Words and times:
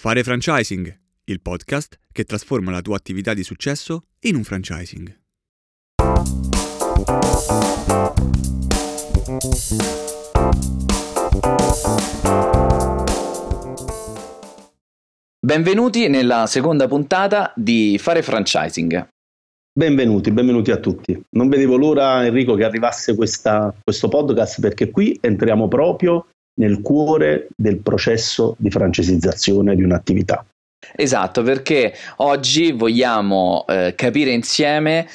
Fare 0.00 0.22
franchising, 0.22 0.98
il 1.24 1.42
podcast 1.42 1.98
che 2.10 2.24
trasforma 2.24 2.70
la 2.70 2.80
tua 2.80 2.96
attività 2.96 3.34
di 3.34 3.42
successo 3.42 4.04
in 4.20 4.34
un 4.34 4.44
franchising. 4.44 5.18
Benvenuti 15.38 16.08
nella 16.08 16.46
seconda 16.46 16.88
puntata 16.88 17.52
di 17.54 17.98
Fare 18.00 18.22
franchising. 18.22 19.06
Benvenuti, 19.70 20.30
benvenuti 20.30 20.70
a 20.70 20.78
tutti. 20.78 21.22
Non 21.36 21.50
vedevo 21.50 21.76
l'ora, 21.76 22.24
Enrico, 22.24 22.54
che 22.54 22.64
arrivasse 22.64 23.14
questa, 23.14 23.74
questo 23.84 24.08
podcast 24.08 24.62
perché 24.62 24.90
qui 24.90 25.18
entriamo 25.20 25.68
proprio 25.68 26.26
nel 26.58 26.80
cuore 26.80 27.48
del 27.56 27.78
processo 27.78 28.54
di 28.58 28.70
francesizzazione 28.70 29.74
di 29.74 29.82
un'attività. 29.82 30.44
Esatto, 30.94 31.42
perché 31.42 31.94
oggi 32.16 32.72
vogliamo 32.72 33.64
eh, 33.68 33.94
capire 33.94 34.30
insieme 34.30 35.06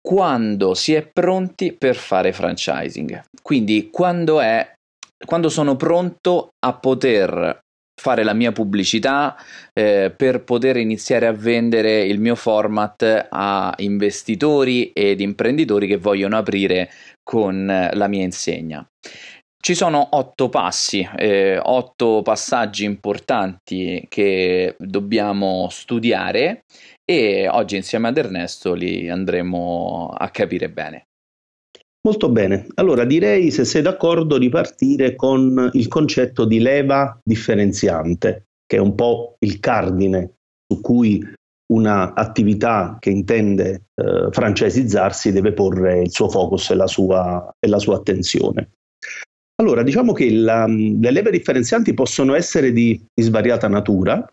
quando 0.00 0.74
si 0.74 0.94
è 0.94 1.06
pronti 1.12 1.72
per 1.72 1.96
fare 1.96 2.32
franchising. 2.32 3.24
Quindi 3.42 3.88
quando, 3.90 4.40
è, 4.40 4.74
quando 5.24 5.48
sono 5.48 5.76
pronto 5.76 6.50
a 6.64 6.74
poter 6.74 7.60
fare 7.98 8.22
la 8.22 8.32
mia 8.32 8.52
pubblicità 8.52 9.36
eh, 9.72 10.12
per 10.16 10.44
poter 10.44 10.76
iniziare 10.76 11.26
a 11.26 11.32
vendere 11.32 12.02
il 12.02 12.20
mio 12.20 12.36
format 12.36 13.26
a 13.28 13.74
investitori 13.78 14.92
ed 14.92 15.20
imprenditori 15.20 15.88
che 15.88 15.96
vogliono 15.96 16.38
aprire 16.38 16.90
con 17.22 17.66
la 17.66 18.06
mia 18.06 18.22
insegna. 18.22 18.86
Ci 19.60 19.74
sono 19.74 20.08
otto 20.12 20.48
passi, 20.48 21.06
eh, 21.16 21.58
otto 21.62 22.22
passaggi 22.22 22.84
importanti 22.84 24.06
che 24.08 24.76
dobbiamo 24.78 25.68
studiare 25.68 26.64
e 27.04 27.48
oggi 27.48 27.76
insieme 27.76 28.08
ad 28.08 28.16
Ernesto 28.16 28.72
li 28.74 29.10
andremo 29.10 30.14
a 30.16 30.30
capire 30.30 30.70
bene. 30.70 31.08
Molto 32.06 32.30
bene, 32.30 32.68
allora 32.74 33.04
direi 33.04 33.50
se 33.50 33.64
sei 33.64 33.82
d'accordo 33.82 34.38
di 34.38 34.48
partire 34.48 35.16
con 35.16 35.70
il 35.72 35.88
concetto 35.88 36.44
di 36.44 36.60
leva 36.60 37.18
differenziante, 37.22 38.44
che 38.64 38.76
è 38.76 38.80
un 38.80 38.94
po' 38.94 39.34
il 39.40 39.58
cardine 39.58 40.34
su 40.66 40.80
cui 40.80 41.20
un'attività 41.70 42.96
che 43.00 43.10
intende 43.10 43.88
eh, 43.94 44.28
francesizzarsi 44.30 45.32
deve 45.32 45.52
porre 45.52 46.00
il 46.02 46.10
suo 46.10 46.30
focus 46.30 46.70
e 46.70 46.74
la 46.76 46.86
sua, 46.86 47.54
e 47.58 47.68
la 47.68 47.78
sua 47.78 47.96
attenzione. 47.96 48.70
Allora, 49.60 49.82
diciamo 49.82 50.12
che 50.12 50.30
la, 50.30 50.66
le 50.66 51.10
leve 51.10 51.32
differenzianti 51.32 51.92
possono 51.92 52.34
essere 52.34 52.72
di, 52.72 53.00
di 53.12 53.22
svariata 53.22 53.66
natura, 53.66 54.24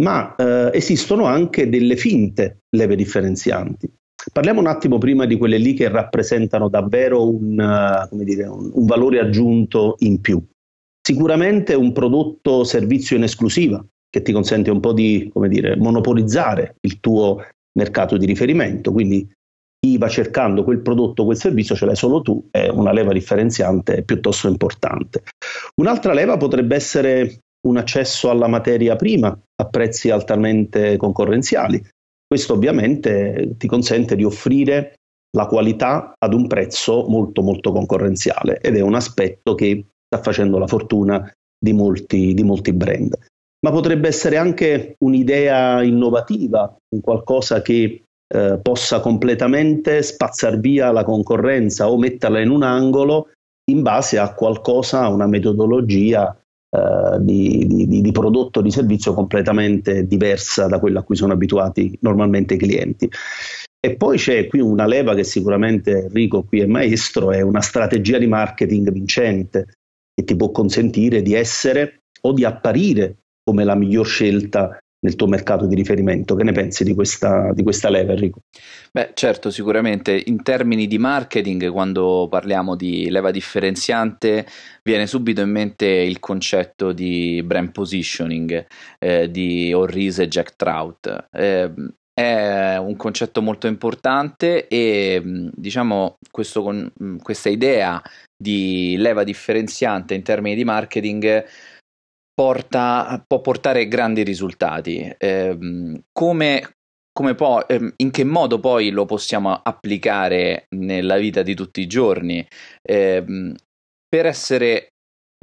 ma 0.00 0.34
eh, 0.36 0.70
esistono 0.72 1.24
anche 1.24 1.68
delle 1.68 1.96
finte 1.96 2.60
leve 2.70 2.94
differenzianti. 2.94 3.90
Parliamo 4.32 4.60
un 4.60 4.68
attimo 4.68 4.98
prima 4.98 5.26
di 5.26 5.36
quelle 5.36 5.58
lì 5.58 5.74
che 5.74 5.88
rappresentano 5.88 6.68
davvero 6.68 7.28
un, 7.28 8.08
uh, 8.10 8.22
dire, 8.22 8.46
un, 8.46 8.70
un 8.72 8.86
valore 8.86 9.18
aggiunto 9.18 9.96
in 9.98 10.20
più. 10.20 10.42
Sicuramente 11.00 11.74
un 11.74 11.92
prodotto 11.92 12.64
servizio 12.64 13.16
in 13.16 13.24
esclusiva 13.24 13.84
che 14.08 14.22
ti 14.22 14.32
consente 14.32 14.70
un 14.70 14.80
po' 14.80 14.92
di 14.92 15.30
dire, 15.48 15.76
monopolizzare 15.76 16.76
il 16.82 17.00
tuo 17.00 17.44
mercato 17.72 18.16
di 18.16 18.24
riferimento, 18.24 18.92
quindi 18.92 19.28
chi 19.84 19.98
va 19.98 20.08
cercando 20.08 20.64
quel 20.64 20.80
prodotto, 20.80 21.26
quel 21.26 21.36
servizio, 21.36 21.74
ce 21.74 21.84
l'hai 21.84 21.94
solo 21.94 22.22
tu, 22.22 22.48
è 22.50 22.68
una 22.68 22.90
leva 22.90 23.12
differenziante 23.12 24.02
piuttosto 24.02 24.48
importante. 24.48 25.24
Un'altra 25.74 26.14
leva 26.14 26.38
potrebbe 26.38 26.74
essere 26.74 27.40
un 27.66 27.76
accesso 27.76 28.30
alla 28.30 28.46
materia 28.46 28.96
prima 28.96 29.28
a 29.28 29.66
prezzi 29.66 30.08
altamente 30.08 30.96
concorrenziali. 30.96 31.84
Questo 32.26 32.54
ovviamente 32.54 33.56
ti 33.58 33.66
consente 33.66 34.16
di 34.16 34.24
offrire 34.24 34.94
la 35.36 35.44
qualità 35.44 36.14
ad 36.18 36.32
un 36.32 36.46
prezzo 36.46 37.04
molto 37.06 37.42
molto 37.42 37.70
concorrenziale 37.70 38.60
ed 38.60 38.76
è 38.76 38.80
un 38.80 38.94
aspetto 38.94 39.54
che 39.54 39.84
sta 40.06 40.22
facendo 40.22 40.56
la 40.58 40.66
fortuna 40.66 41.30
di 41.58 41.74
molti, 41.74 42.32
di 42.32 42.42
molti 42.42 42.72
brand. 42.72 43.18
Ma 43.60 43.70
potrebbe 43.70 44.08
essere 44.08 44.38
anche 44.38 44.94
un'idea 45.04 45.82
innovativa, 45.82 46.74
un 46.94 47.00
qualcosa 47.02 47.60
che 47.60 48.04
eh, 48.34 48.58
possa 48.60 49.00
completamente 49.00 50.02
spazzar 50.02 50.58
via 50.58 50.90
la 50.90 51.04
concorrenza 51.04 51.88
o 51.88 51.96
metterla 51.96 52.40
in 52.40 52.50
un 52.50 52.62
angolo 52.62 53.28
in 53.70 53.82
base 53.82 54.18
a 54.18 54.34
qualcosa, 54.34 55.02
a 55.02 55.08
una 55.08 55.26
metodologia 55.26 56.36
eh, 56.70 57.18
di, 57.20 57.66
di, 57.66 58.00
di, 58.00 58.12
prodotto 58.12 58.60
di 58.60 58.70
servizio 58.70 59.14
completamente 59.14 60.06
diversa 60.06 60.66
da 60.66 60.80
quella 60.80 61.00
a 61.00 61.02
cui 61.02 61.16
sono 61.16 61.32
abituati 61.32 61.96
normalmente 62.00 62.54
i 62.54 62.58
clienti. 62.58 63.08
E 63.80 63.96
poi 63.96 64.18
c'è 64.18 64.46
qui 64.48 64.60
una 64.60 64.86
leva 64.86 65.14
che 65.14 65.24
sicuramente 65.24 66.06
Enrico 66.06 66.42
qui 66.42 66.60
è 66.60 66.66
maestro, 66.66 67.30
è 67.30 67.40
una 67.40 67.60
strategia 67.60 68.18
di 68.18 68.26
marketing 68.26 68.90
vincente 68.90 69.74
che 70.12 70.24
ti 70.24 70.34
può 70.36 70.50
consentire 70.50 71.22
di 71.22 71.34
essere 71.34 72.00
o 72.22 72.32
di 72.32 72.44
apparire 72.44 73.18
come 73.44 73.64
la 73.64 73.74
miglior 73.74 74.06
scelta 74.06 74.78
nel 75.04 75.16
tuo 75.16 75.26
mercato 75.26 75.66
di 75.66 75.74
riferimento. 75.74 76.34
Che 76.34 76.42
ne 76.42 76.52
pensi 76.52 76.82
di 76.82 76.94
questa, 76.94 77.52
di 77.52 77.62
questa 77.62 77.90
leva, 77.90 78.12
Enrico? 78.12 78.40
Beh, 78.90 79.10
certo, 79.12 79.50
sicuramente 79.50 80.20
in 80.26 80.42
termini 80.42 80.86
di 80.86 80.98
marketing, 80.98 81.70
quando 81.70 82.26
parliamo 82.30 82.74
di 82.74 83.10
leva 83.10 83.30
differenziante, 83.30 84.46
viene 84.82 85.06
subito 85.06 85.42
in 85.42 85.50
mente 85.50 85.86
il 85.86 86.20
concetto 86.20 86.92
di 86.92 87.42
brand 87.44 87.70
positioning 87.70 88.66
eh, 88.98 89.30
di 89.30 89.72
Orris 89.74 90.20
e 90.20 90.28
Jack 90.28 90.56
Trout. 90.56 91.26
Eh, 91.30 91.70
è 92.14 92.76
un 92.76 92.94
concetto 92.96 93.42
molto 93.42 93.66
importante 93.66 94.68
e 94.68 95.20
diciamo 95.52 96.18
questo, 96.30 96.92
questa 97.20 97.48
idea 97.48 98.00
di 98.36 98.94
leva 98.98 99.24
differenziante 99.24 100.14
in 100.14 100.22
termini 100.22 100.54
di 100.54 100.64
marketing 100.64 101.44
porta, 102.34 103.22
può 103.26 103.40
portare 103.40 103.86
grandi 103.88 104.22
risultati. 104.22 105.14
Eh, 105.16 106.02
come, 106.12 106.74
come 107.12 107.34
poi, 107.34 107.62
eh, 107.68 107.92
in 107.96 108.10
che 108.10 108.24
modo 108.24 108.58
poi 108.60 108.90
lo 108.90 109.04
possiamo 109.04 109.54
applicare 109.62 110.66
nella 110.70 111.16
vita 111.16 111.42
di 111.42 111.54
tutti 111.54 111.80
i 111.80 111.86
giorni? 111.86 112.46
Eh, 112.82 113.54
per 114.08 114.26
essere 114.26 114.88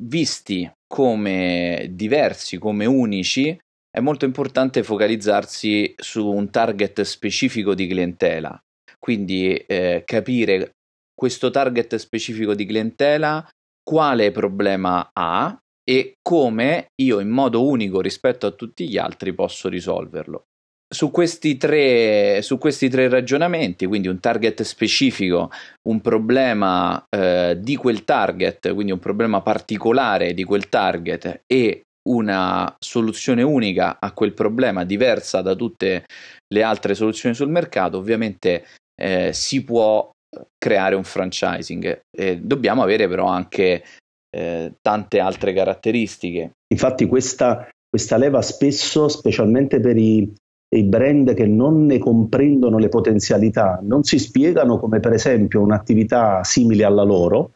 visti 0.03 0.69
come 0.87 1.87
diversi, 1.91 2.57
come 2.57 2.85
unici, 2.85 3.57
è 3.89 3.99
molto 3.99 4.25
importante 4.25 4.83
focalizzarsi 4.83 5.93
su 5.97 6.27
un 6.27 6.49
target 6.49 7.01
specifico 7.01 7.73
di 7.73 7.87
clientela. 7.87 8.57
Quindi 8.97 9.55
eh, 9.55 10.03
capire 10.05 10.71
questo 11.13 11.49
target 11.49 11.95
specifico 11.95 12.53
di 12.53 12.65
clientela 12.65 13.45
quale 13.83 14.31
problema 14.31 15.09
ha 15.11 15.60
e 15.83 16.13
come 16.21 16.87
io 17.01 17.19
in 17.19 17.29
modo 17.29 17.65
unico 17.65 18.01
rispetto 18.01 18.45
a 18.45 18.51
tutti 18.51 18.87
gli 18.87 18.97
altri 18.97 19.33
posso 19.33 19.69
risolverlo. 19.69 20.45
Su 20.91 21.09
questi, 21.09 21.55
tre, 21.55 22.41
su 22.41 22.57
questi 22.57 22.89
tre 22.89 23.07
ragionamenti, 23.07 23.85
quindi 23.85 24.09
un 24.09 24.19
target 24.19 24.61
specifico, 24.63 25.49
un 25.87 26.01
problema 26.01 27.01
eh, 27.09 27.57
di 27.59 27.77
quel 27.77 28.03
target, 28.03 28.73
quindi 28.73 28.91
un 28.91 28.99
problema 28.99 29.41
particolare 29.41 30.33
di 30.33 30.43
quel 30.43 30.67
target 30.67 31.43
e 31.47 31.83
una 32.09 32.75
soluzione 32.79 33.41
unica 33.41 33.97
a 33.99 34.11
quel 34.11 34.33
problema 34.33 34.83
diversa 34.83 35.41
da 35.41 35.55
tutte 35.55 36.05
le 36.47 36.63
altre 36.63 36.93
soluzioni 36.93 37.35
sul 37.35 37.49
mercato, 37.49 37.97
ovviamente 37.97 38.65
eh, 39.01 39.31
si 39.31 39.63
può 39.63 40.11
creare 40.57 40.95
un 40.95 41.03
franchising. 41.03 42.01
Eh, 42.15 42.37
dobbiamo 42.37 42.83
avere 42.83 43.07
però 43.07 43.27
anche 43.27 43.83
eh, 44.31 44.73
tante 44.81 45.19
altre 45.19 45.53
caratteristiche. 45.53 46.53
Infatti 46.73 47.05
questa, 47.05 47.67
questa 47.87 48.17
leva 48.17 48.41
spesso, 48.41 49.07
specialmente 49.07 49.79
per 49.79 49.97
i, 49.97 50.33
i, 50.75 50.83
brand 50.83 51.33
che 51.33 51.45
non 51.45 51.85
ne 51.85 51.97
comprendono 51.99 52.77
le 52.77 52.89
potenzialità, 52.89 53.79
non 53.83 54.03
si 54.03 54.17
spiegano 54.17 54.79
come 54.79 54.99
per 54.99 55.13
esempio 55.13 55.61
un'attività 55.61 56.43
simile 56.43 56.85
alla 56.85 57.03
loro, 57.03 57.55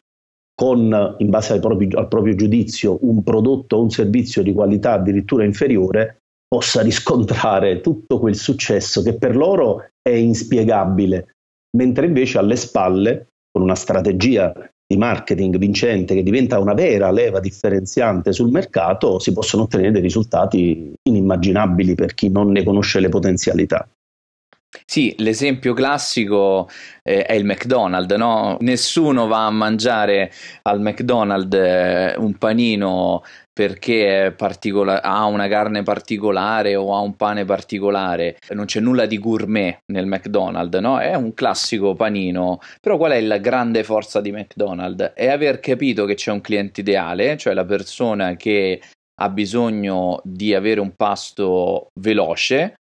con 0.54 1.16
in 1.18 1.30
base 1.30 1.54
al 1.54 1.60
proprio, 1.60 1.98
al 1.98 2.08
proprio 2.08 2.36
giudizio 2.36 2.98
un 3.02 3.24
prodotto 3.24 3.78
o 3.78 3.82
un 3.82 3.90
servizio 3.90 4.44
di 4.44 4.54
qualità 4.54 4.94
addirittura 4.94 5.44
inferiore, 5.44 6.20
possa 6.48 6.82
riscontrare 6.82 7.82
tutto 7.82 8.20
quel 8.20 8.36
successo 8.36 9.02
che 9.02 9.18
per 9.18 9.36
loro 9.36 9.90
è 10.02 10.12
inspiegabile, 10.12 11.36
mentre 11.76 12.06
invece 12.06 12.38
alle 12.38 12.56
spalle, 12.56 13.28
con 13.52 13.62
una 13.64 13.76
strategia 13.76 14.54
di 14.88 14.98
marketing 14.98 15.58
vincente 15.58 16.14
che 16.14 16.24
diventa 16.24 16.60
una 16.60 16.74
vera 16.74 17.12
leva 17.12 17.40
differenziante 17.40 18.32
sul 18.32 18.52
mercato, 18.52 19.20
si 19.20 19.34
possono 19.34 19.64
ottenere 19.64 19.92
dei 19.92 20.02
risultati 20.02 20.94
inimmaginabili 21.02 21.96
per 21.96 22.14
chi 22.14 22.30
non 22.30 22.52
ne 22.52 22.64
conosce 22.64 23.00
le 23.00 23.10
potenzialità. 23.10 23.88
Sì, 24.86 25.16
l'esempio 25.20 25.74
classico 25.74 26.70
eh, 27.02 27.24
è 27.24 27.34
il 27.34 27.46
McDonald's, 27.46 28.14
no? 28.16 28.58
Nessuno 28.60 29.26
va 29.26 29.46
a 29.46 29.50
mangiare 29.50 30.32
al 30.64 30.82
McDonald's 30.82 31.56
eh, 31.56 32.16
un 32.18 32.34
panino 32.38 33.24
perché 33.56 34.34
particola- 34.36 35.02
ha 35.02 35.24
una 35.24 35.48
carne 35.48 35.81
particolare 35.81 36.75
o 36.75 36.94
ha 36.94 37.00
un 37.00 37.16
pane 37.16 37.46
particolare, 37.46 38.38
non 38.50 38.66
c'è 38.66 38.81
nulla 38.81 39.06
di 39.06 39.18
gourmet 39.18 39.78
nel 39.94 40.07
McDonald's, 40.07 40.78
no? 40.80 41.00
È 41.00 41.16
un 41.16 41.34
classico 41.34 41.94
panino, 41.94 42.60
però 42.81 42.98
qual 42.98 43.13
è 43.13 43.22
la 43.22 43.38
grande 43.38 43.86
forza 43.86 44.19
di 44.19 44.34
McDonald's? 44.34 45.13
È 45.16 45.30
aver 45.30 45.62
capito 45.62 46.04
che 46.04 46.16
c'è 46.16 46.31
un 46.31 46.42
cliente 46.42 46.81
ideale, 46.81 47.38
cioè 47.38 47.54
la 47.54 47.63
persona 47.63 48.36
che 48.36 48.81
ha 49.22 49.30
bisogno 49.30 50.19
di 50.25 50.54
avere 50.54 50.81
un 50.81 50.92
pasto 50.94 51.88
veloce, 51.98 52.75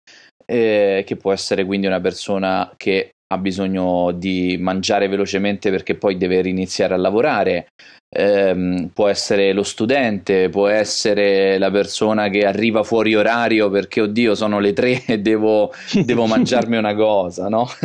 eh, 0.44 1.04
che 1.06 1.16
può 1.18 1.32
essere 1.32 1.66
quindi 1.66 1.86
una 1.86 2.02
persona 2.02 2.74
che 2.76 3.12
ha 3.34 3.38
bisogno 3.38 4.12
di 4.12 4.58
mangiare 4.60 5.08
velocemente 5.08 5.70
perché 5.70 5.96
poi 5.96 6.18
deve 6.18 6.42
riniziare 6.42 6.94
a 6.94 6.98
lavorare, 6.98 7.68
eh, 8.10 8.90
può 8.94 9.08
essere 9.08 9.54
lo 9.54 9.64
studente, 9.64 10.50
può 10.50 10.68
essere 10.68 11.58
la 11.58 11.72
persona 11.72 12.30
che 12.30 12.46
arriva 12.46 12.84
fuori 12.84 13.16
orario 13.16 13.70
perché 13.70 14.02
oddio 14.02 14.36
sono 14.36 14.60
le 14.60 14.74
tre 14.74 15.04
e 15.06 15.20
devo, 15.20 15.74
devo 16.06 16.26
mangiarmi 16.28 16.78
una 16.78 16.96
cosa, 16.96 17.50
no? 17.50 17.68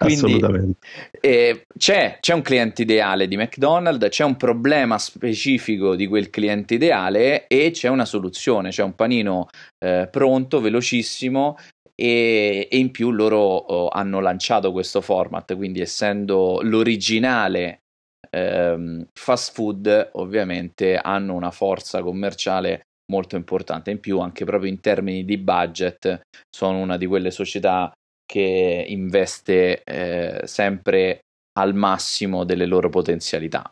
Quindi, 0.00 0.24
Assolutamente. 0.24 0.78
Eh, 1.20 1.66
c'è, 1.76 2.16
c'è, 2.20 2.32
un 2.32 2.40
cliente 2.40 2.80
ideale 2.80 3.28
di 3.28 3.36
McDonald's, 3.36 4.08
c'è 4.08 4.24
un 4.24 4.36
problema 4.36 4.96
specifico 4.96 5.94
di 5.94 6.06
quel 6.06 6.30
cliente 6.30 6.72
ideale 6.72 7.46
e 7.46 7.70
c'è 7.70 7.88
una 7.88 8.06
soluzione, 8.06 8.70
c'è 8.70 8.82
un 8.82 8.94
panino 8.94 9.48
eh, 9.78 10.08
pronto, 10.10 10.62
velocissimo 10.62 11.58
e, 12.00 12.66
e, 12.70 12.78
in 12.78 12.90
più 12.90 13.10
loro 13.10 13.36
oh, 13.36 13.88
hanno 13.88 14.20
lanciato 14.20 14.72
questo 14.72 15.02
format, 15.02 15.54
quindi 15.54 15.82
essendo 15.82 16.60
l'originale 16.62 17.80
ehm, 18.30 19.08
fast 19.12 19.52
food 19.52 20.10
ovviamente 20.12 20.96
hanno 20.96 21.34
una 21.34 21.50
forza 21.50 22.02
commerciale 22.02 22.86
molto 23.12 23.36
importante, 23.36 23.90
in 23.90 24.00
più 24.00 24.18
anche 24.20 24.46
proprio 24.46 24.70
in 24.70 24.80
termini 24.80 25.26
di 25.26 25.36
budget 25.36 26.22
sono 26.48 26.78
una 26.78 26.96
di 26.96 27.04
quelle 27.04 27.30
società 27.30 27.92
che 28.24 28.84
investe 28.88 29.82
eh, 29.82 30.40
sempre 30.44 31.20
al 31.58 31.74
massimo 31.74 32.44
delle 32.44 32.64
loro 32.64 32.88
potenzialità. 32.88 33.70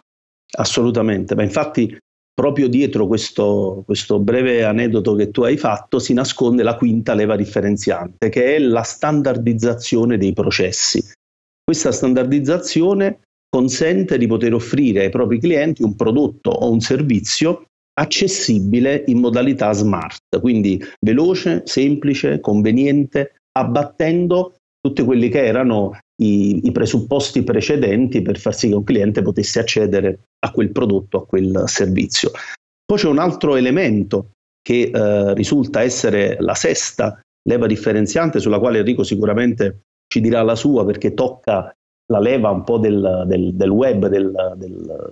Assolutamente, 0.58 1.34
ma 1.34 1.44
infatti 1.44 1.96
proprio 2.38 2.68
dietro 2.68 3.08
questo, 3.08 3.82
questo, 3.84 4.20
breve 4.20 4.62
aneddoto 4.62 5.16
che 5.16 5.32
tu 5.32 5.42
hai 5.42 5.56
fatto 5.56 5.98
si 5.98 6.14
nasconde 6.14 6.62
la 6.62 6.76
quinta 6.76 7.14
leva 7.14 7.34
differenziante, 7.34 8.28
che 8.28 8.54
è 8.54 8.58
la 8.60 8.82
standardizzazione 8.82 10.16
dei 10.18 10.32
processi. 10.34 11.02
Questa 11.64 11.90
standardizzazione 11.90 13.22
consente 13.48 14.16
di 14.18 14.28
poter 14.28 14.54
offrire 14.54 15.02
ai 15.02 15.10
propri 15.10 15.40
clienti 15.40 15.82
un 15.82 15.96
prodotto 15.96 16.50
o 16.50 16.70
un 16.70 16.78
servizio 16.78 17.64
accessibile 17.98 19.02
in 19.08 19.18
modalità 19.18 19.72
smart, 19.72 20.38
quindi 20.40 20.80
veloce, 21.00 21.62
semplice, 21.64 22.38
conveniente, 22.38 23.32
abbattendo 23.50 24.57
tutti 24.80 25.02
quelli 25.02 25.28
che 25.28 25.44
erano 25.44 25.98
i, 26.22 26.66
i, 26.66 26.72
presupposti 26.72 27.42
precedenti 27.42 28.22
per 28.22 28.38
far 28.38 28.54
sì 28.54 28.68
che 28.68 28.74
un 28.74 28.84
cliente 28.84 29.22
potesse 29.22 29.58
accedere 29.58 30.20
a 30.40 30.50
quel 30.50 30.70
prodotto, 30.70 31.18
a 31.18 31.26
quel 31.26 31.64
servizio. 31.66 32.30
Poi 32.84 32.98
c'è 32.98 33.08
un 33.08 33.18
altro 33.18 33.56
elemento 33.56 34.30
che 34.62 34.90
eh, 34.92 35.34
risulta 35.34 35.82
essere 35.82 36.36
la 36.40 36.54
sesta 36.54 37.20
leva 37.48 37.66
differenziante 37.66 38.40
sulla 38.40 38.58
quale 38.58 38.78
Enrico 38.78 39.02
sicuramente 39.02 39.82
ci 40.06 40.20
dirà 40.20 40.42
la 40.42 40.54
sua 40.54 40.84
perché 40.84 41.14
tocca 41.14 41.72
la 42.10 42.18
leva 42.18 42.50
un 42.50 42.64
po' 42.64 42.78
del, 42.78 43.24
del, 43.26 43.54
del 43.54 43.68
web, 43.68 44.06
del, 44.06 44.32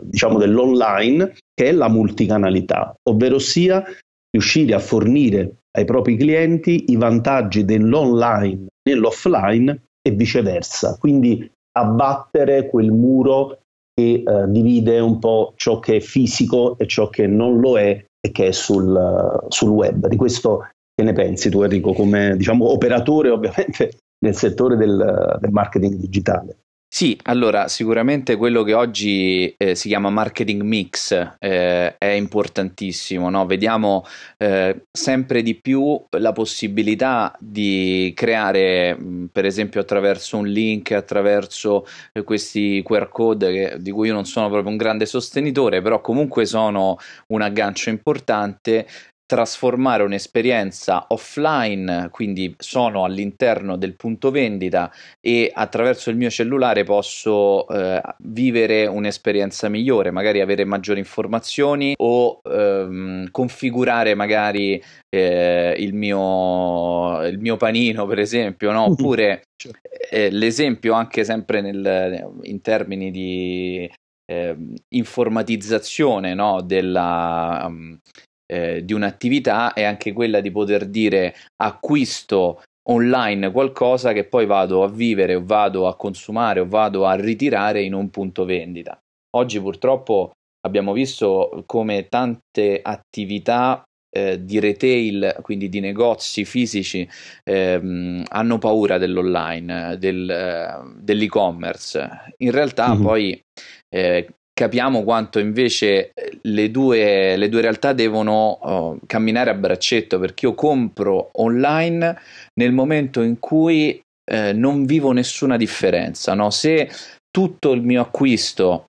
diciamo 0.02 0.38
dell'online, 0.38 1.34
che 1.52 1.68
è 1.68 1.72
la 1.72 1.88
multicanalità, 1.88 2.94
ovvero 3.10 3.38
sia 3.38 3.84
riuscire 4.30 4.74
a 4.74 4.78
fornire 4.78 5.56
ai 5.76 5.84
propri 5.84 6.16
clienti 6.16 6.86
i 6.88 6.96
vantaggi 6.96 7.66
dell'online 7.66 8.66
nell'offline 8.86 9.82
e 10.00 10.10
viceversa. 10.12 10.96
Quindi 10.98 11.50
abbattere 11.76 12.68
quel 12.68 12.90
muro 12.90 13.58
che 13.92 14.22
eh, 14.24 14.44
divide 14.48 14.98
un 15.00 15.18
po' 15.18 15.52
ciò 15.56 15.78
che 15.78 15.96
è 15.96 16.00
fisico 16.00 16.78
e 16.78 16.86
ciò 16.86 17.08
che 17.08 17.26
non 17.26 17.58
lo 17.60 17.78
è 17.78 18.04
e 18.20 18.30
che 18.30 18.48
è 18.48 18.52
sul, 18.52 19.44
sul 19.48 19.70
web. 19.70 20.06
Di 20.06 20.16
questo 20.16 20.68
che 20.94 21.04
ne 21.04 21.12
pensi 21.12 21.50
tu 21.50 21.62
Enrico 21.62 21.92
come 21.92 22.36
diciamo, 22.36 22.70
operatore 22.70 23.30
ovviamente 23.30 23.98
nel 24.24 24.34
settore 24.34 24.76
del, 24.76 25.38
del 25.40 25.50
marketing 25.50 25.94
digitale? 25.94 26.58
Sì, 26.88 27.18
allora 27.24 27.68
sicuramente 27.68 28.36
quello 28.36 28.62
che 28.62 28.72
oggi 28.72 29.52
eh, 29.58 29.74
si 29.74 29.88
chiama 29.88 30.08
marketing 30.08 30.62
mix 30.62 31.12
eh, 31.38 31.98
è 31.98 32.06
importantissimo, 32.06 33.28
no? 33.28 33.44
vediamo 33.44 34.02
eh, 34.38 34.86
sempre 34.90 35.42
di 35.42 35.60
più 35.60 36.02
la 36.12 36.32
possibilità 36.32 37.36
di 37.38 38.12
creare, 38.14 38.94
mh, 38.96 39.26
per 39.30 39.44
esempio 39.44 39.80
attraverso 39.82 40.38
un 40.38 40.46
link, 40.46 40.92
attraverso 40.92 41.84
eh, 42.12 42.22
questi 42.22 42.80
QR 42.82 43.08
code 43.10 43.52
che, 43.52 43.76
di 43.82 43.90
cui 43.90 44.06
io 44.08 44.14
non 44.14 44.24
sono 44.24 44.48
proprio 44.48 44.70
un 44.70 44.78
grande 44.78 45.04
sostenitore, 45.04 45.82
però 45.82 46.00
comunque 46.00 46.46
sono 46.46 46.96
un 47.28 47.42
aggancio 47.42 47.90
importante, 47.90 48.86
trasformare 49.26 50.04
un'esperienza 50.04 51.06
offline, 51.08 52.08
quindi 52.10 52.54
sono 52.58 53.04
all'interno 53.04 53.76
del 53.76 53.96
punto 53.96 54.30
vendita 54.30 54.90
e 55.20 55.50
attraverso 55.52 56.10
il 56.10 56.16
mio 56.16 56.30
cellulare 56.30 56.84
posso 56.84 57.66
eh, 57.68 58.00
vivere 58.18 58.86
un'esperienza 58.86 59.68
migliore, 59.68 60.12
magari 60.12 60.40
avere 60.40 60.64
maggiori 60.64 61.00
informazioni 61.00 61.94
o 61.96 62.40
ehm, 62.44 63.30
configurare 63.32 64.14
magari 64.14 64.80
eh, 65.08 65.74
il, 65.76 65.92
mio, 65.92 67.26
il 67.26 67.38
mio 67.40 67.56
panino, 67.56 68.06
per 68.06 68.20
esempio, 68.20 68.70
no? 68.70 68.84
oppure 68.90 69.42
certo. 69.56 69.80
eh, 70.08 70.30
l'esempio 70.30 70.92
anche 70.92 71.24
sempre 71.24 71.60
nel, 71.60 72.32
in 72.42 72.60
termini 72.60 73.10
di 73.10 73.90
eh, 74.30 74.56
informatizzazione 74.88 76.34
no? 76.34 76.60
della, 76.62 77.64
um, 77.66 77.98
eh, 78.46 78.84
di 78.84 78.92
un'attività 78.92 79.72
è 79.72 79.82
anche 79.82 80.12
quella 80.12 80.40
di 80.40 80.50
poter 80.50 80.86
dire 80.86 81.34
acquisto 81.56 82.62
online 82.88 83.50
qualcosa 83.50 84.12
che 84.12 84.24
poi 84.24 84.46
vado 84.46 84.84
a 84.84 84.88
vivere 84.88 85.34
o 85.34 85.42
vado 85.44 85.88
a 85.88 85.96
consumare 85.96 86.60
o 86.60 86.68
vado 86.68 87.04
a 87.04 87.14
ritirare 87.14 87.82
in 87.82 87.94
un 87.94 88.10
punto 88.10 88.44
vendita. 88.44 88.98
Oggi 89.36 89.60
purtroppo 89.60 90.32
abbiamo 90.64 90.92
visto 90.92 91.64
come 91.66 92.08
tante 92.08 92.80
attività 92.82 93.82
eh, 94.16 94.44
di 94.44 94.58
retail, 94.60 95.36
quindi 95.42 95.68
di 95.68 95.80
negozi 95.80 96.44
fisici, 96.44 97.06
ehm, 97.44 98.24
hanno 98.28 98.58
paura 98.58 98.98
dell'online, 98.98 99.96
del, 99.98 100.30
eh, 100.30 100.94
dell'e-commerce. 100.98 102.34
In 102.38 102.50
realtà 102.50 102.94
mm-hmm. 102.94 103.02
poi 103.02 103.44
eh, 103.88 104.28
capiamo 104.56 105.04
quanto 105.04 105.38
invece 105.38 106.12
eh, 106.14 106.38
le 106.42 106.70
due, 106.70 107.36
le 107.36 107.48
due 107.50 107.60
realtà 107.60 107.92
devono 107.92 108.58
oh, 108.62 108.98
camminare 109.06 109.50
a 109.50 109.54
braccetto 109.54 110.18
perché 110.18 110.46
io 110.46 110.54
compro 110.54 111.28
online 111.34 112.18
nel 112.54 112.72
momento 112.72 113.20
in 113.20 113.38
cui 113.38 114.00
eh, 114.24 114.52
non 114.54 114.86
vivo 114.86 115.12
nessuna 115.12 115.58
differenza. 115.58 116.32
No? 116.32 116.48
Se 116.48 116.90
tutto 117.30 117.72
il 117.72 117.82
mio 117.82 118.00
acquisto 118.00 118.86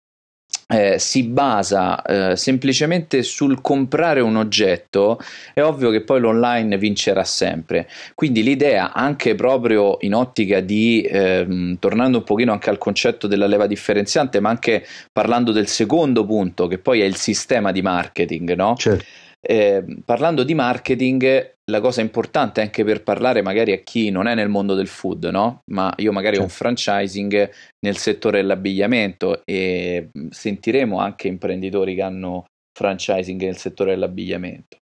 eh, 0.68 1.00
si 1.00 1.24
basa 1.24 2.02
eh, 2.02 2.36
semplicemente 2.36 3.24
sul 3.24 3.62
comprare 3.62 4.20
un 4.20 4.36
oggetto, 4.36 5.20
è 5.54 5.62
ovvio 5.62 5.90
che 5.90 6.02
poi 6.02 6.20
l'online 6.20 6.78
vincerà 6.78 7.24
sempre. 7.24 7.88
Quindi 8.14 8.44
l'idea, 8.44 8.94
anche 8.94 9.34
proprio 9.36 9.98
in 10.02 10.14
ottica 10.14 10.60
di, 10.60 11.08
ehm, 11.10 11.80
tornando 11.80 12.18
un 12.18 12.24
pochino 12.24 12.52
anche 12.52 12.70
al 12.70 12.78
concetto 12.78 13.28
della 13.28 13.48
leva 13.48 13.66
differenziante, 13.66 14.40
ma 14.40 14.50
anche 14.50 14.86
parlando 15.12 15.52
del 15.52 15.68
secondo 15.68 16.26
punto, 16.26 16.68
che 16.68 16.78
poi 16.78 17.02
è 17.02 17.06
il 17.06 17.16
sistema 17.16 17.72
di 17.72 17.82
marketing, 17.82 18.54
no? 18.54 18.76
Certo. 18.78 19.06
Eh, 19.40 20.02
parlando 20.04 20.44
di 20.44 20.54
marketing, 20.54 21.56
la 21.70 21.80
cosa 21.80 22.02
importante 22.02 22.62
anche 22.62 22.84
per 22.84 23.04
parlare 23.04 23.42
magari 23.42 23.72
a 23.72 23.80
chi 23.80 24.10
non 24.10 24.28
è 24.28 24.36
nel 24.36 24.50
mondo 24.50 24.74
del 24.74 24.88
food, 24.88 25.26
no? 25.26 25.62
Ma 25.72 25.94
io 25.98 26.12
magari 26.12 26.38
certo. 26.38 26.42
ho 26.42 26.44
un 26.44 26.74
certo. 26.76 26.84
franchising 26.84 27.52
nel 27.86 27.98
settore 27.98 28.42
dell'abbigliamento 28.42 29.42
e 29.46 30.10
sentiremo 30.30 31.00
anche 31.00 31.28
imprenditori 31.28 31.96
che 31.96 32.02
hanno 32.02 32.46
franchising 32.78 33.42
nel 33.42 33.58
settore 33.58 33.92
dell'abbigliamento. 33.92 34.78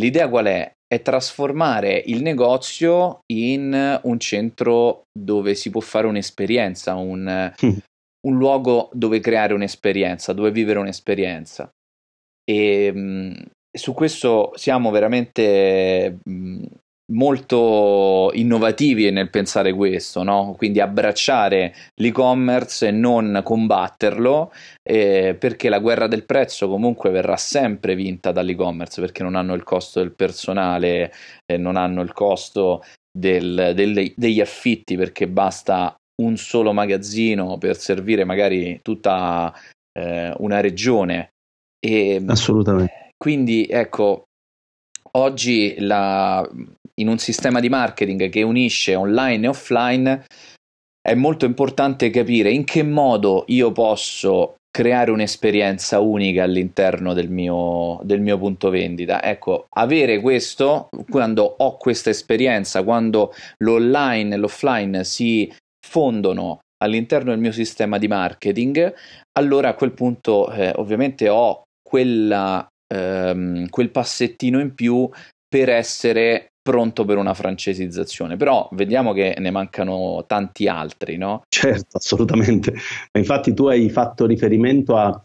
L'idea 0.00 0.28
qual 0.28 0.46
è? 0.46 0.72
È 0.86 1.02
trasformare 1.02 2.02
il 2.06 2.22
negozio 2.22 3.20
in 3.32 4.00
un 4.02 4.18
centro 4.18 5.02
dove 5.12 5.54
si 5.54 5.70
può 5.70 5.80
fare 5.80 6.06
un'esperienza, 6.06 6.94
un, 6.94 7.52
mm. 7.64 7.68
un 8.26 8.36
luogo 8.36 8.90
dove 8.92 9.20
creare 9.20 9.54
un'esperienza, 9.54 10.32
dove 10.32 10.50
vivere 10.50 10.78
un'esperienza. 10.78 11.70
E 12.44 12.92
su 13.72 13.94
questo 13.94 14.52
siamo 14.54 14.90
veramente 14.90 16.18
molto 17.10 18.30
innovativi 18.34 19.10
nel 19.10 19.30
pensare 19.30 19.72
questo, 19.72 20.22
no? 20.22 20.54
quindi 20.56 20.80
abbracciare 20.80 21.74
l'e-commerce 22.00 22.88
e 22.88 22.90
non 22.90 23.40
combatterlo, 23.42 24.52
eh, 24.82 25.36
perché 25.38 25.68
la 25.68 25.78
guerra 25.78 26.06
del 26.06 26.24
prezzo 26.24 26.68
comunque 26.68 27.10
verrà 27.10 27.36
sempre 27.36 27.94
vinta 27.94 28.32
dall'e-commerce, 28.32 29.00
perché 29.00 29.22
non 29.22 29.34
hanno 29.34 29.54
il 29.54 29.64
costo 29.64 30.00
del 30.00 30.14
personale, 30.14 31.12
eh, 31.46 31.56
non 31.56 31.76
hanno 31.76 32.02
il 32.02 32.12
costo 32.12 32.82
del, 33.10 33.72
del, 33.74 34.12
degli 34.14 34.40
affitti, 34.40 34.96
perché 34.96 35.28
basta 35.28 35.94
un 36.22 36.36
solo 36.36 36.72
magazzino 36.72 37.58
per 37.58 37.76
servire 37.76 38.24
magari 38.24 38.78
tutta 38.82 39.52
eh, 39.98 40.32
una 40.38 40.60
regione. 40.60 41.30
E, 41.80 42.22
Assolutamente. 42.26 42.99
Quindi 43.22 43.66
ecco, 43.68 44.24
oggi 45.18 45.76
la, 45.78 46.48
in 46.94 47.08
un 47.08 47.18
sistema 47.18 47.60
di 47.60 47.68
marketing 47.68 48.30
che 48.30 48.40
unisce 48.40 48.94
online 48.94 49.44
e 49.44 49.48
offline 49.48 50.24
è 51.02 51.14
molto 51.14 51.44
importante 51.44 52.08
capire 52.08 52.50
in 52.50 52.64
che 52.64 52.82
modo 52.82 53.44
io 53.48 53.72
posso 53.72 54.54
creare 54.70 55.10
un'esperienza 55.10 55.98
unica 55.98 56.44
all'interno 56.44 57.12
del 57.12 57.28
mio, 57.28 58.00
del 58.04 58.22
mio 58.22 58.38
punto 58.38 58.70
vendita. 58.70 59.22
Ecco, 59.22 59.66
avere 59.76 60.20
questo, 60.20 60.88
quando 61.10 61.42
ho 61.58 61.76
questa 61.76 62.08
esperienza, 62.08 62.82
quando 62.84 63.34
l'online 63.58 64.34
e 64.34 64.38
l'offline 64.38 65.04
si 65.04 65.52
fondono 65.84 66.60
all'interno 66.82 67.32
del 67.32 67.40
mio 67.40 67.52
sistema 67.52 67.98
di 67.98 68.08
marketing, 68.08 68.94
allora 69.38 69.70
a 69.70 69.74
quel 69.74 69.92
punto 69.92 70.50
eh, 70.52 70.72
ovviamente 70.76 71.28
ho 71.28 71.64
quella, 71.82 72.64
ehm, 72.92 73.68
quel 73.68 73.90
passettino 73.90 74.60
in 74.60 74.74
più 74.74 75.08
per 75.48 75.68
essere 75.68 76.52
pronto 76.62 77.04
per 77.04 77.16
una 77.16 77.34
francesizzazione, 77.34 78.36
però 78.36 78.68
vediamo 78.72 79.12
che 79.12 79.34
ne 79.38 79.50
mancano 79.50 80.24
tanti 80.26 80.68
altri, 80.68 81.16
no? 81.16 81.42
Certo, 81.48 81.96
assolutamente. 81.96 82.74
Infatti 83.18 83.54
tu 83.54 83.66
hai 83.66 83.88
fatto 83.88 84.26
riferimento 84.26 84.96
a, 84.96 85.22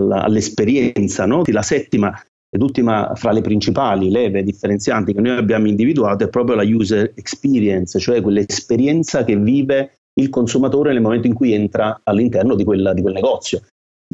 alla, 0.00 0.22
all'esperienza, 0.22 1.26
no? 1.26 1.42
La 1.46 1.62
settima 1.62 2.18
ed 2.48 2.62
ultima 2.62 3.12
fra 3.14 3.32
le 3.32 3.40
principali 3.40 4.10
leve 4.10 4.42
differenzianti 4.42 5.12
che 5.12 5.20
noi 5.20 5.36
abbiamo 5.36 5.66
individuato 5.66 6.24
è 6.24 6.28
proprio 6.28 6.56
la 6.56 6.62
user 6.62 7.12
experience, 7.14 7.98
cioè 7.98 8.22
quell'esperienza 8.22 9.24
che 9.24 9.36
vive 9.36 9.98
il 10.18 10.30
consumatore 10.30 10.92
nel 10.92 11.02
momento 11.02 11.26
in 11.26 11.34
cui 11.34 11.52
entra 11.52 12.00
all'interno 12.04 12.54
di, 12.54 12.64
quella, 12.64 12.94
di 12.94 13.02
quel 13.02 13.14
negozio. 13.14 13.62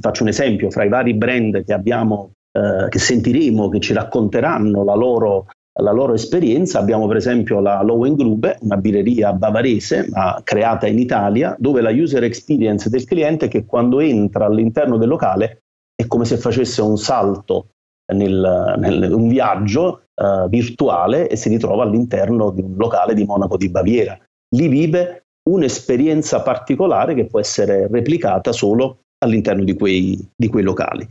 Faccio 0.00 0.22
un 0.22 0.30
esempio, 0.30 0.70
fra 0.70 0.84
i 0.84 0.88
vari 0.88 1.14
brand 1.14 1.62
che 1.64 1.72
abbiamo, 1.72 2.32
eh, 2.52 2.88
che 2.88 2.98
sentiremo, 2.98 3.68
che 3.68 3.80
ci 3.80 3.92
racconteranno 3.92 4.84
la 4.84 4.94
loro, 4.94 5.46
la 5.80 5.92
loro 5.92 6.12
esperienza, 6.12 6.78
abbiamo 6.78 7.06
per 7.06 7.16
esempio 7.16 7.60
la 7.60 7.82
Lowengrube, 7.82 8.58
una 8.60 8.76
birreria 8.76 9.32
bavarese 9.32 10.08
ma 10.10 10.38
creata 10.44 10.86
in 10.86 10.98
Italia, 10.98 11.56
dove 11.58 11.80
la 11.80 11.90
user 11.90 12.24
experience 12.24 12.90
del 12.90 13.04
cliente 13.04 13.46
è 13.46 13.48
che 13.48 13.64
quando 13.64 14.00
entra 14.00 14.44
all'interno 14.44 14.98
del 14.98 15.08
locale 15.08 15.62
è 15.94 16.06
come 16.06 16.24
se 16.26 16.36
facesse 16.36 16.82
un 16.82 16.98
salto 16.98 17.68
nel, 18.12 18.74
nel, 18.78 19.12
un 19.12 19.28
viaggio 19.28 20.08
uh, 20.14 20.48
virtuale 20.48 21.28
e 21.28 21.36
si 21.36 21.48
ritrova 21.48 21.84
all'interno 21.84 22.50
di 22.50 22.60
un 22.60 22.74
locale 22.76 23.14
di 23.14 23.24
Monaco 23.24 23.56
di 23.56 23.70
Baviera. 23.70 24.18
Lì 24.54 24.68
vive 24.68 25.24
un'esperienza 25.48 26.42
particolare 26.42 27.14
che 27.14 27.26
può 27.26 27.40
essere 27.40 27.88
replicata 27.88 28.52
solo 28.52 29.04
all'interno 29.24 29.64
di 29.64 29.74
quei, 29.74 30.18
di 30.36 30.48
quei 30.48 30.62
locali. 30.62 31.06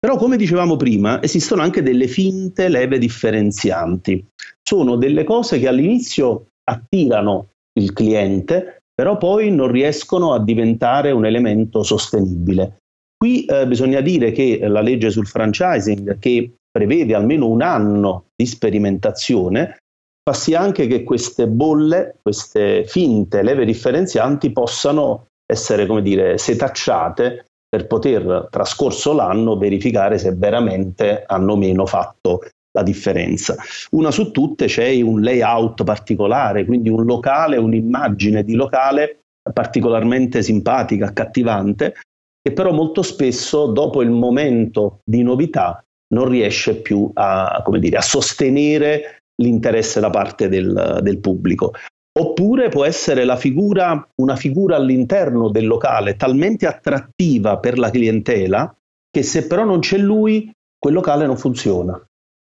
Però, 0.00 0.16
come 0.16 0.38
dicevamo 0.38 0.76
prima, 0.76 1.22
esistono 1.22 1.60
anche 1.60 1.82
delle 1.82 2.08
finte 2.08 2.70
leve 2.70 2.98
differenzianti. 2.98 4.26
Sono 4.62 4.96
delle 4.96 5.24
cose 5.24 5.58
che 5.58 5.68
all'inizio 5.68 6.46
attirano 6.64 7.48
il 7.78 7.92
cliente, 7.92 8.80
però 8.94 9.18
poi 9.18 9.50
non 9.50 9.70
riescono 9.70 10.32
a 10.32 10.42
diventare 10.42 11.10
un 11.10 11.26
elemento 11.26 11.82
sostenibile. 11.82 12.78
Qui 13.14 13.44
eh, 13.44 13.66
bisogna 13.66 14.00
dire 14.00 14.32
che 14.32 14.58
la 14.66 14.80
legge 14.80 15.10
sul 15.10 15.26
franchising, 15.26 16.18
che 16.18 16.54
prevede 16.70 17.14
almeno 17.14 17.48
un 17.48 17.60
anno 17.60 18.28
di 18.34 18.46
sperimentazione, 18.46 19.76
fa 20.22 20.32
sì 20.32 20.54
anche 20.54 20.86
che 20.86 21.02
queste 21.02 21.46
bolle, 21.46 22.16
queste 22.22 22.84
finte 22.86 23.42
leve 23.42 23.66
differenzianti 23.66 24.50
possano 24.50 25.26
essere, 25.44 25.84
come 25.84 26.00
dire, 26.00 26.38
setacciate 26.38 27.46
per 27.70 27.86
poter, 27.86 28.48
trascorso 28.50 29.14
l'anno, 29.14 29.56
verificare 29.56 30.18
se 30.18 30.32
veramente 30.34 31.22
hanno 31.24 31.56
meno 31.56 31.86
fatto 31.86 32.40
la 32.72 32.82
differenza. 32.82 33.56
Una 33.90 34.10
su 34.10 34.32
tutte 34.32 34.66
c'è 34.66 35.00
un 35.00 35.20
layout 35.20 35.84
particolare, 35.84 36.64
quindi 36.64 36.88
un 36.88 37.04
locale, 37.04 37.56
un'immagine 37.56 38.42
di 38.42 38.54
locale 38.54 39.20
particolarmente 39.52 40.42
simpatica, 40.42 41.06
accattivante, 41.06 41.94
che 42.42 42.52
però 42.52 42.72
molto 42.72 43.02
spesso 43.02 43.66
dopo 43.66 44.02
il 44.02 44.10
momento 44.10 45.00
di 45.04 45.22
novità 45.22 45.82
non 46.12 46.28
riesce 46.28 46.76
più 46.76 47.08
a, 47.14 47.62
dire, 47.78 47.96
a 47.96 48.02
sostenere 48.02 49.22
l'interesse 49.40 50.00
da 50.00 50.10
parte 50.10 50.48
del, 50.48 50.98
del 51.02 51.18
pubblico. 51.18 51.72
Oppure 52.20 52.68
può 52.68 52.84
essere 52.84 53.24
figura, 53.36 54.06
una 54.16 54.36
figura 54.36 54.76
all'interno 54.76 55.48
del 55.48 55.66
locale 55.66 56.16
talmente 56.16 56.66
attrattiva 56.66 57.58
per 57.58 57.78
la 57.78 57.88
clientela 57.88 58.76
che 59.10 59.22
se 59.22 59.46
però 59.46 59.64
non 59.64 59.78
c'è 59.78 59.96
lui, 59.96 60.52
quel 60.78 60.92
locale 60.92 61.24
non 61.24 61.38
funziona. 61.38 61.98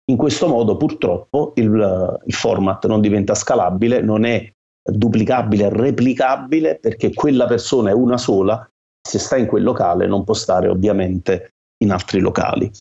In 0.09 0.15
questo 0.15 0.47
modo 0.47 0.77
purtroppo 0.77 1.51
il, 1.55 2.21
il 2.25 2.33
format 2.33 2.87
non 2.87 3.01
diventa 3.01 3.35
scalabile, 3.35 3.99
non 4.01 4.23
è 4.23 4.49
duplicabile, 4.89 5.67
replicabile 5.67 6.79
perché 6.79 7.13
quella 7.13 7.45
persona 7.45 7.89
è 7.89 7.93
una 7.93 8.17
sola, 8.17 8.65
se 9.05 9.19
sta 9.19 9.35
in 9.35 9.47
quel 9.47 9.63
locale 9.63 10.07
non 10.07 10.23
può 10.23 10.33
stare 10.33 10.69
ovviamente 10.69 11.55
in 11.83 11.91
altri 11.91 12.21
locali. 12.21 12.71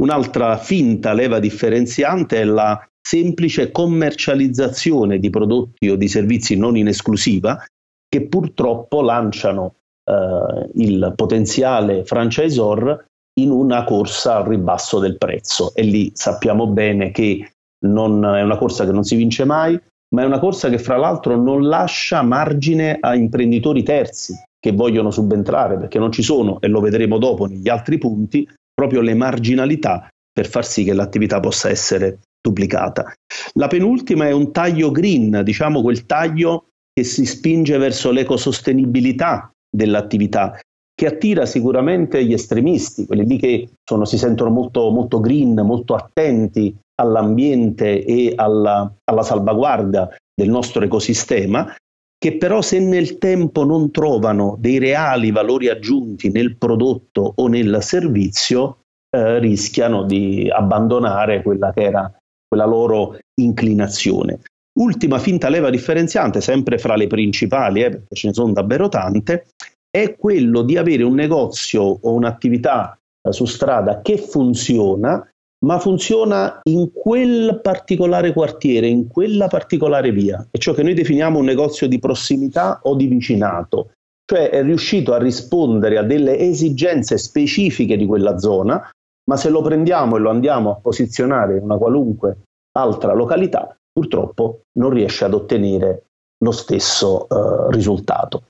Un'altra 0.00 0.56
finta 0.56 1.12
leva 1.12 1.38
differenziante 1.38 2.40
è 2.40 2.44
la 2.44 2.82
semplice 3.02 3.70
commercializzazione 3.70 5.18
di 5.18 5.28
prodotti 5.28 5.88
o 5.88 5.96
di 5.96 6.08
servizi 6.08 6.56
non 6.56 6.76
in 6.76 6.86
esclusiva 6.86 7.62
che 8.08 8.26
purtroppo 8.28 9.02
lanciano 9.02 9.74
eh, 10.04 10.70
il 10.74 11.12
potenziale 11.16 12.04
franchisor 12.04 13.04
in 13.40 13.50
una 13.50 13.84
corsa 13.84 14.36
al 14.36 14.44
ribasso 14.44 14.98
del 14.98 15.16
prezzo. 15.16 15.74
E 15.74 15.82
lì 15.82 16.10
sappiamo 16.14 16.66
bene 16.66 17.10
che 17.10 17.52
non 17.86 18.24
è 18.24 18.42
una 18.42 18.58
corsa 18.58 18.84
che 18.84 18.92
non 18.92 19.04
si 19.04 19.16
vince 19.16 19.44
mai, 19.44 19.80
ma 20.14 20.22
è 20.22 20.26
una 20.26 20.38
corsa 20.38 20.68
che 20.68 20.78
fra 20.78 20.96
l'altro 20.96 21.36
non 21.36 21.66
lascia 21.66 22.22
margine 22.22 22.98
a 23.00 23.14
imprenditori 23.14 23.82
terzi 23.82 24.34
che 24.60 24.72
vogliono 24.72 25.10
subentrare 25.10 25.76
perché 25.76 25.98
non 25.98 26.12
ci 26.12 26.22
sono, 26.22 26.60
e 26.60 26.68
lo 26.68 26.80
vedremo 26.80 27.18
dopo 27.18 27.46
negli 27.46 27.68
altri 27.68 27.98
punti, 27.98 28.48
proprio 28.72 29.00
le 29.00 29.14
marginalità 29.14 30.08
per 30.32 30.46
far 30.46 30.64
sì 30.64 30.84
che 30.84 30.92
l'attività 30.92 31.40
possa 31.40 31.68
essere 31.68 32.20
duplicata. 32.42 33.14
La 33.54 33.68
penultima 33.68 34.26
è 34.26 34.32
un 34.32 34.52
taglio 34.52 34.90
green, 34.90 35.42
diciamo 35.44 35.80
quel 35.80 36.04
taglio 36.04 36.66
che 36.92 37.04
si 37.04 37.24
spinge 37.24 37.78
verso 37.78 38.10
l'ecosostenibilità 38.10 39.50
dell'attività, 39.70 40.58
che 40.94 41.06
attira 41.06 41.46
sicuramente 41.46 42.22
gli 42.24 42.34
estremisti, 42.34 43.06
quelli 43.06 43.24
lì 43.24 43.38
che 43.38 43.70
sono, 43.82 44.04
si 44.04 44.18
sentono 44.18 44.50
molto, 44.50 44.90
molto 44.90 45.20
green, 45.20 45.54
molto 45.54 45.94
attenti 45.94 46.76
all'ambiente 47.00 48.04
e 48.04 48.34
alla, 48.36 48.92
alla 49.04 49.22
salvaguardia 49.22 50.08
del 50.34 50.50
nostro 50.50 50.84
ecosistema, 50.84 51.74
che 52.18 52.36
però 52.36 52.60
se 52.60 52.78
nel 52.78 53.18
tempo 53.18 53.64
non 53.64 53.90
trovano 53.90 54.56
dei 54.58 54.78
reali 54.78 55.30
valori 55.30 55.68
aggiunti 55.68 56.30
nel 56.30 56.56
prodotto 56.56 57.32
o 57.36 57.48
nel 57.48 57.78
servizio, 57.80 58.82
eh, 59.10 59.38
rischiano 59.38 60.04
di 60.04 60.48
abbandonare 60.50 61.42
quella 61.42 61.72
che 61.72 61.82
era 61.82 62.21
quella 62.52 62.66
loro 62.66 63.16
inclinazione. 63.40 64.40
Ultima 64.78 65.18
finta 65.18 65.48
leva 65.48 65.70
differenziante, 65.70 66.42
sempre 66.42 66.76
fra 66.76 66.96
le 66.96 67.06
principali, 67.06 67.82
eh, 67.82 67.88
perché 67.88 68.14
ce 68.14 68.26
ne 68.26 68.34
sono 68.34 68.52
davvero 68.52 68.90
tante, 68.90 69.46
è 69.90 70.16
quello 70.16 70.60
di 70.60 70.76
avere 70.76 71.02
un 71.02 71.14
negozio 71.14 71.82
o 71.82 72.12
un'attività 72.12 72.98
eh, 73.26 73.32
su 73.32 73.46
strada 73.46 74.02
che 74.02 74.18
funziona, 74.18 75.26
ma 75.64 75.78
funziona 75.78 76.60
in 76.64 76.92
quel 76.92 77.58
particolare 77.62 78.34
quartiere, 78.34 78.86
in 78.86 79.08
quella 79.08 79.46
particolare 79.46 80.12
via, 80.12 80.46
e 80.50 80.58
ciò 80.58 80.74
che 80.74 80.82
noi 80.82 80.92
definiamo 80.92 81.38
un 81.38 81.46
negozio 81.46 81.88
di 81.88 81.98
prossimità 81.98 82.80
o 82.82 82.94
di 82.96 83.06
vicinato, 83.06 83.92
cioè 84.30 84.50
è 84.50 84.62
riuscito 84.62 85.14
a 85.14 85.18
rispondere 85.18 85.96
a 85.96 86.02
delle 86.02 86.38
esigenze 86.38 87.16
specifiche 87.16 87.96
di 87.96 88.04
quella 88.04 88.36
zona, 88.38 88.90
ma 89.30 89.36
se 89.36 89.50
lo 89.50 89.62
prendiamo 89.62 90.16
e 90.16 90.20
lo 90.20 90.30
andiamo 90.30 90.70
a 90.70 90.74
posizionare 90.76 91.56
in 91.56 91.62
una 91.62 91.76
qualunque 91.76 92.42
altra 92.76 93.12
località, 93.12 93.76
purtroppo 93.92 94.62
non 94.78 94.90
riesce 94.90 95.24
ad 95.24 95.34
ottenere 95.34 96.04
lo 96.42 96.50
stesso 96.50 97.26
uh, 97.28 97.70
risultato. 97.70 98.44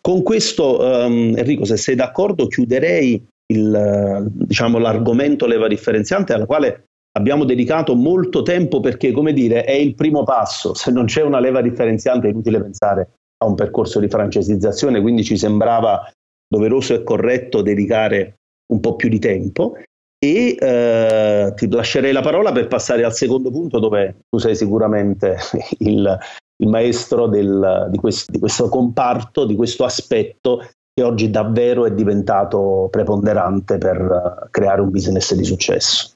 Con 0.00 0.22
questo, 0.22 0.80
um, 0.80 1.34
Enrico, 1.36 1.64
se 1.64 1.76
sei 1.76 1.96
d'accordo, 1.96 2.46
chiuderei 2.46 3.26
il, 3.52 4.28
diciamo, 4.30 4.78
l'argomento 4.78 5.46
leva 5.46 5.66
differenziante 5.66 6.32
alla 6.32 6.46
quale 6.46 6.84
abbiamo 7.16 7.44
dedicato 7.44 7.94
molto 7.94 8.42
tempo 8.42 8.80
perché, 8.80 9.12
come 9.12 9.32
dire, 9.32 9.64
è 9.64 9.72
il 9.72 9.94
primo 9.94 10.22
passo. 10.22 10.74
Se 10.74 10.90
non 10.90 11.06
c'è 11.06 11.22
una 11.22 11.40
leva 11.40 11.60
differenziante 11.60 12.28
è 12.28 12.30
inutile 12.30 12.60
pensare 12.60 13.10
a 13.42 13.46
un 13.46 13.54
percorso 13.54 13.98
di 13.98 14.08
francesizzazione, 14.08 15.00
quindi 15.00 15.24
ci 15.24 15.36
sembrava 15.36 16.08
doveroso 16.46 16.94
e 16.94 17.02
corretto 17.02 17.60
dedicare 17.60 18.36
un 18.72 18.80
po' 18.80 18.94
più 18.96 19.08
di 19.08 19.18
tempo. 19.18 19.76
E 20.24 20.56
eh, 20.56 21.52
ti 21.56 21.68
lascerei 21.68 22.12
la 22.12 22.20
parola 22.20 22.52
per 22.52 22.68
passare 22.68 23.02
al 23.02 23.12
secondo 23.12 23.50
punto 23.50 23.80
dove 23.80 24.18
tu 24.30 24.38
sei 24.38 24.54
sicuramente 24.54 25.36
il, 25.80 26.16
il 26.62 26.68
maestro 26.68 27.26
del, 27.26 27.88
di, 27.90 27.98
questo, 27.98 28.30
di 28.30 28.38
questo 28.38 28.68
comparto, 28.68 29.44
di 29.44 29.56
questo 29.56 29.84
aspetto 29.84 30.64
che 30.94 31.02
oggi 31.02 31.28
davvero 31.28 31.86
è 31.86 31.90
diventato 31.90 32.86
preponderante 32.88 33.78
per 33.78 34.00
uh, 34.00 34.48
creare 34.48 34.80
un 34.80 34.90
business 34.90 35.34
di 35.34 35.44
successo. 35.44 36.12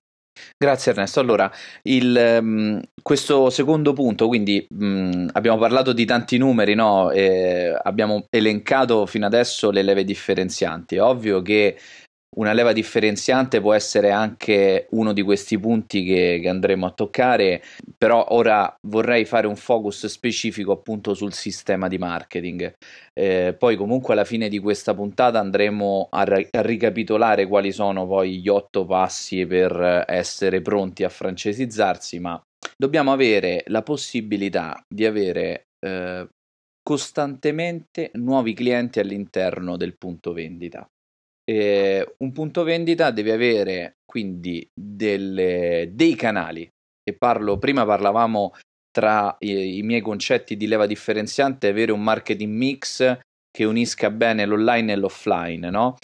Grazie 0.57 0.93
Ernesto. 0.93 1.19
Allora, 1.19 1.51
il, 1.83 2.39
um, 2.41 2.81
questo 3.03 3.51
secondo 3.51 3.93
punto, 3.93 4.29
quindi 4.29 4.65
um, 4.79 5.29
abbiamo 5.33 5.59
parlato 5.59 5.93
di 5.93 6.05
tanti 6.05 6.39
numeri, 6.39 6.75
no? 6.75 7.11
abbiamo 7.83 8.25
elencato 8.31 9.05
fino 9.07 9.27
adesso 9.27 9.71
le 9.71 9.83
leve 9.83 10.05
differenzianti. 10.05 10.97
È 10.97 11.03
ovvio 11.03 11.43
che 11.43 11.77
una 12.37 12.53
leva 12.53 12.73
differenziante 12.73 13.61
può 13.61 13.73
essere 13.73 14.11
anche 14.11 14.89
uno 14.91 15.13
di 15.13 15.23
questi 15.23 15.59
punti 15.59 16.05
che, 16.05 16.39
che, 16.43 16.49
andremo 16.49 16.87
a 16.87 16.91
toccare, 16.91 17.63
però 17.97 18.27
ora 18.31 18.75
vorrei 18.89 19.25
fare 19.25 19.47
un 19.47 19.57
focus 19.57 20.07
specifico 20.07 20.73
appunto 20.73 21.15
sul 21.15 21.33
sistema 21.33 21.89
di 21.89 21.99
marketing. 21.99 22.75
Eh, 23.15 23.55
poi 23.59 23.77
comunque 23.77 24.13
alla 24.13 24.25
fine 24.25 24.49
di 24.49 24.59
questa 24.59 24.95
puntata 24.95 25.39
andremo 25.39 26.09
a, 26.11 26.23
a, 26.23 26.63
ricapitolare 26.63 27.47
quali 27.47 27.73
sono 27.73 28.07
poi 28.07 28.41
gli 28.41 28.49
otto 28.49 28.85
passi 28.85 29.47
per 29.47 30.05
essere 30.07 30.61
pronti 30.61 31.05
a 31.05 31.09
francesizzarsi, 31.09 32.19
ma 32.19 32.41
dobbiamo 32.77 33.13
avere 33.13 33.63
la 33.69 33.83
possibilità 33.83 34.79
di 34.87 35.07
avere 35.07 35.69
eh, 35.81 36.29
costantemente 36.83 38.11
nuovi 38.15 38.53
clienti 38.53 39.01
all'interno 39.01 39.77
del 39.77 39.97
punto 39.97 40.33
vendita. 40.33 40.87
Eh, 41.49 42.15
un 42.19 42.33
punto 42.33 42.65
vendita 42.65 43.13
deve 43.13 43.33
avere 43.33 43.99
quindi 44.05 44.69
delle, 44.75 45.91
dei 45.93 46.17
canali 46.17 46.69
e 47.09 47.15
parlo, 47.15 47.57
prima 47.59 47.85
parlavamo 47.85 48.53
tra 48.91 49.37
i, 49.41 49.77
i, 49.77 49.83
miei 49.83 50.01
concetti 50.01 50.57
di 50.57 50.67
leva 50.67 50.87
differenziante 50.87 51.69
avere 51.69 51.93
un 51.93 52.03
marketing 52.03 52.53
mix 52.53 53.19
che 53.49 53.65
unisca 53.65 54.11
bene 54.11 54.45
l'online 54.45 54.93
e 54.93 54.97
l'offline, 54.97 55.71
no? 55.71 55.97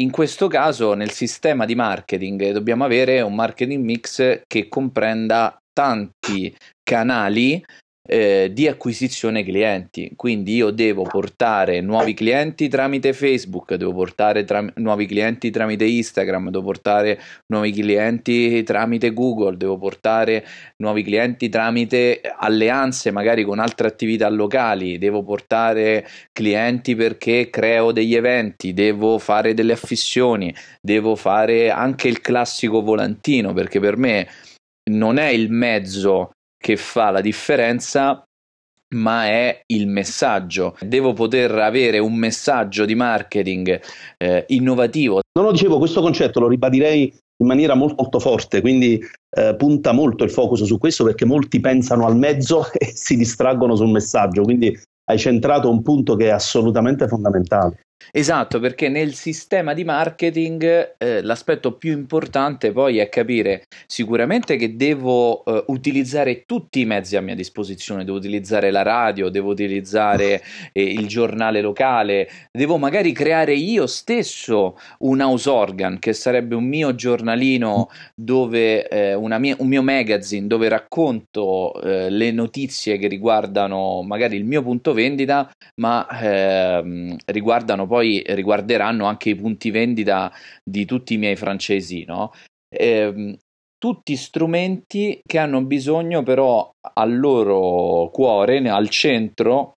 In 0.00 0.10
questo 0.10 0.48
caso 0.48 0.94
nel 0.94 1.10
sistema 1.10 1.64
di 1.64 1.74
marketing 1.74 2.50
dobbiamo 2.50 2.84
avere 2.84 3.20
un 3.20 3.34
marketing 3.34 3.84
mix 3.84 4.42
che 4.46 4.68
comprenda 4.68 5.56
tanti 5.72 6.56
canali 6.82 7.64
eh, 8.10 8.50
di 8.54 8.66
acquisizione 8.66 9.44
clienti. 9.44 10.12
Quindi 10.16 10.54
io 10.54 10.70
devo 10.70 11.02
portare 11.02 11.82
nuovi 11.82 12.14
clienti 12.14 12.68
tramite 12.68 13.12
Facebook, 13.12 13.74
devo 13.74 13.92
portare 13.92 14.44
tra- 14.44 14.64
nuovi 14.76 15.04
clienti 15.04 15.50
tramite 15.50 15.84
Instagram, 15.84 16.48
devo 16.48 16.64
portare 16.64 17.20
nuovi 17.48 17.70
clienti 17.72 18.62
tramite 18.62 19.12
Google, 19.12 19.58
devo 19.58 19.76
portare 19.76 20.42
nuovi 20.78 21.02
clienti 21.02 21.50
tramite 21.50 22.22
alleanze 22.38 23.10
magari 23.10 23.44
con 23.44 23.58
altre 23.58 23.88
attività 23.88 24.26
locali, 24.30 24.96
devo 24.96 25.22
portare 25.22 26.08
clienti 26.32 26.96
perché 26.96 27.50
creo 27.50 27.92
degli 27.92 28.14
eventi, 28.14 28.72
devo 28.72 29.18
fare 29.18 29.52
delle 29.52 29.74
affissioni, 29.74 30.54
devo 30.80 31.14
fare 31.14 31.68
anche 31.68 32.08
il 32.08 32.22
classico 32.22 32.80
volantino 32.80 33.52
perché 33.52 33.80
per 33.80 33.98
me 33.98 34.26
non 34.88 35.18
è 35.18 35.28
il 35.28 35.50
mezzo 35.50 36.30
che 36.58 36.76
fa 36.76 37.10
la 37.10 37.20
differenza 37.20 38.22
ma 38.94 39.26
è 39.26 39.60
il 39.66 39.86
messaggio. 39.86 40.76
Devo 40.80 41.12
poter 41.12 41.52
avere 41.52 41.98
un 41.98 42.14
messaggio 42.14 42.84
di 42.84 42.94
marketing 42.94 43.80
eh, 44.16 44.44
innovativo. 44.48 45.20
No, 45.38 45.42
no, 45.42 45.50
dicevo, 45.50 45.78
questo 45.78 46.00
concetto 46.00 46.40
lo 46.40 46.48
ribadirei 46.48 47.14
in 47.40 47.46
maniera 47.46 47.74
molto, 47.74 48.02
molto 48.02 48.18
forte, 48.18 48.60
quindi 48.60 49.00
eh, 49.30 49.54
punta 49.56 49.92
molto 49.92 50.24
il 50.24 50.30
focus 50.30 50.64
su 50.64 50.78
questo 50.78 51.04
perché 51.04 51.24
molti 51.24 51.60
pensano 51.60 52.06
al 52.06 52.16
mezzo 52.16 52.66
e 52.72 52.86
si 52.86 53.16
distraggono 53.16 53.76
sul 53.76 53.90
messaggio, 53.90 54.42
quindi 54.42 54.76
hai 55.04 55.18
centrato 55.18 55.70
un 55.70 55.82
punto 55.82 56.16
che 56.16 56.26
è 56.26 56.30
assolutamente 56.30 57.06
fondamentale. 57.08 57.82
Esatto, 58.10 58.58
perché 58.58 58.88
nel 58.88 59.12
sistema 59.14 59.74
di 59.74 59.84
marketing 59.84 60.94
eh, 60.98 61.20
l'aspetto 61.20 61.76
più 61.76 61.92
importante 61.92 62.72
poi 62.72 62.98
è 62.98 63.08
capire 63.08 63.66
sicuramente 63.86 64.56
che 64.56 64.76
devo 64.76 65.44
eh, 65.44 65.64
utilizzare 65.66 66.44
tutti 66.46 66.80
i 66.80 66.84
mezzi 66.86 67.16
a 67.16 67.20
mia 67.20 67.34
disposizione, 67.34 68.04
devo 68.04 68.16
utilizzare 68.16 68.70
la 68.70 68.82
radio, 68.82 69.28
devo 69.28 69.50
utilizzare 69.50 70.42
eh, 70.72 70.82
il 70.82 71.06
giornale 71.06 71.60
locale, 71.60 72.28
devo 72.50 72.78
magari 72.78 73.12
creare 73.12 73.54
io 73.54 73.86
stesso 73.86 74.78
un 75.00 75.20
house 75.20 75.48
organ 75.50 75.98
che 75.98 76.12
sarebbe 76.12 76.54
un 76.54 76.64
mio 76.64 76.94
giornalino 76.94 77.88
dove 78.14 78.88
eh, 78.88 79.16
mia, 79.16 79.56
un 79.58 79.68
mio 79.68 79.82
magazine 79.82 80.46
dove 80.46 80.68
racconto 80.68 81.80
eh, 81.82 82.08
le 82.10 82.30
notizie 82.30 82.96
che 82.96 83.08
riguardano 83.08 84.02
magari 84.02 84.36
il 84.36 84.44
mio 84.44 84.62
punto 84.62 84.92
vendita, 84.94 85.50
ma 85.76 86.06
ehm, 86.08 87.16
riguardano 87.26 87.86
poi 87.88 88.22
riguarderanno 88.24 89.06
anche 89.06 89.30
i 89.30 89.34
punti 89.34 89.70
vendita 89.70 90.32
di 90.62 90.84
tutti 90.84 91.14
i 91.14 91.18
miei 91.18 91.34
francesi, 91.34 92.04
no? 92.04 92.32
Eh, 92.68 93.36
tutti 93.78 94.16
strumenti 94.16 95.20
che 95.24 95.38
hanno 95.38 95.62
bisogno 95.62 96.22
però 96.22 96.70
al 96.94 97.18
loro 97.18 98.10
cuore, 98.10 98.58
al 98.68 98.88
centro 98.88 99.72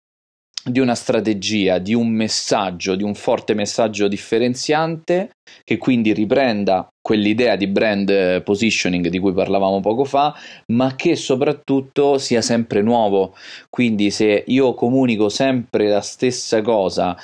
di 0.64 0.80
una 0.80 0.96
strategia, 0.96 1.78
di 1.78 1.94
un 1.94 2.10
messaggio, 2.10 2.96
di 2.96 3.04
un 3.04 3.16
forte 3.16 3.54
messaggio 3.54 4.08
differenziante 4.08 5.32
che 5.64 5.78
quindi 5.78 6.14
riprenda 6.14 6.88
quell'idea 7.02 7.56
di 7.56 7.68
brand 7.68 8.44
positioning 8.44 9.08
di 9.08 9.20
cui 9.20 9.34
parlavamo 9.34 9.80
poco 9.80 10.04
fa, 10.04 10.36
ma 10.74 10.96
che 10.96 11.16
soprattutto 11.16 12.18
sia 12.18 12.42
sempre 12.42 12.82
nuovo. 12.82 13.36
Quindi 13.70 14.12
se 14.12 14.44
io 14.46 14.74
comunico 14.74 15.30
sempre 15.30 15.88
la 15.88 16.02
stessa 16.02 16.62
cosa, 16.62 17.18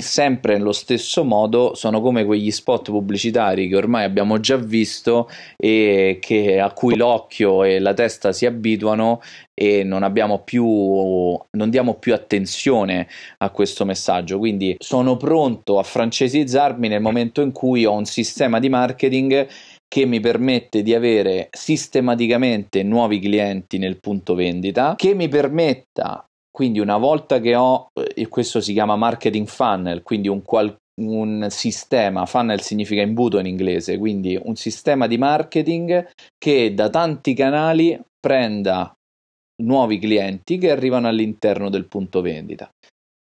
sempre 0.00 0.56
nello 0.56 0.72
stesso 0.72 1.24
modo, 1.24 1.74
sono 1.74 2.00
come 2.00 2.24
quegli 2.24 2.50
spot 2.50 2.90
pubblicitari 2.90 3.68
che 3.68 3.76
ormai 3.76 4.04
abbiamo 4.04 4.40
già 4.40 4.56
visto 4.56 5.28
e 5.56 6.18
che, 6.20 6.60
a 6.60 6.72
cui 6.72 6.96
l'occhio 6.96 7.64
e 7.64 7.78
la 7.78 7.94
testa 7.94 8.32
si 8.32 8.46
abituano 8.46 9.20
e 9.54 9.84
non 9.84 10.02
abbiamo 10.02 10.40
più 10.40 10.64
non 10.64 11.70
diamo 11.70 11.94
più 11.94 12.14
attenzione 12.14 13.06
a 13.38 13.50
questo 13.50 13.84
messaggio. 13.84 14.38
Quindi 14.38 14.76
sono 14.78 15.16
pronto 15.16 15.78
a 15.78 15.82
francesizzarmi 15.82 16.88
nel 16.88 17.00
momento 17.00 17.40
in 17.40 17.52
cui 17.52 17.84
ho 17.84 17.92
un 17.92 18.06
sistema 18.06 18.58
di 18.58 18.68
marketing 18.68 19.46
che 19.92 20.06
mi 20.06 20.20
permette 20.20 20.82
di 20.82 20.94
avere 20.94 21.48
sistematicamente 21.50 22.82
nuovi 22.82 23.18
clienti 23.20 23.76
nel 23.76 24.00
punto 24.00 24.34
vendita, 24.34 24.94
che 24.96 25.14
mi 25.14 25.28
permetta 25.28 26.26
quindi 26.52 26.78
una 26.80 26.98
volta 26.98 27.40
che 27.40 27.56
ho, 27.56 27.88
e 28.14 28.28
questo 28.28 28.60
si 28.60 28.74
chiama 28.74 28.94
marketing 28.94 29.46
funnel, 29.46 30.02
quindi 30.02 30.28
un, 30.28 30.42
qual, 30.42 30.76
un 31.00 31.46
sistema, 31.48 32.26
funnel 32.26 32.60
significa 32.60 33.00
imbuto 33.00 33.38
in 33.38 33.46
inglese, 33.46 33.96
quindi 33.96 34.38
un 34.40 34.54
sistema 34.54 35.06
di 35.06 35.16
marketing 35.16 36.10
che 36.36 36.74
da 36.74 36.90
tanti 36.90 37.32
canali 37.32 37.98
prenda 38.20 38.92
nuovi 39.62 39.98
clienti 39.98 40.58
che 40.58 40.70
arrivano 40.70 41.08
all'interno 41.08 41.70
del 41.70 41.86
punto 41.86 42.20
vendita. 42.20 42.68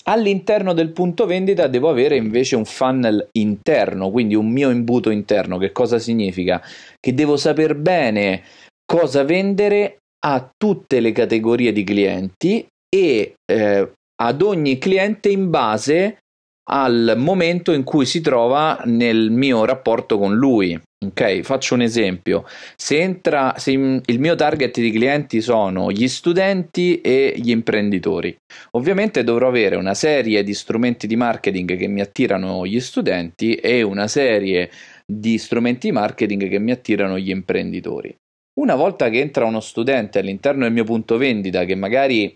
All'interno 0.04 0.74
del 0.74 0.92
punto 0.92 1.26
vendita 1.26 1.68
devo 1.68 1.90
avere 1.90 2.18
invece 2.18 2.56
un 2.56 2.66
funnel 2.66 3.30
interno, 3.34 4.10
quindi 4.10 4.36
un 4.36 4.50
mio 4.50 4.72
imbuto 4.72 5.10
interno. 5.10 5.58
Che 5.58 5.72
cosa 5.72 6.00
significa? 6.00 6.62
Che 7.00 7.14
devo 7.14 7.38
sapere 7.38 7.76
bene 7.76 8.44
cosa 8.84 9.24
vendere 9.24 10.00
a 10.26 10.52
tutte 10.58 11.00
le 11.00 11.12
categorie 11.12 11.72
di 11.72 11.84
clienti 11.84 12.66
e 12.94 13.36
eh, 13.46 13.92
ad 14.22 14.42
ogni 14.42 14.78
cliente 14.78 15.30
in 15.30 15.50
base 15.50 16.18
al 16.70 17.16
momento 17.18 17.72
in 17.72 17.84
cui 17.84 18.06
si 18.06 18.22
trova 18.22 18.82
nel 18.86 19.32
mio 19.32 19.66
rapporto 19.66 20.18
con 20.18 20.36
lui. 20.36 20.80
Ok, 21.04 21.42
faccio 21.42 21.74
un 21.74 21.82
esempio. 21.82 22.46
Se 22.76 23.00
entra, 23.00 23.56
se 23.58 23.72
il 23.72 24.20
mio 24.20 24.36
target 24.36 24.80
di 24.80 24.92
clienti 24.92 25.42
sono 25.42 25.92
gli 25.92 26.08
studenti 26.08 27.02
e 27.02 27.34
gli 27.36 27.50
imprenditori, 27.50 28.36
ovviamente 28.72 29.24
dovrò 29.24 29.48
avere 29.48 29.78
una 29.78 29.96
serie 29.96 30.44
di 30.44 30.54
strumenti 30.54 31.08
di 31.08 31.16
marketing 31.16 31.76
che 31.76 31.88
mi 31.88 32.02
attirano 32.02 32.68
gli 32.68 32.80
studenti 32.80 33.56
e 33.56 33.82
una 33.82 34.08
serie 34.08 34.70
di 35.04 35.40
strumenti 35.40 35.88
di 35.88 35.94
marketing 35.94 36.48
che 36.48 36.60
mi 36.60 36.72
attirano 36.72 37.18
gli 37.18 37.32
imprenditori. 37.32 38.16
Una 38.60 38.76
volta 38.76 39.10
che 39.10 39.20
entra 39.20 39.46
uno 39.46 39.60
studente 39.60 40.20
all'interno 40.20 40.64
del 40.64 40.74
mio 40.74 40.84
punto 40.84 41.18
vendita 41.18 41.66
che 41.66 41.74
magari 41.74 42.32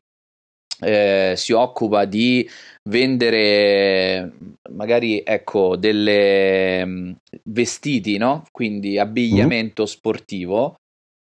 eh, 0.86 1.34
si 1.36 1.52
occupa 1.52 2.06
di 2.06 2.48
vendere 2.90 4.32
magari 4.72 5.24
ecco 5.26 5.76
delle 5.76 6.86
mm, 6.86 7.12
vestiti 7.46 8.18
no 8.18 8.46
quindi 8.52 9.00
abbigliamento 9.00 9.84
mm. 9.84 9.86
sportivo 9.86 10.76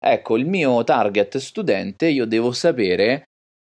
ecco, 0.05 0.37
il 0.37 0.47
mio 0.47 0.85
target 0.85 1.39
studente, 1.39 2.07
io 2.09 2.27
devo 2.27 2.53
sapere 2.53 3.29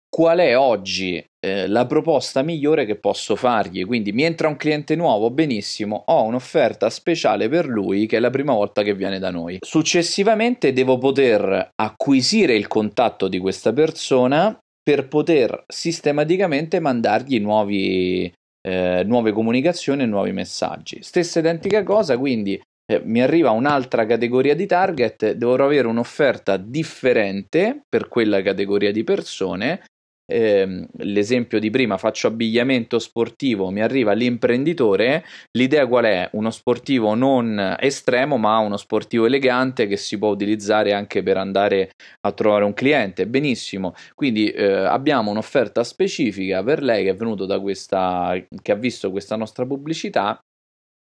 qual 0.09 0.39
è 0.39 0.57
oggi 0.57 1.23
eh, 1.39 1.67
la 1.67 1.85
proposta 1.85 2.41
migliore 2.41 2.85
che 2.85 2.95
posso 2.95 3.35
fargli. 3.35 3.85
Quindi 3.85 4.11
mi 4.11 4.23
entra 4.23 4.47
un 4.47 4.55
cliente 4.55 4.95
nuovo, 4.95 5.31
benissimo, 5.31 6.03
ho 6.07 6.23
un'offerta 6.23 6.89
speciale 6.89 7.49
per 7.49 7.67
lui 7.67 8.05
che 8.05 8.17
è 8.17 8.19
la 8.19 8.29
prima 8.29 8.53
volta 8.53 8.83
che 8.83 8.93
viene 8.93 9.19
da 9.19 9.31
noi. 9.31 9.57
Successivamente 9.61 10.73
devo 10.73 10.97
poter 10.97 11.71
acquisire 11.75 12.55
il 12.55 12.67
contatto 12.67 13.27
di 13.27 13.39
questa 13.39 13.73
persona 13.73 14.55
per 14.83 15.07
poter 15.07 15.63
sistematicamente 15.67 16.79
mandargli 16.79 17.39
nuovi, 17.39 18.31
eh, 18.61 19.03
nuove 19.05 19.31
comunicazioni 19.31 20.03
e 20.03 20.05
nuovi 20.05 20.33
messaggi. 20.33 21.01
Stessa 21.01 21.39
identica 21.39 21.83
cosa, 21.83 22.17
quindi 22.17 22.61
eh, 22.85 23.01
mi 23.05 23.21
arriva 23.21 23.51
un'altra 23.51 24.05
categoria 24.05 24.55
di 24.55 24.65
target, 24.65 25.31
dovrò 25.33 25.65
avere 25.65 25.87
un'offerta 25.87 26.57
differente 26.57 27.83
per 27.87 28.09
quella 28.09 28.41
categoria 28.41 28.91
di 28.91 29.03
persone 29.03 29.83
eh, 30.25 30.87
l'esempio 30.97 31.59
di 31.59 31.69
prima, 31.69 31.97
faccio 31.97 32.27
abbigliamento 32.27 32.99
sportivo, 32.99 33.69
mi 33.69 33.81
arriva 33.81 34.13
l'imprenditore, 34.13 35.23
l'idea 35.51 35.85
qual 35.87 36.05
è? 36.05 36.29
Uno 36.33 36.49
sportivo 36.49 37.13
non 37.13 37.75
estremo, 37.79 38.37
ma 38.37 38.57
uno 38.59 38.77
sportivo 38.77 39.25
elegante 39.25 39.87
che 39.87 39.97
si 39.97 40.17
può 40.17 40.29
utilizzare 40.29 40.93
anche 40.93 41.23
per 41.23 41.37
andare 41.37 41.91
a 42.21 42.31
trovare 42.31 42.63
un 42.63 42.73
cliente. 42.73 43.27
Benissimo, 43.27 43.93
quindi 44.15 44.49
eh, 44.49 44.71
abbiamo 44.71 45.31
un'offerta 45.31 45.83
specifica 45.83 46.63
per 46.63 46.81
lei 46.81 47.03
che 47.03 47.11
è 47.11 47.15
venuto 47.15 47.45
da 47.45 47.59
questa, 47.59 48.33
che 48.61 48.71
ha 48.71 48.75
visto 48.75 49.11
questa 49.11 49.35
nostra 49.35 49.65
pubblicità 49.65 50.39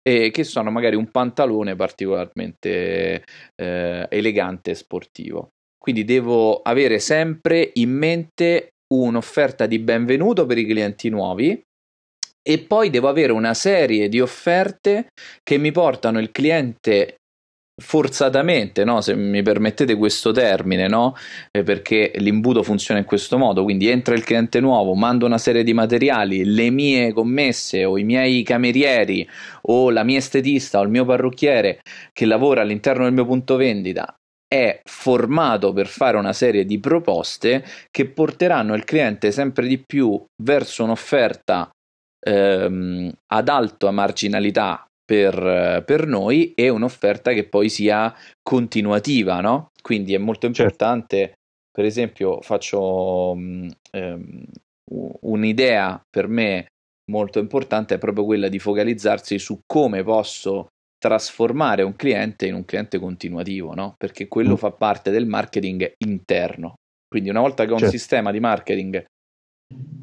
e 0.04 0.32
che 0.32 0.44
sono 0.44 0.72
magari 0.72 0.96
un 0.96 1.12
pantalone 1.12 1.76
particolarmente 1.76 3.24
eh, 3.56 4.08
elegante 4.10 4.72
e 4.72 4.76
sportivo. 4.76 5.50
Quindi 5.78 6.04
devo 6.04 6.62
avere 6.62 7.00
sempre 7.00 7.72
in 7.74 7.92
mente 7.92 8.70
un'offerta 8.92 9.66
di 9.66 9.80
benvenuto 9.80 10.46
per 10.46 10.58
i 10.58 10.66
clienti 10.66 11.10
nuovi 11.10 11.62
e 12.44 12.60
poi 12.60 12.90
devo 12.90 13.08
avere 13.08 13.32
una 13.32 13.54
serie 13.54 14.10
di 14.10 14.20
offerte 14.20 15.10
che 15.44 15.58
mi 15.58 15.72
portano 15.72 16.20
il 16.20 16.32
cliente 16.32 17.18
forzatamente, 17.82 18.84
no? 18.84 19.02
se 19.02 19.16
mi 19.16 19.42
permettete 19.42 19.96
questo 19.96 20.32
termine, 20.32 20.88
no? 20.88 21.16
eh, 21.52 21.64
perché 21.64 22.12
l'imbuto 22.18 22.64
funziona 22.64 23.00
in 23.00 23.06
questo 23.06 23.38
modo, 23.38 23.64
quindi 23.64 23.88
entra 23.88 24.14
il 24.14 24.24
cliente 24.24 24.60
nuovo, 24.60 24.94
mando 24.94 25.26
una 25.26 25.38
serie 25.38 25.64
di 25.64 25.74
materiali, 25.74 26.46
le 26.46 26.70
mie 26.70 27.12
commesse 27.14 27.86
o 27.86 27.98
i 27.98 28.04
miei 28.04 28.44
camerieri 28.44 29.28
o 29.64 29.90
la 29.90 30.04
mia 30.04 30.18
estetista 30.18 30.80
o 30.80 30.84
il 30.84 30.90
mio 30.90 31.06
parrucchiere 31.06 31.82
che 32.14 32.26
lavora 32.26 32.62
all'interno 32.62 33.04
del 33.04 33.14
mio 33.14 33.26
punto 33.26 33.56
vendita 33.56 34.16
è 34.54 34.82
formato 34.84 35.72
per 35.72 35.88
fare 35.88 36.18
una 36.18 36.34
serie 36.34 36.66
di 36.66 36.78
proposte 36.78 37.64
che 37.90 38.10
porteranno 38.10 38.76
il 38.76 38.84
cliente 38.84 39.32
sempre 39.32 39.66
di 39.66 39.82
più 39.82 40.22
verso 40.44 40.84
un'offerta 40.84 41.70
ehm, 42.20 43.10
ad 43.28 43.48
alta 43.48 43.92
marginalità 43.92 44.86
per, 45.06 45.84
per, 45.86 46.06
noi 46.06 46.54
e 46.54 46.68
un'offerta 46.68 47.32
che 47.32 47.48
poi 47.48 47.70
sia 47.70 48.14
continuativa, 48.42 49.40
no? 49.40 49.70
Quindi 49.82 50.14
è 50.14 50.18
molto 50.18 50.48
certo. 50.48 50.62
importante, 50.62 51.18
certo. 51.18 51.36
per 51.72 51.86
esempio, 51.86 52.42
faccio 52.42 53.32
um, 53.32 53.70
um, 53.94 54.44
un'idea 55.22 56.02
per 56.10 56.28
me 56.28 56.66
molto 57.10 57.40
importante 57.40 57.96
è 57.96 57.98
proprio 57.98 58.26
quella 58.26 58.50
di 58.50 58.60
focalizzarsi 58.60 59.40
su 59.40 59.60
come 59.66 60.04
posso 60.04 60.68
trasformare 61.02 61.82
un 61.82 61.96
cliente 61.96 62.46
in 62.46 62.54
un 62.54 62.64
cliente 62.64 63.00
continuativo, 63.00 63.74
no? 63.74 63.96
Perché 63.98 64.28
quello 64.28 64.54
mm. 64.54 64.58
fa 64.58 64.72
parte 64.72 65.10
del 65.10 65.26
marketing 65.26 65.94
interno. 66.06 66.76
Quindi 67.08 67.30
una 67.30 67.40
volta 67.40 67.66
che 67.66 67.72
ho 67.72 67.78
certo. 67.78 67.86
un 67.86 68.00
sistema 68.00 68.32
di 68.32 68.40
marketing 68.40 69.04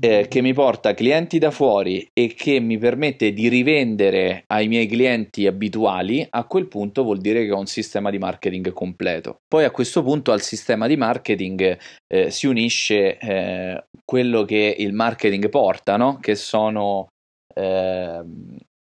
eh, 0.00 0.26
che 0.28 0.40
mi 0.40 0.52
porta 0.52 0.94
clienti 0.94 1.38
da 1.38 1.52
fuori 1.52 2.08
e 2.12 2.34
che 2.34 2.58
mi 2.58 2.78
permette 2.78 3.32
di 3.32 3.48
rivendere 3.48 4.42
ai 4.48 4.66
miei 4.66 4.88
clienti 4.88 5.46
abituali, 5.46 6.26
a 6.28 6.44
quel 6.44 6.66
punto 6.66 7.04
vuol 7.04 7.18
dire 7.18 7.44
che 7.44 7.52
ho 7.52 7.58
un 7.58 7.66
sistema 7.66 8.11
di 8.11 8.18
marketing 8.18 8.72
completo. 8.72 9.38
Poi 9.46 9.64
a 9.64 9.70
questo 9.70 10.02
punto 10.02 10.32
al 10.32 10.42
sistema 10.42 10.88
di 10.88 10.96
marketing 10.96 11.78
eh, 12.12 12.30
si 12.30 12.48
unisce 12.48 13.18
eh, 13.18 13.84
quello 14.04 14.44
che 14.44 14.74
il 14.78 14.92
marketing 14.92 15.48
porta, 15.48 15.96
no? 15.96 16.18
che 16.20 16.34
sono 16.34 17.06
eh, 17.54 18.22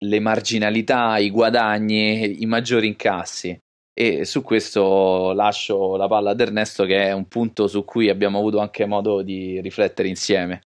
le 0.07 0.19
marginalità, 0.19 1.17
i 1.17 1.29
guadagni, 1.29 2.41
i 2.41 2.45
maggiori 2.45 2.87
incassi. 2.87 3.57
E 3.97 4.25
su 4.25 4.41
questo 4.41 5.31
lascio 5.33 5.95
la 5.95 6.07
palla 6.07 6.31
ad 6.31 6.41
Ernesto, 6.41 6.83
che 6.83 7.05
è 7.05 7.11
un 7.13 7.27
punto 7.27 7.67
su 7.67 7.85
cui 7.85 8.09
abbiamo 8.09 8.39
avuto 8.39 8.59
anche 8.59 8.85
modo 8.85 9.21
di 9.21 9.61
riflettere 9.61 10.09
insieme. 10.09 10.61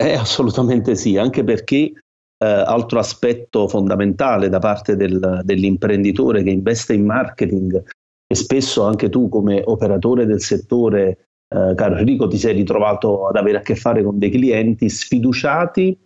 Eh, 0.00 0.12
assolutamente 0.12 0.94
sì, 0.94 1.16
anche 1.16 1.42
perché 1.42 1.76
eh, 1.76 2.46
altro 2.46 3.00
aspetto 3.00 3.66
fondamentale 3.66 4.48
da 4.48 4.60
parte 4.60 4.94
del, 4.94 5.40
dell'imprenditore 5.42 6.44
che 6.44 6.50
investe 6.50 6.94
in 6.94 7.04
marketing 7.04 7.82
e 8.30 8.34
spesso 8.34 8.84
anche 8.84 9.08
tu 9.08 9.28
come 9.28 9.60
operatore 9.64 10.24
del 10.24 10.40
settore, 10.40 11.26
eh, 11.48 11.74
caro 11.74 11.96
Enrico, 11.96 12.28
ti 12.28 12.38
sei 12.38 12.54
ritrovato 12.54 13.26
ad 13.26 13.34
avere 13.34 13.58
a 13.58 13.62
che 13.62 13.74
fare 13.74 14.04
con 14.04 14.18
dei 14.18 14.30
clienti 14.30 14.88
sfiduciati 14.88 15.98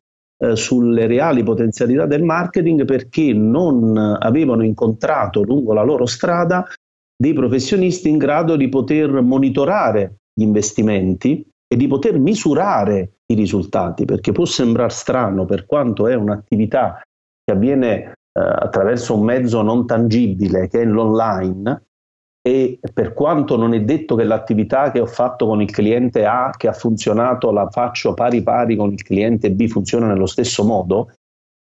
eh, 0.43 0.57
sulle 0.57 1.07
reali 1.07 1.45
potenzialità 1.45 2.05
del 2.07 2.25
marketing 2.25 2.85
perché 2.85 3.33
non 3.33 3.97
avevano 3.97 4.65
incontrato 4.65 5.43
lungo 5.43 5.73
la 5.73 5.83
loro 5.83 6.05
strada 6.05 6.67
dei 7.17 7.33
professionisti 7.33 8.09
in 8.09 8.19
grado 8.19 8.57
di 8.57 8.69
poter 8.69 9.21
monitorare 9.23 10.17
gli 10.35 10.43
investimenti 10.43 11.47
e 11.73 11.77
di 11.77 11.87
poter 11.87 12.19
misurare 12.19 13.19
i 13.27 13.35
risultati, 13.35 14.05
perché 14.05 14.33
può 14.33 14.45
sembrare 14.45 14.91
strano 14.91 15.45
per 15.45 15.65
quanto 15.65 16.09
è 16.09 16.15
un'attività 16.15 17.01
che 17.45 17.53
avviene 17.53 18.03
eh, 18.05 18.13
attraverso 18.33 19.17
un 19.17 19.25
mezzo 19.25 19.63
non 19.63 19.87
tangibile 19.87 20.69
che 20.69 20.81
è 20.81 20.85
l'online, 20.85 21.83
e 22.45 22.81
per 22.93 23.13
quanto 23.15 23.57
non 23.57 23.73
è 23.73 23.81
detto 23.83 24.17
che 24.17 24.25
l'attività 24.25 24.91
che 24.91 24.99
ho 24.99 25.07
fatto 25.07 25.47
con 25.47 25.63
il 25.63 25.71
cliente 25.71 26.27
A 26.27 26.53
che 26.57 26.67
ha 26.67 26.73
funzionato 26.73 27.53
la 27.53 27.69
faccio 27.71 28.15
pari 28.15 28.43
pari 28.43 28.75
con 28.75 28.91
il 28.91 29.03
cliente 29.03 29.53
B 29.53 29.69
funziona 29.69 30.09
nello 30.09 30.27
stesso 30.27 30.65
modo, 30.65 31.13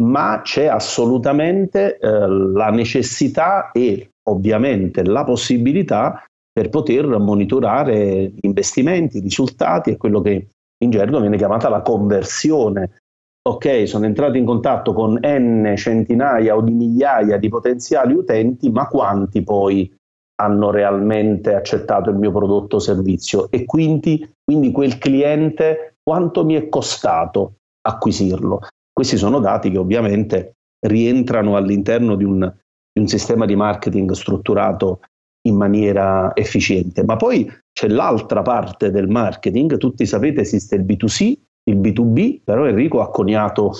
ma 0.02 0.42
c'è 0.42 0.66
assolutamente 0.66 1.98
eh, 1.98 2.28
la 2.28 2.68
necessità 2.68 3.70
e 3.72 4.10
ovviamente 4.28 5.02
la 5.04 5.24
possibilità 5.24 6.22
per 6.52 6.68
poter 6.68 7.06
monitorare 7.18 8.32
investimenti, 8.42 9.20
risultati 9.20 9.90
e 9.90 9.96
quello 9.96 10.20
che 10.20 10.48
in 10.84 10.90
gergo 10.90 11.20
viene 11.20 11.38
chiamata 11.38 11.68
la 11.68 11.80
conversione. 11.80 13.00
Ok, 13.48 13.88
sono 13.88 14.04
entrato 14.04 14.36
in 14.36 14.44
contatto 14.44 14.92
con 14.92 15.18
n 15.22 15.72
centinaia 15.76 16.54
o 16.54 16.60
di 16.60 16.72
migliaia 16.72 17.38
di 17.38 17.48
potenziali 17.48 18.12
utenti, 18.12 18.70
ma 18.70 18.86
quanti 18.86 19.42
poi 19.42 19.90
hanno 20.40 20.70
realmente 20.70 21.54
accettato 21.54 22.10
il 22.10 22.16
mio 22.16 22.30
prodotto 22.30 22.76
o 22.76 22.80
servizio 22.80 23.50
e 23.50 23.64
quindi, 23.64 24.28
quindi 24.44 24.70
quel 24.70 24.98
cliente 24.98 25.96
quanto 26.02 26.44
mi 26.44 26.54
è 26.54 26.68
costato 26.68 27.54
acquisirlo. 27.82 28.60
Questi 28.92 29.16
sono 29.16 29.40
dati 29.40 29.70
che 29.70 29.78
ovviamente 29.78 30.54
rientrano 30.86 31.56
all'interno 31.56 32.14
di 32.14 32.24
un, 32.24 32.40
di 32.92 33.00
un 33.00 33.08
sistema 33.08 33.46
di 33.46 33.56
marketing 33.56 34.12
strutturato 34.12 35.00
in 35.46 35.56
maniera 35.56 36.32
efficiente. 36.34 37.04
Ma 37.04 37.16
poi 37.16 37.50
c'è 37.72 37.88
l'altra 37.88 38.42
parte 38.42 38.90
del 38.90 39.08
marketing, 39.08 39.76
tutti 39.76 40.06
sapete 40.06 40.42
esiste 40.42 40.76
il 40.76 40.84
B2C, 40.84 41.36
il 41.64 41.78
B2B, 41.78 42.40
però 42.44 42.66
Enrico 42.66 43.00
ha 43.00 43.10
coniato 43.10 43.72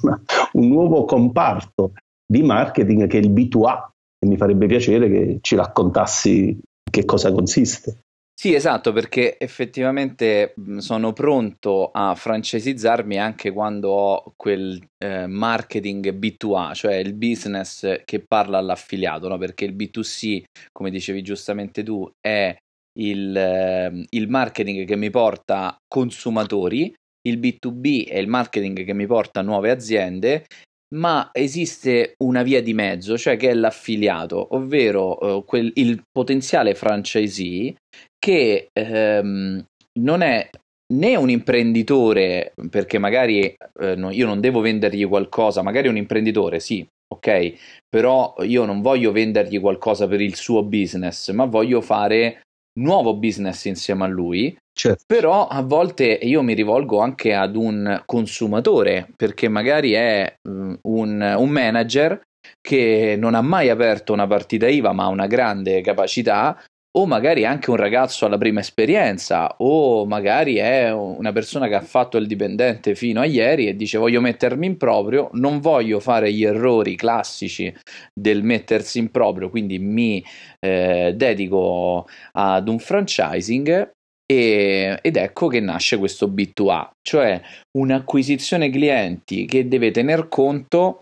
un 0.52 0.68
nuovo 0.68 1.04
comparto 1.04 1.92
di 2.24 2.42
marketing 2.42 3.06
che 3.06 3.18
è 3.18 3.20
il 3.20 3.30
B2A, 3.30 3.90
e 4.22 4.26
mi 4.26 4.36
farebbe 4.36 4.66
piacere 4.66 5.10
che 5.10 5.38
ci 5.40 5.56
raccontassi 5.56 6.56
che 6.88 7.04
cosa 7.04 7.32
consiste. 7.32 7.98
Sì, 8.32 8.54
esatto, 8.54 8.92
perché 8.92 9.38
effettivamente 9.38 10.54
sono 10.78 11.12
pronto 11.12 11.90
a 11.92 12.14
francesizzarmi 12.14 13.18
anche 13.18 13.52
quando 13.52 13.90
ho 13.90 14.32
quel 14.36 14.80
eh, 14.98 15.26
marketing 15.26 16.12
B2A, 16.14 16.72
cioè 16.74 16.94
il 16.96 17.14
business 17.14 18.02
che 18.04 18.24
parla 18.26 18.58
all'affiliato, 18.58 19.28
no? 19.28 19.38
perché 19.38 19.64
il 19.64 19.74
B2C, 19.74 20.42
come 20.72 20.90
dicevi 20.90 21.22
giustamente 21.22 21.82
tu, 21.82 22.08
è 22.20 22.56
il, 22.98 23.36
eh, 23.36 24.04
il 24.08 24.28
marketing 24.28 24.86
che 24.86 24.96
mi 24.96 25.10
porta 25.10 25.76
consumatori, 25.86 26.92
il 27.28 27.38
B2B 27.38 28.08
è 28.08 28.18
il 28.18 28.28
marketing 28.28 28.84
che 28.84 28.92
mi 28.92 29.06
porta 29.06 29.42
nuove 29.42 29.70
aziende 29.70 30.46
ma 30.94 31.30
esiste 31.32 32.14
una 32.24 32.42
via 32.42 32.62
di 32.62 32.74
mezzo, 32.74 33.16
cioè 33.16 33.36
che 33.36 33.50
è 33.50 33.54
l'affiliato, 33.54 34.54
ovvero 34.54 35.18
uh, 35.18 35.44
quel, 35.44 35.70
il 35.74 36.02
potenziale 36.10 36.74
franchisee 36.74 37.74
che 38.18 38.68
ehm, 38.72 39.64
non 40.00 40.22
è 40.22 40.48
né 40.94 41.16
un 41.16 41.30
imprenditore, 41.30 42.52
perché 42.70 42.98
magari 42.98 43.54
eh, 43.80 43.94
no, 43.96 44.10
io 44.10 44.26
non 44.26 44.40
devo 44.40 44.60
vendergli 44.60 45.06
qualcosa, 45.06 45.62
magari 45.62 45.88
un 45.88 45.96
imprenditore 45.96 46.60
sì, 46.60 46.86
ok, 47.12 47.84
però 47.88 48.34
io 48.40 48.64
non 48.64 48.82
voglio 48.82 49.10
vendergli 49.12 49.58
qualcosa 49.58 50.06
per 50.06 50.20
il 50.20 50.34
suo 50.34 50.62
business, 50.62 51.30
ma 51.32 51.46
voglio 51.46 51.80
fare 51.80 52.42
nuovo 52.74 53.16
business 53.16 53.64
insieme 53.64 54.04
a 54.04 54.08
lui. 54.08 54.56
Certo. 54.72 55.04
Però 55.06 55.48
a 55.48 55.60
volte 55.62 56.04
io 56.06 56.42
mi 56.42 56.54
rivolgo 56.54 57.00
anche 57.00 57.34
ad 57.34 57.56
un 57.56 58.02
consumatore 58.06 59.08
perché 59.16 59.48
magari 59.48 59.92
è 59.92 60.34
um, 60.48 60.78
un, 60.82 61.34
un 61.38 61.48
manager 61.50 62.20
che 62.60 63.16
non 63.18 63.34
ha 63.34 63.42
mai 63.42 63.68
aperto 63.68 64.12
una 64.12 64.26
partita 64.26 64.66
IVA 64.66 64.92
ma 64.92 65.04
ha 65.04 65.08
una 65.08 65.26
grande 65.26 65.80
capacità 65.82 66.58
o 66.94 67.06
magari 67.06 67.46
anche 67.46 67.70
un 67.70 67.76
ragazzo 67.76 68.26
alla 68.26 68.36
prima 68.36 68.60
esperienza, 68.60 69.54
o 69.58 70.04
magari 70.04 70.56
è 70.56 70.92
una 70.92 71.32
persona 71.32 71.66
che 71.66 71.74
ha 71.74 71.80
fatto 71.80 72.18
il 72.18 72.26
dipendente 72.26 72.94
fino 72.94 73.20
a 73.20 73.24
ieri 73.24 73.66
e 73.66 73.76
dice 73.76 73.96
voglio 73.96 74.20
mettermi 74.20 74.66
in 74.66 74.76
proprio, 74.76 75.30
non 75.32 75.60
voglio 75.60 76.00
fare 76.00 76.32
gli 76.32 76.44
errori 76.44 76.94
classici 76.94 77.74
del 78.12 78.42
mettersi 78.42 78.98
in 78.98 79.10
proprio, 79.10 79.48
quindi 79.48 79.78
mi 79.78 80.22
eh, 80.60 81.14
dedico 81.16 82.06
ad 82.32 82.68
un 82.68 82.78
franchising 82.78 83.90
e, 84.30 84.98
ed 85.00 85.16
ecco 85.16 85.46
che 85.48 85.60
nasce 85.60 85.96
questo 85.96 86.28
B2A, 86.28 86.90
cioè 87.00 87.40
un'acquisizione 87.78 88.68
clienti 88.68 89.46
che 89.46 89.66
deve 89.66 89.90
tener 89.90 90.28
conto 90.28 91.00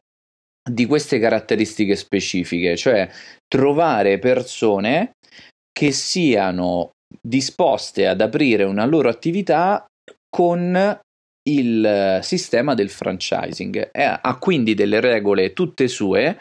di 0.71 0.87
queste 0.87 1.19
caratteristiche 1.19 1.97
specifiche, 1.97 2.77
cioè 2.77 3.09
trovare 3.49 4.19
persone 4.19 5.15
che 5.73 5.93
siano 5.93 6.91
disposte 7.21 8.07
ad 8.07 8.21
aprire 8.21 8.65
una 8.65 8.85
loro 8.85 9.09
attività 9.09 9.85
con 10.29 10.99
il 11.49 12.19
sistema 12.23 12.75
del 12.75 12.91
franchising 12.91 13.91
e 13.93 14.03
ha 14.03 14.39
quindi 14.39 14.75
delle 14.75 15.01
regole 15.01 15.53
tutte 15.53 15.89
sue 15.89 16.39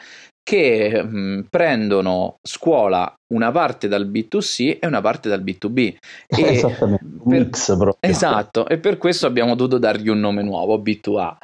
che 0.50 1.04
mh, 1.04 1.18
mm, 1.18 1.40
prendono 1.50 2.38
scuola 2.42 3.14
una 3.34 3.52
parte 3.52 3.88
dal 3.88 4.10
B2C 4.10 4.80
e 4.80 4.88
una 4.88 5.02
parte 5.02 5.30
dal 5.30 5.44
B2B. 5.44 5.96
E 6.26 6.42
Esattamente, 6.42 7.06
per, 7.06 7.40
mix 7.40 7.66
proprio. 7.76 7.98
Esatto, 8.00 8.68
e 8.68 8.80
per 8.80 8.98
questo 8.98 9.28
abbiamo 9.28 9.54
dovuto 9.56 9.78
dargli 9.78 10.10
un 10.10 10.20
nome 10.20 10.42
nuovo, 10.42 10.80
B2A. 10.80 11.36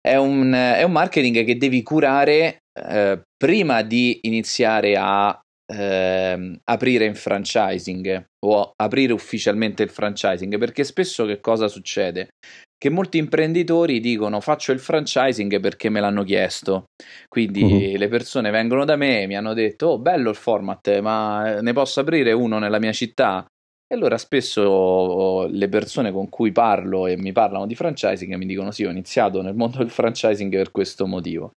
È 0.00 0.14
un, 0.14 0.52
è 0.52 0.82
un 0.84 0.92
marketing 0.92 1.44
che 1.44 1.56
devi 1.56 1.82
curare 1.82 2.58
eh, 2.80 3.20
prima 3.36 3.82
di 3.82 4.20
iniziare 4.22 4.94
a 4.96 5.36
eh, 5.70 6.58
aprire 6.64 7.04
in 7.04 7.14
franchising 7.14 8.24
o 8.46 8.72
aprire 8.74 9.12
ufficialmente 9.12 9.82
il 9.82 9.90
franchising 9.90 10.56
perché 10.58 10.84
spesso 10.84 11.26
che 11.26 11.40
cosa 11.40 11.68
succede? 11.68 12.30
Che 12.78 12.90
molti 12.90 13.18
imprenditori 13.18 14.00
dicono 14.00 14.40
faccio 14.40 14.72
il 14.72 14.78
franchising 14.78 15.60
perché 15.60 15.88
me 15.88 16.00
l'hanno 16.00 16.22
chiesto, 16.22 16.84
quindi 17.28 17.62
uh-huh. 17.62 17.98
le 17.98 18.08
persone 18.08 18.50
vengono 18.50 18.84
da 18.84 18.96
me 18.96 19.22
e 19.22 19.26
mi 19.26 19.36
hanno 19.36 19.52
detto 19.52 19.88
oh 19.88 19.98
bello 19.98 20.30
il 20.30 20.36
format 20.36 21.00
ma 21.00 21.60
ne 21.60 21.72
posso 21.72 22.00
aprire 22.00 22.32
uno 22.32 22.58
nella 22.58 22.78
mia 22.78 22.92
città? 22.92 23.44
E 23.90 23.94
allora 23.94 24.18
spesso 24.18 25.46
le 25.46 25.68
persone 25.68 26.12
con 26.12 26.28
cui 26.28 26.52
parlo 26.52 27.06
e 27.06 27.16
mi 27.16 27.32
parlano 27.32 27.66
di 27.66 27.74
franchising 27.74 28.34
mi 28.34 28.44
dicono 28.46 28.70
sì, 28.70 28.84
ho 28.84 28.90
iniziato 28.90 29.40
nel 29.42 29.54
mondo 29.54 29.78
del 29.78 29.90
franchising 29.90 30.52
per 30.52 30.70
questo 30.70 31.06
motivo. 31.06 31.52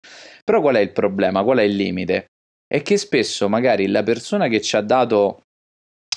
Però 0.45 0.61
qual 0.61 0.77
è 0.77 0.81
il 0.81 0.93
problema? 0.93 1.43
Qual 1.43 1.59
è 1.59 1.63
il 1.63 1.75
limite? 1.75 2.27
È 2.69 2.83
che 2.83 2.97
spesso 2.97 3.49
magari 3.49 3.89
la 3.89 4.03
persona 4.03 4.49
che 4.49 4.61
ci 4.61 4.77
ha 4.77 4.83
dato 4.83 5.41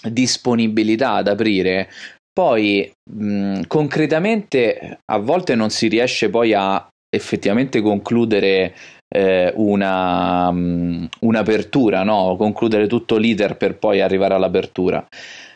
disponibilità 0.07 1.13
ad 1.13 1.27
aprire 1.27 1.89
poi 2.33 2.91
mh, 3.11 3.61
concretamente 3.67 4.99
a 5.11 5.17
volte 5.17 5.55
non 5.55 5.69
si 5.69 5.87
riesce 5.87 6.29
poi 6.29 6.53
a 6.53 6.87
effettivamente 7.13 7.81
concludere 7.81 8.73
eh, 9.13 9.51
una, 9.55 10.47
um, 10.47 11.07
un'apertura, 11.19 12.03
no? 12.03 12.35
concludere 12.37 12.87
tutto 12.87 13.17
l'iter 13.17 13.57
per 13.57 13.77
poi 13.77 13.99
arrivare 13.99 14.33
all'apertura. 14.33 15.05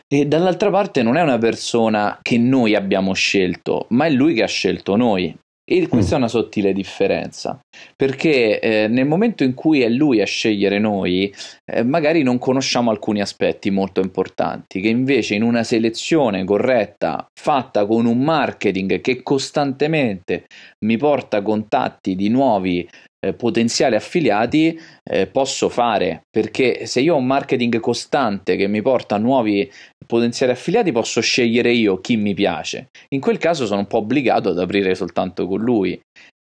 E 0.06 0.26
dall'altra 0.26 0.70
parte 0.70 1.02
non 1.02 1.16
è 1.16 1.22
una 1.22 1.38
persona 1.38 2.18
che 2.20 2.38
noi 2.38 2.74
abbiamo 2.74 3.14
scelto, 3.14 3.86
ma 3.90 4.04
è 4.04 4.10
lui 4.10 4.34
che 4.34 4.42
ha 4.42 4.48
scelto 4.48 4.96
noi. 4.96 5.34
E 5.68 5.88
questa 5.88 6.12
mm. 6.12 6.14
è 6.14 6.20
una 6.20 6.28
sottile 6.28 6.72
differenza, 6.72 7.58
perché 7.96 8.60
eh, 8.60 8.86
nel 8.86 9.04
momento 9.04 9.42
in 9.42 9.52
cui 9.52 9.82
è 9.82 9.88
lui 9.88 10.20
a 10.20 10.24
scegliere 10.24 10.78
noi, 10.78 11.34
eh, 11.64 11.82
magari 11.82 12.22
non 12.22 12.38
conosciamo 12.38 12.92
alcuni 12.92 13.20
aspetti 13.20 13.70
molto 13.70 14.00
importanti, 14.00 14.80
che 14.80 14.88
invece 14.88 15.34
in 15.34 15.42
una 15.42 15.64
selezione 15.64 16.44
corretta, 16.44 17.26
fatta 17.34 17.84
con 17.84 18.06
un 18.06 18.18
marketing 18.18 19.00
che 19.00 19.24
costantemente 19.24 20.44
mi 20.84 20.96
porta 20.96 21.42
contatti 21.42 22.14
di 22.14 22.28
nuovi 22.28 22.88
eh, 23.26 23.32
potenziali 23.34 23.96
affiliati 23.96 24.78
eh, 25.02 25.26
posso 25.26 25.68
fare 25.68 26.22
perché 26.30 26.86
se 26.86 27.00
io 27.00 27.14
ho 27.14 27.18
un 27.18 27.26
marketing 27.26 27.80
costante 27.80 28.56
che 28.56 28.68
mi 28.68 28.82
porta 28.82 29.16
a 29.16 29.18
nuovi 29.18 29.70
potenziali 30.06 30.52
affiliati 30.52 30.92
posso 30.92 31.20
scegliere 31.20 31.72
io 31.72 32.00
chi 32.00 32.16
mi 32.16 32.34
piace 32.34 32.88
in 33.08 33.20
quel 33.20 33.38
caso 33.38 33.66
sono 33.66 33.80
un 33.80 33.86
po' 33.86 33.98
obbligato 33.98 34.50
ad 34.50 34.58
aprire 34.58 34.94
soltanto 34.94 35.46
con 35.46 35.60
lui 35.60 36.00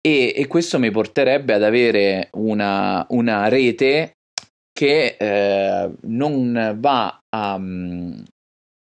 e, 0.07 0.33
e 0.37 0.47
questo 0.47 0.79
mi 0.79 0.91
porterebbe 0.91 1.53
ad 1.55 1.65
avere 1.65 2.29
una, 2.35 3.05
una 3.11 3.49
rete 3.49 4.13
che 4.73 5.17
eh, 5.19 5.91
non 6.03 6.77
va 6.79 7.19
a 7.35 7.55
um, 7.55 8.23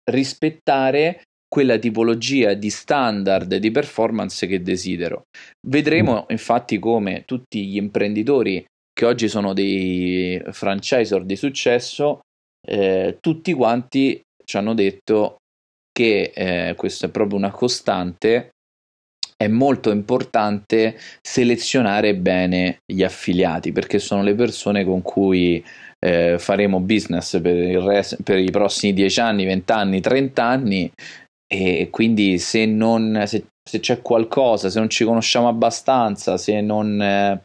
rispettare 0.09 1.23
quella 1.49 1.79
tipologia 1.79 2.55
di 2.55 2.71
standard 2.71 3.57
di 3.57 3.71
performance 3.73 4.47
che 4.47 4.63
desidero. 4.63 5.23
Vedremo 5.67 6.23
mm. 6.23 6.25
infatti 6.29 6.79
come 6.79 7.25
tutti 7.25 7.67
gli 7.67 7.77
imprenditori 7.77 8.65
che 8.93 9.05
oggi 9.05 9.29
sono 9.29 9.53
dei 9.53 10.41
franchisor 10.51 11.25
di 11.25 11.35
successo, 11.35 12.21
eh, 12.65 13.17
tutti 13.19 13.53
quanti 13.53 14.21
ci 14.51 14.57
hanno 14.57 14.75
detto 14.75 15.37
che 15.93 16.33
eh, 16.35 16.75
questo 16.77 17.07
è 17.07 17.09
proprio 17.09 17.39
una 17.39 17.53
costante, 17.53 18.51
è 19.37 19.47
molto 19.47 19.93
importante 19.93 20.99
selezionare 21.23 22.17
bene 22.17 22.79
gli 22.85 23.05
affiliati 23.05 23.71
perché 23.71 24.01
sono 24.01 24.25
le 24.25 24.35
persone 24.35 24.85
con 24.85 25.03
cui 25.03 25.65
eh, 26.05 26.37
faremo 26.39 26.81
business 26.81 27.41
per, 27.41 27.55
res- 27.55 28.17
per, 28.25 28.39
i 28.39 28.51
prossimi 28.51 28.93
10 28.93 29.21
anni, 29.21 29.45
20 29.45 29.73
anni, 29.73 30.01
30 30.01 30.45
anni 30.45 30.93
e 31.53 31.89
quindi 31.91 32.39
se 32.39 32.67
non 32.67 33.23
se, 33.27 33.47
se, 33.63 33.79
c'è 33.79 34.03
qualcosa, 34.03 34.69
se 34.69 34.81
non 34.81 34.91
ci 34.91 35.05
conosciamo 35.05 35.47
abbastanza, 35.47 36.37
se 36.37 36.61
non, 36.61 37.01
eh, 37.01 37.43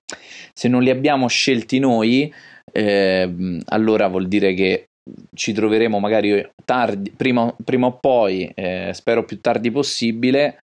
se 0.54 0.68
non 0.68 0.82
li 0.82 0.90
abbiamo 0.90 1.28
scelti 1.28 1.78
noi, 1.78 2.34
eh, 2.72 3.60
allora 3.66 4.08
vuol 4.08 4.28
dire 4.28 4.56
che 4.56 4.88
ci 5.34 5.54
troveremo 5.54 6.00
magari 6.00 6.48
tardi, 6.64 7.12
prima, 7.12 7.54
prima 7.64 7.88
o 7.88 7.98
poi, 8.00 8.52
eh, 8.56 8.92
spero 8.94 9.24
più 9.24 9.40
tardi 9.40 9.72
possibile, 9.72 10.58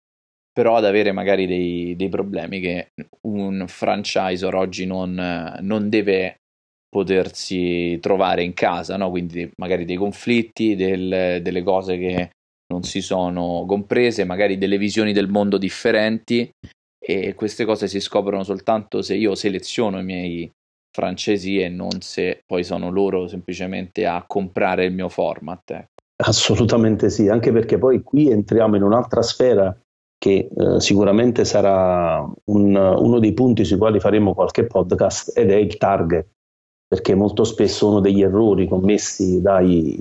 però 0.52 0.76
ad 0.76 0.84
avere 0.84 1.12
magari 1.12 1.46
dei, 1.46 1.94
dei 1.96 2.08
problemi 2.08 2.60
che 2.60 2.88
un 3.22 3.64
franchisor 3.66 4.54
oggi 4.54 4.86
non, 4.86 5.58
non, 5.60 5.88
deve 5.88 6.36
potersi 6.88 7.98
trovare 8.00 8.42
in 8.42 8.54
casa, 8.54 8.96
no? 8.96 9.10
quindi 9.10 9.48
magari 9.60 9.84
dei 9.84 9.96
conflitti, 9.96 10.74
del, 10.74 11.40
delle 11.42 11.62
cose 11.62 11.98
che 11.98 12.30
non 12.72 12.82
si 12.82 13.00
sono 13.00 13.64
comprese, 13.66 14.24
magari 14.24 14.58
delle 14.58 14.78
visioni 14.78 15.12
del 15.12 15.28
mondo 15.28 15.58
differenti 15.58 16.50
e 17.02 17.34
queste 17.34 17.64
cose 17.64 17.88
si 17.88 18.00
scoprono 18.00 18.44
soltanto 18.44 19.02
se 19.02 19.14
io 19.14 19.34
seleziono 19.34 19.98
i 19.98 20.04
miei 20.04 20.50
francesi 20.90 21.60
e 21.60 21.68
non 21.68 22.00
se 22.00 22.42
poi 22.46 22.64
sono 22.64 22.90
loro 22.90 23.26
semplicemente 23.26 24.06
a 24.06 24.24
comprare 24.26 24.86
il 24.86 24.92
mio 24.92 25.08
format. 25.08 25.70
Ecco. 25.70 25.88
Assolutamente 26.22 27.08
sì, 27.08 27.28
anche 27.28 27.52
perché 27.52 27.78
poi 27.78 28.02
qui 28.02 28.30
entriamo 28.30 28.76
in 28.76 28.82
un'altra 28.82 29.22
sfera 29.22 29.74
che 30.18 30.50
eh, 30.54 30.80
sicuramente 30.80 31.46
sarà 31.46 32.20
un, 32.44 32.76
uno 32.76 33.18
dei 33.18 33.32
punti 33.32 33.64
sui 33.64 33.78
quali 33.78 34.00
faremo 34.00 34.34
qualche 34.34 34.66
podcast 34.66 35.36
ed 35.36 35.50
è 35.50 35.54
il 35.54 35.78
target, 35.78 36.26
perché 36.86 37.14
molto 37.14 37.44
spesso 37.44 37.88
uno 37.88 38.00
degli 38.00 38.20
errori 38.20 38.68
commessi 38.68 39.40
dai 39.40 39.98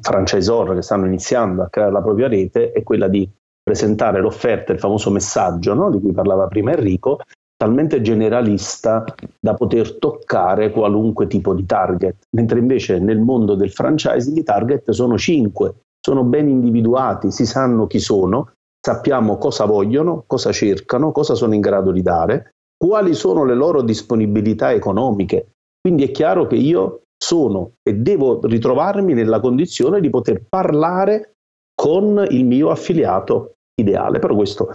franchisor 0.00 0.74
che 0.74 0.82
stanno 0.82 1.04
iniziando 1.04 1.62
a 1.62 1.68
creare 1.68 1.92
la 1.92 2.00
propria 2.00 2.28
rete 2.28 2.72
è 2.72 2.82
quella 2.82 3.08
di 3.08 3.28
presentare 3.62 4.20
l'offerta, 4.20 4.72
il 4.72 4.78
famoso 4.78 5.10
messaggio 5.10 5.74
no? 5.74 5.90
di 5.90 6.00
cui 6.00 6.12
parlava 6.12 6.46
prima 6.46 6.72
Enrico, 6.72 7.20
talmente 7.58 8.00
generalista 8.00 9.04
da 9.40 9.54
poter 9.54 9.98
toccare 9.98 10.70
qualunque 10.70 11.26
tipo 11.26 11.54
di 11.54 11.66
target, 11.66 12.28
mentre 12.36 12.60
invece 12.60 13.00
nel 13.00 13.18
mondo 13.18 13.56
del 13.56 13.72
franchising 13.72 14.36
i 14.36 14.44
target 14.44 14.90
sono 14.92 15.18
cinque, 15.18 15.74
sono 16.00 16.22
ben 16.22 16.48
individuati, 16.48 17.32
si 17.32 17.44
sanno 17.44 17.88
chi 17.88 17.98
sono, 17.98 18.52
sappiamo 18.80 19.38
cosa 19.38 19.64
vogliono, 19.64 20.22
cosa 20.26 20.52
cercano, 20.52 21.10
cosa 21.10 21.34
sono 21.34 21.54
in 21.54 21.60
grado 21.60 21.90
di 21.90 22.00
dare, 22.00 22.52
quali 22.76 23.12
sono 23.14 23.44
le 23.44 23.54
loro 23.54 23.82
disponibilità 23.82 24.72
economiche. 24.72 25.48
Quindi 25.80 26.04
è 26.04 26.10
chiaro 26.12 26.46
che 26.46 26.54
io 26.54 27.02
sono 27.20 27.72
e 27.82 27.94
devo 27.94 28.38
ritrovarmi 28.40 29.14
nella 29.14 29.40
condizione 29.40 30.00
di 30.00 30.10
poter 30.10 30.44
parlare 30.48 31.32
con 31.74 32.24
il 32.30 32.44
mio 32.44 32.70
affiliato 32.70 33.54
ideale, 33.74 34.20
però 34.20 34.36
questo 34.36 34.68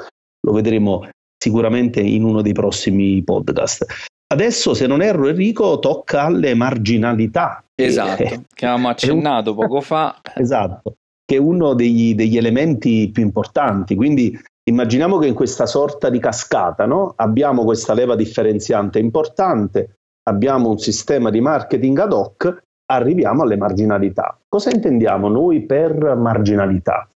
lo 0.46 0.52
vedremo 0.52 1.08
sicuramente 1.43 1.99
in 1.99 2.23
uno 2.23 2.41
dei 2.41 2.53
prossimi 2.53 3.21
podcast. 3.21 3.86
Adesso, 4.34 4.73
se 4.73 4.88
non 4.88 5.01
erro, 5.01 5.27
Enrico, 5.27 5.77
tocca 5.79 6.23
alle 6.23 6.53
marginalità. 6.53 7.62
Esatto, 7.75 8.23
che, 8.23 8.41
che 8.56 8.65
avevamo 8.65 8.89
accennato 8.89 9.49
un... 9.51 9.58
poco 9.58 9.82
fa. 9.82 10.21
Esatto, 10.36 10.95
che 11.25 11.36
è 11.36 11.39
uno 11.39 11.73
degli, 11.73 12.15
degli, 12.15 12.38
elementi 12.38 13.10
più 13.12 13.23
importanti. 13.23 13.95
Quindi 13.95 14.39
immaginiamo 14.69 15.17
che 15.17 15.27
in 15.27 15.34
questa 15.34 15.65
sorta 15.65 16.10
di 16.10 16.19
cascata 16.19 16.86
no? 16.86 17.13
abbiamo 17.17 17.65
questa 17.65 17.93
leva 17.93 18.15
differenziante 18.15 18.99
importante, 18.99 19.97
abbiamo 20.29 20.69
un 20.69 20.79
sistema 20.79 21.29
di 21.29 21.41
marketing 21.41 21.99
ad 21.99 22.13
hoc, 22.13 22.63
arriviamo 22.86 23.43
alle 23.43 23.58
marginalità. 23.58 24.39
Cosa 24.47 24.71
intendiamo 24.71 25.27
noi 25.27 25.65
per 25.65 26.15
marginalità? 26.15 27.08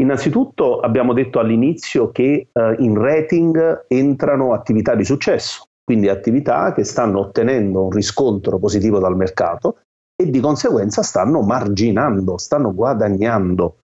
Innanzitutto 0.00 0.80
abbiamo 0.80 1.12
detto 1.12 1.38
all'inizio 1.38 2.10
che 2.10 2.48
eh, 2.50 2.76
in 2.78 2.98
rating 2.98 3.84
entrano 3.86 4.54
attività 4.54 4.94
di 4.94 5.04
successo, 5.04 5.66
quindi 5.84 6.08
attività 6.08 6.72
che 6.72 6.84
stanno 6.84 7.20
ottenendo 7.20 7.82
un 7.82 7.90
riscontro 7.90 8.58
positivo 8.58 8.98
dal 8.98 9.14
mercato 9.14 9.80
e 10.16 10.30
di 10.30 10.40
conseguenza 10.40 11.02
stanno 11.02 11.42
marginando, 11.42 12.38
stanno 12.38 12.74
guadagnando. 12.74 13.76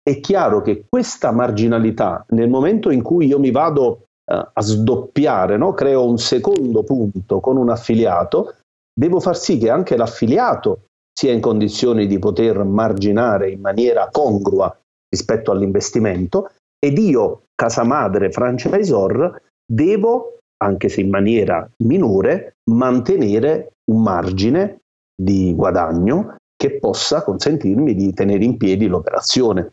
È 0.00 0.20
chiaro 0.20 0.62
che 0.62 0.84
questa 0.88 1.32
marginalità, 1.32 2.24
nel 2.28 2.48
momento 2.48 2.90
in 2.90 3.02
cui 3.02 3.26
io 3.26 3.40
mi 3.40 3.50
vado 3.50 4.06
eh, 4.30 4.48
a 4.52 4.62
sdoppiare, 4.62 5.56
no? 5.56 5.72
creo 5.72 6.06
un 6.06 6.18
secondo 6.18 6.84
punto 6.84 7.40
con 7.40 7.56
un 7.56 7.70
affiliato, 7.70 8.58
devo 8.96 9.18
far 9.18 9.36
sì 9.36 9.58
che 9.58 9.70
anche 9.70 9.96
l'affiliato 9.96 10.84
sia 11.12 11.32
in 11.32 11.40
condizioni 11.40 12.06
di 12.06 12.18
poter 12.20 12.62
marginare 12.62 13.50
in 13.50 13.60
maniera 13.60 14.08
congrua 14.10 14.76
rispetto 15.14 15.52
all'investimento 15.52 16.50
ed 16.84 16.98
io, 16.98 17.44
casa 17.54 17.84
madre 17.84 18.30
franchisor, 18.30 19.40
devo, 19.64 20.38
anche 20.62 20.88
se 20.88 21.00
in 21.00 21.08
maniera 21.08 21.68
minore, 21.78 22.56
mantenere 22.70 23.76
un 23.90 24.02
margine 24.02 24.80
di 25.16 25.54
guadagno 25.54 26.36
che 26.56 26.78
possa 26.78 27.22
consentirmi 27.22 27.94
di 27.94 28.12
tenere 28.12 28.44
in 28.44 28.56
piedi 28.56 28.86
l'operazione. 28.86 29.72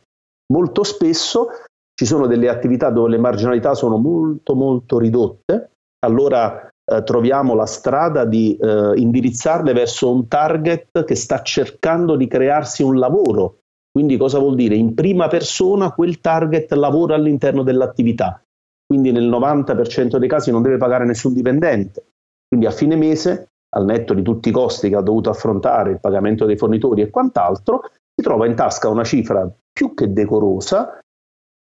Molto 0.54 0.84
spesso 0.84 1.50
ci 1.94 2.06
sono 2.06 2.28
delle 2.28 2.50
attività 2.50 2.90
dove 2.90 3.10
le 3.10 3.18
marginalità 3.18 3.74
sono 3.74 3.98
molto 3.98 4.56
molto 4.56 4.98
ridotte, 4.98 5.72
allora 6.00 6.70
eh, 6.84 7.04
troviamo 7.04 7.56
la 7.56 7.66
strada 7.66 8.26
di 8.26 8.58
eh, 8.58 8.94
indirizzarle 8.96 9.74
verso 9.74 10.12
un 10.12 10.28
target 10.28 11.04
che 11.04 11.16
sta 11.16 11.42
cercando 11.42 12.16
di 12.16 12.28
crearsi 12.28 12.84
un 12.84 12.98
lavoro 12.98 13.61
quindi 13.92 14.18
cosa 14.18 14.40
vuol 14.40 14.56
dire? 14.56 14.76
In 14.76 14.94
prima 14.94 15.28
persona 15.28 15.92
quel 15.92 16.22
target 16.22 16.72
lavora 16.74 17.16
all'interno 17.16 17.62
dell'attività, 17.62 18.42
quindi 18.86 19.12
nel 19.12 19.30
90% 19.30 20.18
dei 20.18 20.30
casi 20.30 20.52
non 20.52 20.62
deve 20.62 20.78
pagare 20.78 21.06
nessun 21.06 21.34
dipendente. 21.34 22.06
Quindi 22.48 22.68
a 22.68 22.72
fine 22.72 22.96
mese, 22.96 23.50
al 23.76 23.86
netto 23.86 24.14
di 24.14 24.22
tutti 24.22 24.50
i 24.50 24.52
costi 24.52 24.90
che 24.90 24.96
ha 24.96 25.02
dovuto 25.02 25.30
affrontare, 25.30 25.92
il 25.92 26.00
pagamento 26.00 26.46
dei 26.46 26.58
fornitori 26.58 27.02
e 27.02 27.10
quant'altro, 27.10 27.82
si 28.14 28.22
trova 28.22 28.46
in 28.46 28.56
tasca 28.56 28.90
una 28.90 29.04
cifra 29.04 29.50
più 29.72 29.94
che 29.94 30.12
decorosa, 30.12 31.00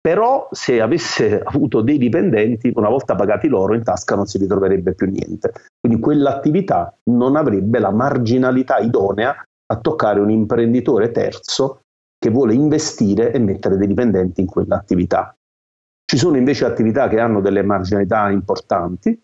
però 0.01 0.49
se 0.51 0.81
avesse 0.81 1.41
avuto 1.45 1.81
dei 1.81 1.99
dipendenti, 1.99 2.73
una 2.75 2.91
volta 2.91 3.15
pagati 3.15 3.49
loro, 3.49 3.75
in 3.75 3.83
tasca 3.83 4.15
non 4.15 4.27
si 4.27 4.39
ritroverebbe 4.39 4.95
più 4.95 5.09
niente. 5.09 5.53
Quindi 5.81 6.01
quell'attività 6.01 6.95
non 7.11 7.37
avrebbe 7.37 7.79
la 7.79 7.91
marginalità 7.91 8.79
idonea 8.79 9.35
a 9.67 9.79
toccare 9.79 10.21
un 10.21 10.31
imprenditore 10.31 11.11
terzo 11.11 11.81
che 12.25 12.31
vuole 12.31 12.55
investire 12.55 13.33
e 13.33 13.39
mettere 13.39 13.77
dei 13.77 13.87
dipendenti 13.87 14.41
in 14.41 14.47
quell'attività. 14.47 15.37
Ci 16.11 16.17
sono 16.17 16.39
invece 16.39 16.65
attività 16.65 17.07
che 17.07 17.21
hanno 17.21 17.43
delle 17.43 17.63
marginalità 17.63 18.31
importanti 18.31 19.23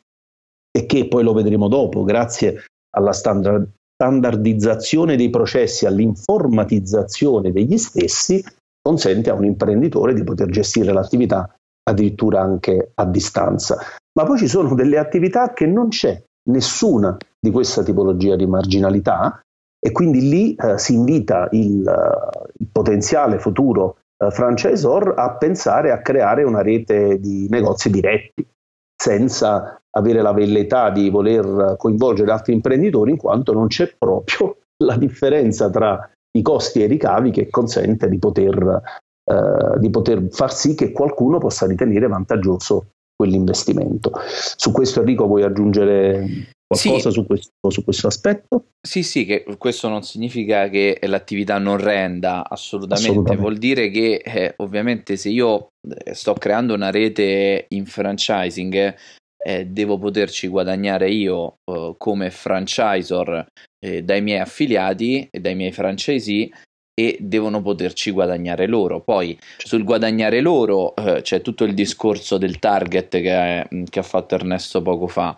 e 0.70 0.84
che 0.84 1.08
poi 1.08 1.22
lo 1.22 1.32
vedremo 1.32 1.68
dopo, 1.68 2.04
grazie 2.04 2.64
alla 2.94 3.14
standard, 3.14 3.66
standardizzazione 3.94 5.16
dei 5.16 5.30
processi, 5.30 5.86
all'informatizzazione 5.86 7.52
degli 7.52 7.78
stessi, 7.78 8.44
consente 8.82 9.30
a 9.30 9.34
un 9.34 9.46
imprenditore 9.46 10.12
di 10.12 10.22
poter 10.22 10.50
gestire 10.50 10.92
l'attività 10.92 11.54
addirittura 11.88 12.42
anche 12.42 12.90
a 12.96 13.06
distanza. 13.06 13.78
Ma 14.12 14.26
poi 14.26 14.36
ci 14.36 14.46
sono 14.46 14.74
delle 14.74 14.98
attività 14.98 15.54
che 15.54 15.64
non 15.64 15.88
c'è 15.88 16.22
nessuna 16.50 17.16
di 17.40 17.50
questa 17.50 17.82
tipologia 17.82 18.36
di 18.36 18.44
marginalità 18.44 19.40
e 19.82 19.92
quindi 19.92 20.28
lì 20.28 20.54
eh, 20.54 20.78
si 20.78 20.94
invita 20.94 21.48
il, 21.52 21.82
uh, 21.86 22.48
il 22.58 22.68
potenziale 22.70 23.38
futuro 23.38 23.96
uh, 24.18 24.30
franchisor 24.30 25.14
a 25.16 25.36
pensare 25.36 25.90
a 25.90 26.02
creare 26.02 26.42
una 26.42 26.60
rete 26.60 27.18
di 27.18 27.48
negozi 27.48 27.88
diretti 27.90 28.46
senza 28.94 29.80
avere 29.92 30.20
la 30.20 30.32
velleità 30.32 30.90
di 30.90 31.08
voler 31.08 31.76
coinvolgere 31.78 32.30
altri 32.30 32.52
imprenditori 32.52 33.12
in 33.12 33.16
quanto 33.16 33.54
non 33.54 33.68
c'è 33.68 33.94
proprio 33.96 34.58
la 34.84 34.96
differenza 34.96 35.70
tra 35.70 36.08
i 36.32 36.42
costi 36.42 36.82
e 36.82 36.84
i 36.84 36.88
ricavi 36.88 37.30
che 37.30 37.48
consente 37.48 38.08
di 38.08 38.18
poter, 38.18 38.82
uh, 39.24 39.78
di 39.78 39.88
poter 39.88 40.28
far 40.30 40.52
sì 40.52 40.74
che 40.74 40.92
qualcuno 40.92 41.38
possa 41.38 41.66
ritenere 41.66 42.06
vantaggioso 42.06 42.90
quell'investimento. 43.16 44.12
Su 44.56 44.70
questo 44.72 45.00
Enrico 45.00 45.26
vuoi 45.26 45.42
aggiungere 45.42 46.52
qualcosa 46.70 47.08
sì. 47.08 47.14
su, 47.14 47.26
questo, 47.26 47.70
su, 47.70 47.84
questo, 47.84 48.06
aspetto? 48.06 48.66
Sì, 48.80 49.02
sì, 49.02 49.24
che 49.24 49.44
questo 49.58 49.88
non 49.88 50.02
significa 50.02 50.68
che 50.68 50.98
l'attività 51.02 51.58
non 51.58 51.76
renda, 51.78 52.48
assolutamente. 52.48 53.08
assolutamente. 53.08 53.42
Vuol 53.42 53.58
dire 53.58 53.90
che 53.90 54.22
eh, 54.24 54.54
ovviamente 54.58 55.16
se 55.16 55.30
io 55.30 55.70
eh, 55.88 56.14
sto 56.14 56.34
creando 56.34 56.74
una 56.74 56.90
rete 56.90 57.66
in 57.70 57.86
franchising, 57.86 58.94
eh, 59.42 59.66
devo 59.66 59.98
poterci 59.98 60.46
guadagnare 60.46 61.10
io 61.10 61.56
eh, 61.64 61.94
come 61.98 62.30
franchisor 62.30 63.46
eh, 63.84 64.02
dai 64.02 64.22
miei 64.22 64.38
affiliati 64.38 65.26
e 65.28 65.40
dai 65.40 65.56
miei 65.56 65.72
franchisee 65.72 66.50
e 66.94 67.16
devono 67.18 67.62
poterci 67.62 68.12
guadagnare 68.12 68.66
loro. 68.66 69.00
Poi 69.00 69.36
sul 69.56 69.82
guadagnare 69.82 70.40
loro 70.40 70.94
eh, 70.94 71.22
c'è 71.22 71.40
tutto 71.40 71.64
il 71.64 71.74
discorso 71.74 72.38
del 72.38 72.58
target 72.60 73.08
che, 73.20 73.32
è, 73.32 73.68
che 73.88 73.98
ha 73.98 74.02
fatto 74.04 74.36
Ernesto 74.36 74.82
poco 74.82 75.08
fa. 75.08 75.34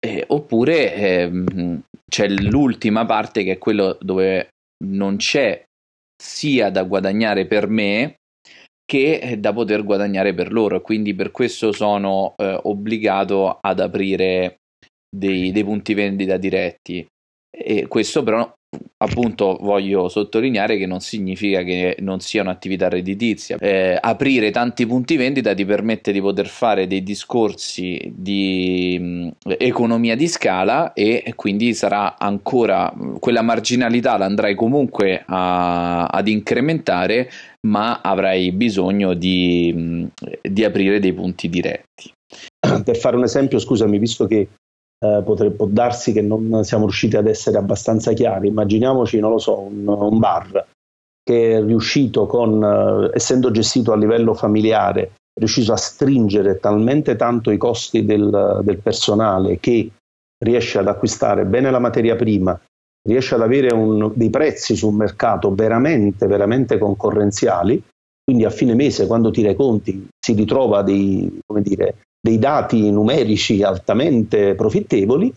Eh, 0.00 0.24
oppure 0.28 0.94
ehm, 0.94 1.82
c'è 2.08 2.28
l'ultima 2.28 3.04
parte 3.04 3.42
che 3.42 3.52
è 3.52 3.58
quello 3.58 3.98
dove 4.00 4.50
non 4.84 5.16
c'è 5.16 5.64
sia 6.20 6.70
da 6.70 6.84
guadagnare 6.84 7.46
per 7.46 7.68
me 7.68 8.16
che 8.84 9.36
da 9.38 9.52
poter 9.52 9.84
guadagnare 9.84 10.34
per 10.34 10.52
loro. 10.52 10.80
Quindi 10.80 11.14
per 11.14 11.30
questo 11.30 11.72
sono 11.72 12.34
eh, 12.36 12.58
obbligato 12.62 13.58
ad 13.60 13.80
aprire 13.80 14.60
dei, 15.08 15.52
dei 15.52 15.64
punti 15.64 15.94
vendita 15.94 16.36
diretti. 16.36 17.06
E 17.50 17.86
questo 17.86 18.22
però 18.22 18.50
appunto 18.98 19.58
voglio 19.60 20.08
sottolineare 20.08 20.76
che 20.76 20.86
non 20.86 21.00
significa 21.00 21.62
che 21.62 21.96
non 22.00 22.20
sia 22.20 22.42
un'attività 22.42 22.88
redditizia. 22.88 23.56
Eh, 23.58 23.96
aprire 23.98 24.50
tanti 24.50 24.86
punti 24.86 25.16
vendita 25.16 25.54
ti 25.54 25.64
permette 25.64 26.12
di 26.12 26.20
poter 26.20 26.46
fare 26.46 26.86
dei 26.86 27.02
discorsi 27.02 28.12
di 28.14 28.98
mh, 29.00 29.28
economia 29.58 30.16
di 30.16 30.28
scala 30.28 30.92
e 30.92 31.32
quindi 31.36 31.74
sarà 31.74 32.18
ancora 32.18 32.92
quella 33.18 33.42
marginalità 33.42 34.16
l'andrai 34.16 34.54
comunque 34.54 35.22
a, 35.26 36.06
ad 36.06 36.28
incrementare, 36.28 37.30
ma 37.66 38.00
avrai 38.02 38.52
bisogno 38.52 39.14
di, 39.14 39.72
mh, 39.74 40.06
di 40.42 40.64
aprire 40.64 40.98
dei 40.98 41.12
punti 41.12 41.48
diretti. 41.48 42.12
Per 42.84 42.96
fare 42.96 43.16
un 43.16 43.22
esempio, 43.22 43.58
scusami, 43.58 43.98
visto 43.98 44.26
che 44.26 44.48
eh, 44.98 45.22
potrebbe, 45.24 45.64
darsi 45.68 46.12
che 46.12 46.22
non 46.22 46.64
siamo 46.64 46.84
riusciti 46.84 47.16
ad 47.16 47.26
essere 47.26 47.58
abbastanza 47.58 48.12
chiari. 48.12 48.48
Immaginiamoci, 48.48 49.18
non 49.18 49.32
lo 49.32 49.38
so, 49.38 49.60
un, 49.60 49.86
un 49.86 50.18
bar 50.18 50.66
che 51.22 51.56
è 51.56 51.62
riuscito 51.62 52.26
con, 52.26 52.62
eh, 52.64 53.10
essendo 53.14 53.50
gestito 53.50 53.92
a 53.92 53.96
livello 53.96 54.34
familiare, 54.34 55.02
è 55.02 55.38
riuscito 55.38 55.72
a 55.72 55.76
stringere 55.76 56.58
talmente 56.58 57.16
tanto 57.16 57.50
i 57.50 57.58
costi 57.58 58.04
del, 58.04 58.60
del 58.62 58.78
personale 58.78 59.58
che 59.58 59.90
riesce 60.42 60.78
ad 60.78 60.88
acquistare 60.88 61.44
bene 61.44 61.70
la 61.70 61.80
materia 61.80 62.16
prima, 62.16 62.58
riesce 63.06 63.34
ad 63.34 63.42
avere 63.42 63.74
un, 63.74 64.10
dei 64.14 64.30
prezzi 64.30 64.74
sul 64.74 64.94
mercato 64.94 65.54
veramente, 65.54 66.26
veramente 66.26 66.78
concorrenziali, 66.78 67.82
quindi 68.24 68.44
a 68.44 68.50
fine 68.50 68.74
mese 68.74 69.06
quando 69.06 69.30
tira 69.30 69.50
i 69.50 69.54
conti 69.56 70.08
si 70.18 70.32
ritrova 70.32 70.82
dei, 70.82 71.40
dire, 71.60 71.96
dei 72.20 72.38
dati 72.38 72.90
numerici 72.90 73.62
altamente 73.62 74.54
profittevoli, 74.54 75.32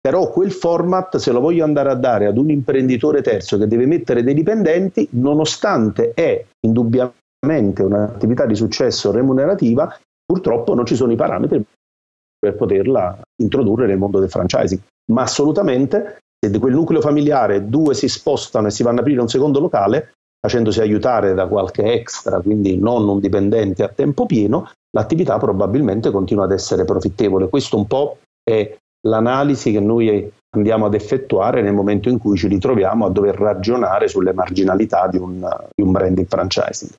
però 0.00 0.30
quel 0.30 0.52
format 0.52 1.16
se 1.16 1.32
lo 1.32 1.40
voglio 1.40 1.64
andare 1.64 1.90
a 1.90 1.94
dare 1.94 2.26
ad 2.26 2.36
un 2.36 2.50
imprenditore 2.50 3.22
terzo 3.22 3.56
che 3.56 3.66
deve 3.66 3.86
mettere 3.86 4.22
dei 4.22 4.34
dipendenti, 4.34 5.08
nonostante 5.12 6.12
è 6.12 6.44
indubbiamente 6.66 7.82
un'attività 7.82 8.44
di 8.44 8.54
successo 8.54 9.10
remunerativa, 9.10 9.96
purtroppo 10.24 10.74
non 10.74 10.84
ci 10.84 10.94
sono 10.94 11.12
i 11.12 11.16
parametri 11.16 11.64
per 12.38 12.54
poterla 12.54 13.18
introdurre 13.42 13.86
nel 13.86 13.96
mondo 13.96 14.18
del 14.18 14.28
franchising. 14.28 14.80
Ma 15.12 15.22
assolutamente, 15.22 16.18
se 16.38 16.50
di 16.50 16.58
quel 16.58 16.74
nucleo 16.74 17.00
familiare 17.00 17.68
due 17.68 17.94
si 17.94 18.08
spostano 18.08 18.66
e 18.66 18.70
si 18.70 18.82
vanno 18.82 18.96
ad 18.96 19.02
aprire 19.04 19.22
un 19.22 19.28
secondo 19.28 19.60
locale, 19.60 20.12
facendosi 20.38 20.80
aiutare 20.80 21.32
da 21.32 21.46
qualche 21.46 21.94
extra, 21.94 22.40
quindi 22.40 22.76
non 22.76 23.08
un 23.08 23.20
dipendente 23.20 23.82
a 23.82 23.88
tempo 23.88 24.26
pieno, 24.26 24.70
l'attività 24.94 25.38
probabilmente 25.38 26.10
continua 26.10 26.44
ad 26.44 26.52
essere 26.52 26.84
profittevole. 26.84 27.48
Questo 27.48 27.76
un 27.76 27.86
po' 27.86 28.18
è 28.42 28.76
l'analisi 29.06 29.72
che 29.72 29.80
noi 29.80 30.32
andiamo 30.50 30.86
ad 30.86 30.94
effettuare 30.94 31.62
nel 31.62 31.74
momento 31.74 32.08
in 32.08 32.18
cui 32.18 32.36
ci 32.36 32.48
ritroviamo 32.48 33.04
a 33.04 33.10
dover 33.10 33.34
ragionare 33.34 34.08
sulle 34.08 34.32
marginalità 34.32 35.08
di 35.08 35.18
un, 35.18 35.46
di 35.74 35.82
un 35.82 35.92
branding 35.92 36.26
franchising. 36.26 36.92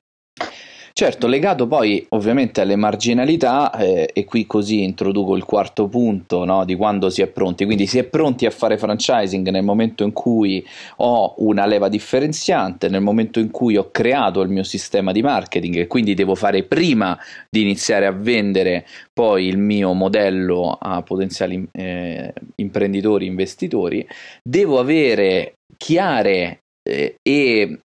Certo, 0.98 1.26
legato 1.26 1.66
poi 1.66 2.06
ovviamente 2.08 2.62
alle 2.62 2.74
marginalità, 2.74 3.70
eh, 3.76 4.08
e 4.14 4.24
qui 4.24 4.46
così 4.46 4.82
introduco 4.82 5.36
il 5.36 5.44
quarto 5.44 5.88
punto 5.88 6.46
no, 6.46 6.64
di 6.64 6.74
quando 6.74 7.10
si 7.10 7.20
è 7.20 7.26
pronti. 7.26 7.66
Quindi 7.66 7.86
si 7.86 7.98
è 7.98 8.04
pronti 8.04 8.46
a 8.46 8.50
fare 8.50 8.78
franchising 8.78 9.46
nel 9.50 9.62
momento 9.62 10.04
in 10.04 10.14
cui 10.14 10.66
ho 10.96 11.34
una 11.40 11.66
leva 11.66 11.90
differenziante, 11.90 12.88
nel 12.88 13.02
momento 13.02 13.40
in 13.40 13.50
cui 13.50 13.76
ho 13.76 13.90
creato 13.90 14.40
il 14.40 14.48
mio 14.48 14.62
sistema 14.62 15.12
di 15.12 15.20
marketing 15.20 15.76
e 15.76 15.86
quindi 15.86 16.14
devo 16.14 16.34
fare 16.34 16.62
prima 16.62 17.18
di 17.50 17.60
iniziare 17.60 18.06
a 18.06 18.12
vendere 18.12 18.86
poi 19.12 19.48
il 19.48 19.58
mio 19.58 19.92
modello 19.92 20.78
a 20.80 21.02
potenziali 21.02 21.62
eh, 21.72 22.32
imprenditori, 22.54 23.26
investitori, 23.26 24.08
devo 24.42 24.78
avere 24.78 25.56
chiare 25.76 26.60
eh, 26.88 27.16
e 27.20 27.80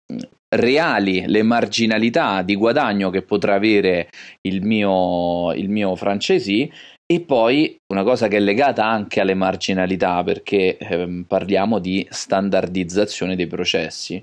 reali 0.56 1.26
le 1.28 1.44
marginalità 1.44 2.42
di 2.42 2.56
guadagno 2.56 3.10
che 3.10 3.22
potrà 3.22 3.56
avere 3.56 4.10
il 4.42 4.62
mio, 4.64 5.54
il 5.54 5.70
mio 5.70 5.96
franchisee 5.96 6.70
e 7.12 7.22
poi 7.22 7.76
una 7.94 8.04
cosa 8.04 8.28
che 8.28 8.38
è 8.38 8.40
legata 8.40 8.86
anche 8.86 9.20
alle 9.20 9.34
marginalità 9.34 10.24
perché 10.24 10.78
ehm, 10.78 11.26
parliamo 11.28 11.80
di 11.80 12.06
standardizzazione 12.10 13.36
dei 13.36 13.48
processi. 13.48 14.22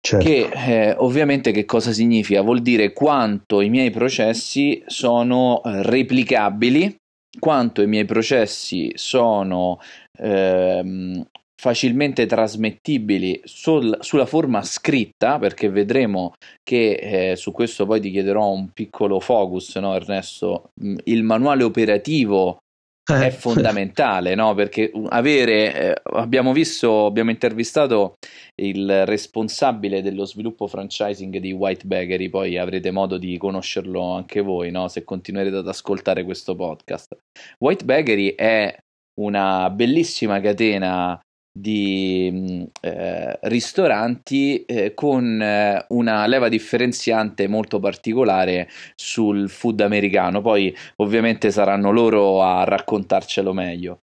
Certo. 0.00 0.24
Che 0.24 0.50
eh, 0.52 0.94
ovviamente 0.98 1.50
che 1.50 1.64
cosa 1.64 1.92
significa? 1.92 2.42
Vuol 2.42 2.60
dire 2.60 2.92
quanto 2.92 3.60
i 3.60 3.70
miei 3.70 3.90
processi 3.90 4.82
sono 4.86 5.62
eh, 5.64 5.82
replicabili, 5.82 6.94
quanto 7.38 7.80
i 7.80 7.86
miei 7.86 8.04
processi 8.04 8.92
sono 8.94 9.80
ehm, 10.18 11.24
facilmente 11.56 12.26
trasmettibili 12.26 13.40
sul, 13.44 13.96
sulla 14.00 14.26
forma 14.26 14.62
scritta, 14.62 15.38
perché 15.38 15.68
vedremo 15.68 16.34
che 16.62 17.30
eh, 17.30 17.36
su 17.36 17.52
questo 17.52 17.86
poi 17.86 18.00
ti 18.00 18.10
chiederò 18.10 18.50
un 18.50 18.70
piccolo 18.70 19.20
focus, 19.20 19.76
no, 19.76 19.94
Ernesto? 19.94 20.70
Mm, 20.82 20.96
il 21.04 21.22
manuale 21.22 21.62
operativo 21.62 22.58
è 23.04 23.26
eh. 23.26 23.30
fondamentale, 23.30 24.34
no? 24.34 24.54
Perché 24.54 24.90
avere, 25.08 25.74
eh, 25.74 26.00
abbiamo 26.14 26.52
visto, 26.52 27.04
abbiamo 27.04 27.30
intervistato 27.30 28.14
il 28.62 29.04
responsabile 29.04 30.00
dello 30.00 30.24
sviluppo 30.24 30.66
franchising 30.66 31.36
di 31.36 31.52
White 31.52 31.86
Bakery, 31.86 32.30
poi 32.30 32.56
avrete 32.56 32.90
modo 32.90 33.18
di 33.18 33.36
conoscerlo 33.36 34.12
anche 34.12 34.40
voi, 34.40 34.70
no? 34.70 34.88
Se 34.88 35.04
continuerete 35.04 35.56
ad 35.56 35.68
ascoltare 35.68 36.24
questo 36.24 36.54
podcast. 36.54 37.16
White 37.58 37.84
Bakery 37.84 38.34
è 38.34 38.74
una 39.20 39.68
bellissima 39.70 40.40
catena 40.40 41.20
di 41.56 42.68
eh, 42.80 43.38
ristoranti 43.42 44.64
eh, 44.64 44.92
con 44.92 45.40
eh, 45.40 45.84
una 45.90 46.26
leva 46.26 46.48
differenziante 46.48 47.46
molto 47.46 47.78
particolare 47.78 48.68
sul 48.96 49.48
food 49.48 49.80
americano. 49.80 50.40
Poi 50.40 50.74
ovviamente 50.96 51.52
saranno 51.52 51.92
loro 51.92 52.42
a 52.42 52.64
raccontarcelo 52.64 53.52
meglio. 53.52 54.00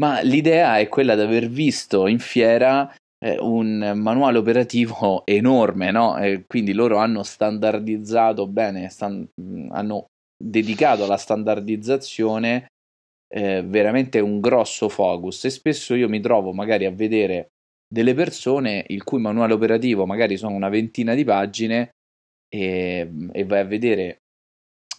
Ma 0.00 0.22
l'idea 0.22 0.78
è 0.78 0.88
quella 0.88 1.14
di 1.14 1.20
aver 1.20 1.48
visto 1.48 2.06
in 2.06 2.18
fiera 2.18 2.90
eh, 3.22 3.36
un 3.38 3.92
manuale 3.96 4.38
operativo 4.38 5.22
enorme, 5.28 5.90
no? 5.90 6.16
quindi 6.46 6.72
loro 6.72 6.96
hanno 6.96 7.22
standardizzato 7.22 8.46
bene, 8.46 8.88
stand- 8.88 9.28
hanno 9.70 10.06
dedicato 10.42 11.04
alla 11.04 11.16
standardizzazione 11.16 12.66
eh, 13.34 13.62
veramente 13.66 14.20
un 14.20 14.38
grosso 14.38 14.88
focus. 14.88 15.44
E 15.44 15.50
spesso 15.50 15.94
io 15.94 16.08
mi 16.08 16.20
trovo 16.20 16.52
magari 16.52 16.84
a 16.84 16.92
vedere 16.92 17.50
delle 17.88 18.14
persone 18.14 18.84
il 18.88 19.02
cui 19.02 19.20
manuale 19.20 19.52
operativo 19.52 20.06
magari 20.06 20.36
sono 20.36 20.54
una 20.54 20.68
ventina 20.68 21.14
di 21.14 21.24
pagine 21.24 21.90
e, 22.48 23.10
e 23.32 23.44
vai 23.44 23.60
a 23.60 23.64
vedere 23.64 24.22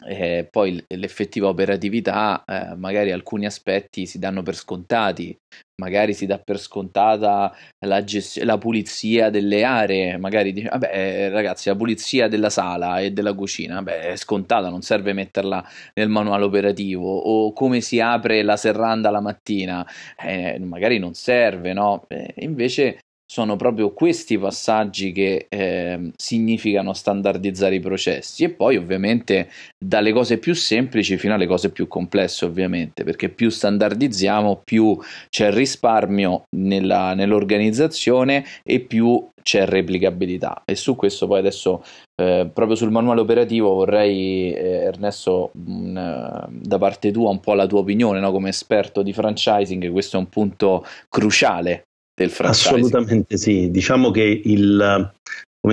eh, 0.08 0.48
poi 0.50 0.84
l'effettiva 0.88 1.48
operatività, 1.48 2.44
eh, 2.46 2.76
magari 2.76 3.12
alcuni 3.12 3.46
aspetti 3.46 4.06
si 4.06 4.20
danno 4.20 4.44
per 4.44 4.56
scontati, 4.56 5.38
magari 5.82 6.14
si 6.14 6.26
dà 6.26 6.38
per 6.38 6.60
scontata 6.60 7.56
la, 7.86 8.04
gest- 8.04 8.42
la 8.44 8.58
pulizia 8.58 9.30
delle 9.30 9.64
aree, 9.64 10.18
magari 10.18 10.52
dice, 10.52 10.70
vabbè 10.70 10.90
eh, 10.94 11.30
ragazzi 11.30 11.70
la 11.70 11.76
pulizia 11.76 12.28
della 12.28 12.50
sala 12.50 13.00
e 13.00 13.12
della 13.12 13.34
cucina, 13.34 13.76
vabbè 13.76 14.00
è 14.12 14.16
scontata, 14.16 14.70
non 14.70 14.82
serve 14.82 15.14
metterla 15.14 15.66
nel 15.94 16.10
manuale 16.10 16.44
operativo, 16.44 17.08
o 17.08 17.54
come 17.54 17.82
si 17.82 18.00
apre 18.00 18.42
la 18.44 18.58
serranda 18.58 19.10
la 19.10 19.22
mattina, 19.22 19.86
eh, 20.18 20.60
magari 20.60 21.00
non 21.00 21.14
serve, 21.14 21.74
no? 21.74 22.06
Eh, 22.08 22.34
invece 22.38 23.00
sono 23.28 23.56
proprio 23.56 23.92
questi 23.92 24.38
passaggi 24.38 25.12
che 25.12 25.48
eh, 25.50 26.12
significano 26.16 26.94
standardizzare 26.94 27.76
i 27.76 27.80
processi 27.80 28.44
e 28.44 28.50
poi 28.50 28.78
ovviamente 28.78 29.50
dalle 29.84 30.14
cose 30.14 30.38
più 30.38 30.54
semplici 30.54 31.18
fino 31.18 31.34
alle 31.34 31.48
cose 31.48 31.72
più 31.72 31.88
complesse 31.88 32.46
ovviamente 32.46 33.04
perché 33.04 33.30
più 33.30 33.50
standardizziamo 33.50 34.62
più 34.64 34.98
c'è 35.30 35.52
risparmio 35.52 36.44
nella, 36.56 37.16
nell'organizzazione 37.16 38.46
e 38.64 38.80
più 38.82 39.28
c'è 39.42 39.66
replicabilità 39.66 40.62
e 40.64 40.76
su 40.76 40.96
questo 40.96 41.26
poi 41.26 41.40
adesso 41.40 41.84
eh, 42.16 42.50
proprio 42.52 42.76
sul 42.76 42.92
manuale 42.92 43.22
operativo 43.22 43.74
vorrei 43.74 44.54
eh, 44.54 44.86
Ernesto 44.86 45.50
mh, 45.54 46.00
mm, 46.00 46.62
da 46.62 46.78
parte 46.78 47.12
tua 47.12 47.30
un 47.32 47.40
po' 47.40 47.54
la 47.54 47.66
tua 47.66 47.80
opinione 47.80 48.20
no? 48.20 48.32
come 48.32 48.50
esperto 48.50 49.02
di 49.02 49.14
franchising 49.14 49.92
questo 49.92 50.18
è 50.18 50.20
un 50.20 50.30
punto 50.30 50.86
cruciale 51.10 51.86
del 52.16 52.30
franchising. 52.30 52.76
Assolutamente 52.76 53.38
sì, 53.38 53.70
diciamo 53.70 54.10
che 54.10 54.42
il, 54.44 55.12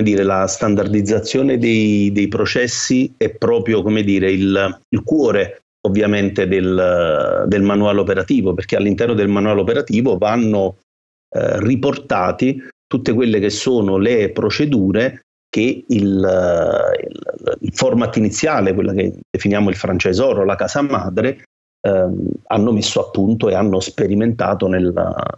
dire, 0.01 0.23
la 0.23 0.45
standardizzazione 0.47 1.57
dei, 1.57 2.11
dei, 2.11 2.27
processi 2.27 3.13
è 3.17 3.29
proprio 3.29 3.81
dire, 3.81 4.31
il, 4.31 4.79
il, 4.89 5.03
cuore 5.03 5.61
ovviamente 5.87 6.47
del, 6.47 7.45
del, 7.47 7.61
manuale 7.61 7.99
operativo, 7.99 8.53
perché 8.53 8.75
all'interno 8.75 9.13
del 9.13 9.29
manuale 9.29 9.61
operativo 9.61 10.17
vanno 10.17 10.77
eh, 11.35 11.59
riportati 11.61 12.61
tutte 12.85 13.13
quelle 13.13 13.39
che 13.39 13.49
sono 13.49 13.97
le 13.97 14.31
procedure 14.31 15.21
che 15.49 15.85
il, 15.87 16.03
il, 16.03 17.57
il, 17.59 17.73
format 17.73 18.15
iniziale, 18.17 18.73
quella 18.73 18.93
che 18.93 19.13
definiamo 19.29 19.69
il 19.69 19.75
franchisoro, 19.75 20.43
la 20.43 20.55
casa 20.55 20.81
madre, 20.81 21.43
ehm, 21.85 22.27
hanno 22.47 22.71
messo 22.71 23.01
a 23.05 23.09
punto 23.09 23.49
e 23.49 23.55
hanno 23.55 23.79
sperimentato 23.79 24.67
nel, 24.67 24.93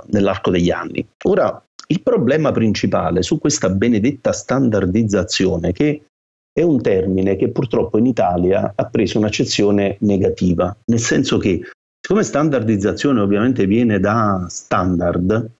nell'arco 0.08 0.52
degli 0.52 0.70
anni. 0.70 1.06
Ora, 1.24 1.62
il 1.88 2.02
problema 2.02 2.52
principale 2.52 3.22
su 3.22 3.39
questa 3.39 3.70
benedetta 3.70 4.32
standardizzazione, 4.32 5.72
che 5.72 6.06
è 6.52 6.62
un 6.62 6.82
termine 6.82 7.36
che 7.36 7.50
purtroppo 7.50 7.98
in 7.98 8.06
Italia 8.06 8.74
ha 8.76 8.86
preso 8.86 9.18
un'accezione 9.18 9.98
negativa, 10.00 10.76
nel 10.86 11.00
senso 11.00 11.38
che 11.38 11.62
siccome 12.00 12.24
standardizzazione 12.24 13.20
ovviamente 13.20 13.66
viene 13.66 14.00
da 14.00 14.46
standard, 14.48 15.52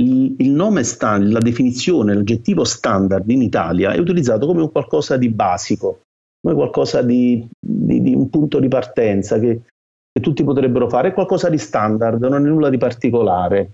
il, 0.00 0.50
nome 0.50 0.84
sta, 0.84 1.18
la 1.18 1.40
definizione, 1.40 2.14
l'aggettivo 2.14 2.64
standard 2.64 3.28
in 3.30 3.42
Italia 3.42 3.92
è 3.92 3.98
utilizzato 3.98 4.46
come 4.46 4.62
un 4.62 4.70
qualcosa 4.70 5.16
di 5.16 5.28
basico, 5.28 6.02
come 6.40 6.54
qualcosa 6.54 7.02
di, 7.02 7.46
di, 7.58 8.00
di 8.00 8.14
un 8.14 8.30
punto 8.30 8.60
di 8.60 8.68
partenza 8.68 9.38
che 9.38 9.62
che 10.12 10.20
tutti 10.20 10.44
potrebbero 10.44 10.88
fare, 10.88 11.08
è 11.08 11.14
qualcosa 11.14 11.48
di 11.48 11.58
standard, 11.58 12.22
non 12.22 12.46
è 12.46 12.48
nulla 12.48 12.70
di 12.70 12.78
particolare. 12.78 13.72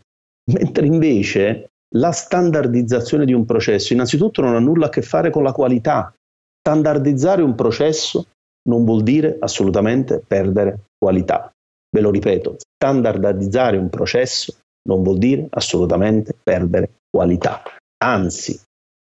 Mentre 0.53 0.87
invece 0.87 1.71
la 1.95 2.13
standardizzazione 2.13 3.25
di 3.25 3.33
un 3.33 3.45
processo 3.45 3.93
innanzitutto 3.93 4.43
non 4.43 4.55
ha 4.55 4.59
nulla 4.59 4.87
a 4.87 4.91
che 4.91 5.03
fare 5.03 5.31
con 5.31 5.43
la 5.43 5.53
qualità. 5.53 6.13
Standardizzare 6.61 7.43
un 7.43 7.55
processo 7.55 8.27
non 8.69 8.85
vuol 8.85 9.03
dire 9.03 9.37
assolutamente 9.41 10.23
perdere 10.27 10.87
qualità. 10.99 11.51
Ve 11.95 12.01
lo 12.01 12.11
ripeto, 12.11 12.57
standardizzare 12.59 13.77
un 13.77 13.89
processo 13.89 14.57
non 14.89 15.03
vuol 15.03 15.19
dire 15.19 15.47
assolutamente 15.51 16.35
perdere 16.41 17.01
qualità. 17.11 17.63
Anzi, 18.03 18.61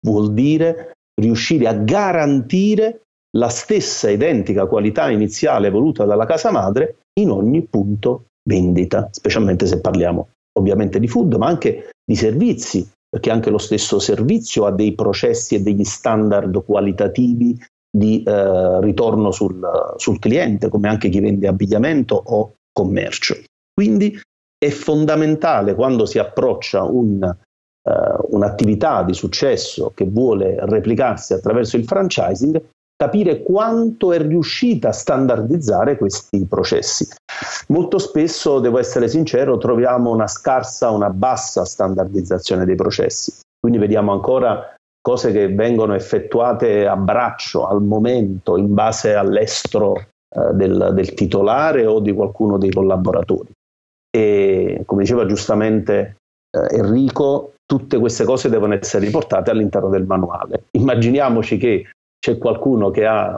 vuol 0.06 0.32
dire 0.32 0.92
riuscire 1.20 1.68
a 1.68 1.74
garantire 1.74 3.02
la 3.36 3.48
stessa 3.48 4.10
identica 4.10 4.66
qualità 4.66 5.10
iniziale 5.10 5.70
voluta 5.70 6.04
dalla 6.04 6.26
casa 6.26 6.50
madre 6.50 6.96
in 7.20 7.30
ogni 7.30 7.62
punto 7.62 8.26
vendita, 8.42 9.08
specialmente 9.10 9.66
se 9.66 9.80
parliamo 9.80 10.28
ovviamente 10.58 10.98
di 10.98 11.06
food, 11.06 11.34
ma 11.34 11.46
anche 11.46 11.90
di 12.04 12.16
servizi, 12.16 12.88
perché 13.08 13.30
anche 13.30 13.50
lo 13.50 13.58
stesso 13.58 13.98
servizio 13.98 14.66
ha 14.66 14.72
dei 14.72 14.94
processi 14.94 15.54
e 15.54 15.62
degli 15.62 15.84
standard 15.84 16.64
qualitativi 16.64 17.58
di 17.90 18.22
eh, 18.22 18.80
ritorno 18.80 19.30
sul, 19.30 19.60
sul 19.96 20.18
cliente, 20.18 20.68
come 20.68 20.88
anche 20.88 21.08
chi 21.08 21.20
vende 21.20 21.46
abbigliamento 21.46 22.20
o 22.24 22.54
commercio. 22.72 23.36
Quindi 23.72 24.18
è 24.58 24.68
fondamentale 24.68 25.74
quando 25.74 26.04
si 26.04 26.18
approccia 26.18 26.82
un, 26.82 27.22
uh, 27.22 28.26
un'attività 28.36 29.02
di 29.02 29.14
successo 29.14 29.90
che 29.94 30.04
vuole 30.04 30.56
replicarsi 30.66 31.32
attraverso 31.32 31.78
il 31.78 31.84
franchising 31.84 32.62
capire 33.01 33.42
quanto 33.42 34.12
è 34.12 34.20
riuscita 34.20 34.88
a 34.88 34.92
standardizzare 34.92 35.96
questi 35.96 36.44
processi. 36.44 37.09
Molto 37.68 37.96
spesso, 37.96 38.61
devo 38.61 38.78
essere 38.78 39.09
sincero, 39.09 39.57
troviamo 39.57 40.11
una 40.11 40.26
scarsa, 40.26 40.90
una 40.90 41.09
bassa 41.09 41.64
standardizzazione 41.64 42.66
dei 42.66 42.74
processi. 42.74 43.32
Quindi 43.59 43.78
vediamo 43.78 44.12
ancora 44.12 44.74
cose 45.01 45.32
che 45.32 45.48
vengono 45.48 45.94
effettuate 45.94 46.86
a 46.86 46.94
braccio, 46.94 47.66
al 47.66 47.82
momento, 47.82 48.59
in 48.59 48.74
base 48.74 49.14
all'estro 49.14 49.96
eh, 49.96 50.53
del, 50.53 50.90
del 50.92 51.14
titolare 51.14 51.86
o 51.86 52.01
di 52.01 52.12
qualcuno 52.12 52.59
dei 52.59 52.70
collaboratori. 52.70 53.51
E 54.14 54.82
come 54.84 55.05
diceva 55.05 55.24
giustamente 55.24 56.16
eh, 56.55 56.76
Enrico, 56.76 57.55
tutte 57.64 57.98
queste 57.98 58.24
cose 58.24 58.51
devono 58.51 58.74
essere 58.74 59.07
riportate 59.07 59.51
all'interno 59.51 59.88
del 59.88 60.05
manuale. 60.05 60.64
Immaginiamoci 60.72 61.57
che 61.57 61.86
c'è 62.20 62.38
qualcuno 62.38 62.90
che 62.90 63.06
ha 63.06 63.34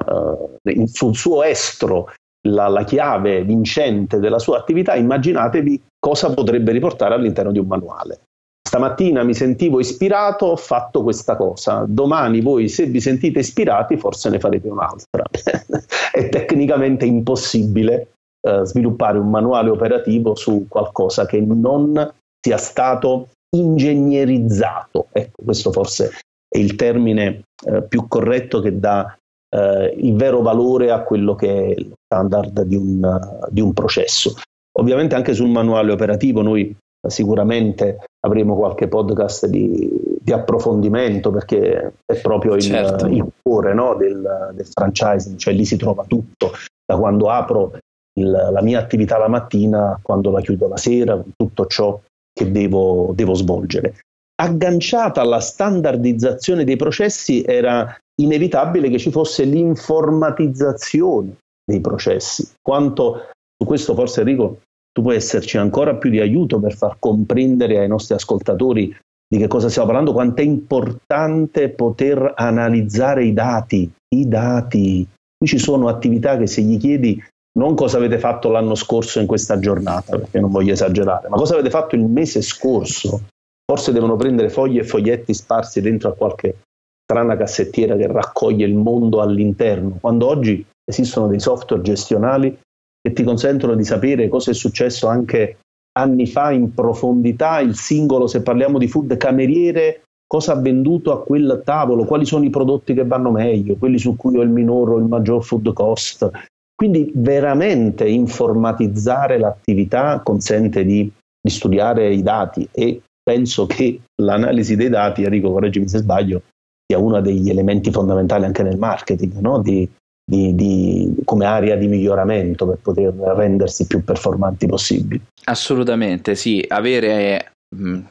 eh, 0.65 0.87
sul 0.87 1.15
suo 1.15 1.43
estro 1.45 2.11
la, 2.49 2.67
la, 2.67 2.85
chiave 2.85 3.45
vincente 3.45 4.19
della 4.19 4.41
sua 4.41 4.59
attività, 4.59 4.97
immaginatevi 4.97 5.81
cosa 5.99 6.35
potrebbe 6.35 6.73
riportare 6.73 7.15
all'interno 7.15 7.53
di 7.53 7.61
un 7.61 7.67
manuale. 7.67 8.21
Stamattina 8.67 9.23
mi 9.23 9.35
sentivo 9.35 9.81
ispirato, 9.81 10.47
ho 10.47 10.57
fatto 10.57 11.03
questa 11.03 11.37
cosa. 11.37 11.85
Domani 11.87 12.41
voi, 12.41 12.69
se 12.69 12.87
vi 12.87 13.01
sentite 13.01 13.41
ispirati, 13.41 13.97
forse 13.97 14.31
ne 14.31 14.41
farete 14.41 14.69
un'altra. 14.69 15.25
È 16.11 16.29
tecnicamente 16.29 17.05
impossibile 17.05 18.13
eh, 18.41 18.65
sviluppare 18.65 19.19
un 19.19 19.31
manuale 19.31 19.71
operativo 19.71 20.35
su 20.35 20.67
qualcosa 20.69 21.27
che 21.27 21.41
non 21.41 22.13
sia 22.41 22.57
stato 22.57 23.29
ingegnerizzato. 23.55 25.09
Ecco, 25.13 25.43
questo 25.45 25.71
forse 25.71 26.11
è 26.53 26.59
il 26.59 26.77
termine 26.77 27.45
eh, 27.65 27.83
più 27.83 28.07
corretto 28.07 28.61
che 28.61 28.79
dà 28.79 29.17
eh, 29.49 29.95
il 29.97 30.15
vero 30.15 30.43
valore 30.43 30.91
a 30.91 31.03
quello 31.03 31.35
che 31.35 31.75
è 31.75 31.81
lo 31.81 31.95
standard 32.05 32.63
di 32.63 32.77
un, 32.77 33.19
di 33.49 33.61
un 33.61 33.73
processo. 33.73 34.35
Ovviamente 34.79 35.15
anche 35.15 35.35
sul 35.35 35.49
manuale 35.49 35.93
operativo 35.93 36.43
noi 36.43 36.75
sicuramente 37.09 38.05
avremo 38.25 38.55
qualche 38.55 38.87
podcast 38.87 39.47
di, 39.47 39.91
di 40.21 40.33
approfondimento 40.33 41.31
perché 41.31 41.95
è 42.05 42.21
proprio 42.21 42.55
il, 42.55 42.63
certo. 42.63 43.07
il 43.07 43.27
cuore 43.43 43.75
no, 43.75 43.95
del, 43.95 44.53
del, 44.55 44.67
franchising, 44.67 45.37
cioè 45.37 45.53
lì 45.53 45.65
si 45.65 45.77
trova 45.77 46.05
tutto, 46.07 46.53
da 46.85 46.97
quando 46.97 47.29
apro 47.29 47.79
il, 48.21 48.31
la 48.31 48.63
mia 48.63 48.79
attività 48.79 49.19
la 49.19 49.29
mattina, 49.29 49.99
quando 50.01 50.31
la 50.31 50.41
chiudo 50.41 50.69
la 50.69 50.77
sera, 50.77 51.21
tutto 51.37 51.67
ciò 51.67 52.01
che 52.33 52.51
devo, 52.51 53.13
devo 53.15 53.35
svolgere. 53.35 53.97
Agganciata 54.43 55.21
alla 55.21 55.39
standardizzazione 55.39 56.65
dei 56.65 56.75
processi 56.75 57.45
era 57.45 57.97
inevitabile 58.21 58.89
che 58.89 58.99
ci 58.99 59.13
fosse 59.13 59.45
l'informatizzazione 59.45 61.37
dei 61.65 61.81
processi. 61.81 62.51
Quanto 62.61 63.29
su 63.57 63.65
questo 63.65 63.95
forse 63.95 64.23
Enrico 64.23 64.63
tu 64.91 65.03
puoi 65.03 65.15
esserci 65.15 65.59
ancora 65.59 65.95
più 65.95 66.11
di 66.11 66.19
aiuto 66.19 66.59
per 66.59 66.75
far 66.75 66.97
comprendere 66.99 67.79
ai 67.79 67.87
nostri 67.87 68.17
ascoltatori 68.17 68.93
di 69.29 69.39
che 69.39 69.47
cosa 69.47 69.69
stiamo 69.69 69.87
parlando, 69.87 70.13
quanto 70.13 70.43
è 70.43 70.45
importante 70.45 71.69
poter 71.69 72.33
analizzare 72.35 73.25
i 73.25 73.33
dati, 73.33 73.89
i 74.17 74.27
dati. 74.27 75.07
Qui 75.39 75.47
ci 75.47 75.59
sono 75.59 75.87
attività 75.87 76.37
che 76.37 76.49
se 76.49 76.63
gli 76.63 76.79
chiedi 76.79 77.23
non 77.59 77.77
cosa 77.77 77.99
avete 77.99 78.19
fatto 78.19 78.51
l'anno 78.51 78.75
scorso 78.75 79.21
in 79.21 79.27
questa 79.27 79.61
giornata, 79.61 80.19
perché 80.19 80.41
non 80.41 80.51
voglio 80.51 80.73
esagerare, 80.73 81.29
ma 81.29 81.37
cosa 81.37 81.55
avete 81.55 81.71
fatto 81.71 81.95
il 81.95 82.05
mese 82.05 82.43
scorso. 82.43 83.23
Forse 83.65 83.93
devono 83.93 84.17
prendere 84.17 84.51
fogli 84.51 84.79
e 84.79 84.85
foglietti 84.85 85.33
sparsi 85.35 85.81
dentro 85.81 86.11
a 86.11 86.15
qualche 86.15 86.57
strana 87.05 87.37
cassettiera 87.37 87.97
che 87.97 88.07
raccoglie 88.07 88.67
il 88.67 88.75
mondo 88.75 89.21
all'interno, 89.21 89.99
quando 90.01 90.27
oggi 90.27 90.65
esistono 90.85 91.29
dei 91.29 91.41
software 91.41 91.83
gestionali 91.83 92.59
che 93.01 93.13
ti 93.13 93.25
consentono 93.25 93.75
di 93.75 93.85
sapere 93.85 94.29
cosa 94.29 94.51
è 94.51 94.55
successo 94.55 95.09
anche 95.09 95.59
anni 95.99 96.27
fa 96.27 96.53
in 96.53 96.73
profondità, 96.73 97.61
il 97.61 97.75
singolo, 97.75 98.27
se 98.27 98.43
parliamo 98.43 98.79
di 98.79 98.89
food 98.89 99.17
cameriere, 99.17 100.03
cosa 100.27 100.53
ha 100.53 100.61
venduto 100.61 101.13
a 101.13 101.23
quel 101.23 101.61
tavolo, 101.65 102.05
quali 102.05 102.25
sono 102.25 102.45
i 102.45 102.51
prodotti 102.51 102.95
che 102.95 103.05
vanno 103.05 103.31
meglio, 103.31 103.77
quelli 103.77 103.99
su 103.99 104.17
cui 104.17 104.39
ho 104.39 104.43
il 104.43 104.49
minore 104.49 104.93
o 104.93 104.99
il 104.99 105.05
maggior 105.05 105.45
food 105.45 105.73
cost, 105.75 106.31
quindi 106.75 107.13
veramente 107.15 108.09
informatizzare 108.09 109.39
l'attività 109.39 110.21
consente 110.25 110.85
di, 110.85 111.11
di, 111.41 111.51
studiare 111.51 112.13
i 112.13 112.23
dati 112.23 112.67
e 112.73 113.03
penso 113.23 113.67
che 113.67 114.01
l'analisi 114.23 114.77
dei 114.77 114.89
dati, 114.89 115.23
Enrico 115.23 115.53
correggimi 115.53 115.89
se 115.89 115.99
sbaglio, 115.99 116.43
sia 116.87 116.99
uno 116.99 117.21
degli 117.21 117.49
elementi 117.49 117.91
fondamentali 117.91 118.45
anche 118.45 118.63
nel 118.63 118.79
marketing, 118.79 119.39
no? 119.39 119.61
di, 119.61 119.89
di, 120.25 120.55
di, 120.55 121.15
come 121.25 121.45
area 121.47 121.77
di 121.77 121.87
miglioramento 121.87 122.67
per 122.67 122.79
poter 122.83 123.15
rendersi 123.15 123.87
più 123.87 124.03
performanti 124.03 124.67
possibili. 124.67 125.21
Assolutamente 125.45 126.35
sì, 126.35 126.65
avere 126.67 127.52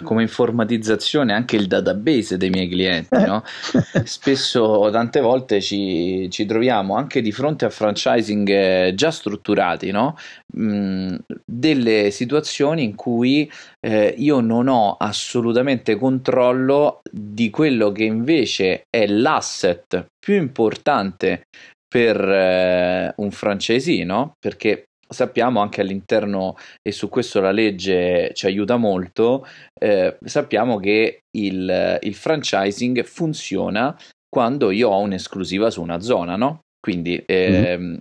come 0.04 0.24
informatizzazione 0.24 1.34
anche 1.34 1.56
il 1.56 1.68
database 1.68 2.38
dei 2.38 2.50
miei 2.50 2.68
clienti. 2.68 3.24
No? 3.24 3.44
Spesso, 4.04 4.90
tante 4.92 5.20
volte 5.20 5.62
ci, 5.62 6.28
ci, 6.32 6.46
troviamo 6.46 6.96
anche 6.96 7.22
di 7.22 7.32
fronte 7.32 7.66
a 7.66 7.70
franchising 7.70 8.50
eh, 8.50 8.94
già 8.96 9.12
strutturati, 9.12 9.92
no? 9.92 10.18
mm, 10.58 11.16
delle 11.46 12.12
situazioni 12.12 12.84
in 12.84 12.96
cui 12.96 13.50
eh, 13.80 14.14
io 14.18 14.40
non 14.40 14.68
ho 14.68 14.96
assolutamente 14.98 15.96
controllo 15.96 17.02
di 17.12 17.50
quello 17.50 17.92
che 17.92 18.04
invece 18.04 18.84
è 18.90 19.06
l'asset 19.08 20.06
più 20.20 20.36
importante 20.36 21.44
per 21.88 22.18
eh, 22.18 23.14
un 23.18 23.32
franchisee, 23.32 24.06
no? 24.06 24.36
Perché 24.40 24.86
sappiamo 25.12 25.60
anche 25.60 25.82
all'interno, 25.82 26.56
e 26.82 26.92
su 26.92 27.10
questo 27.10 27.40
la 27.42 27.52
legge 27.52 28.32
ci 28.34 28.46
aiuta 28.46 28.78
molto, 28.78 29.46
eh, 29.80 30.18
sappiamo 30.24 30.80
che 30.80 31.24
il, 31.38 32.00
il, 32.02 32.16
franchising 32.16 33.04
funziona 33.04 33.96
quando 34.30 34.72
io 34.72 34.90
ho 34.90 35.00
un'esclusiva 35.00 35.70
su 35.70 35.82
una 35.82 36.00
zona, 36.00 36.36
no? 36.36 36.62
Quindi 36.80 37.22
eh, 37.28 37.78
mm-hmm. 37.78 37.96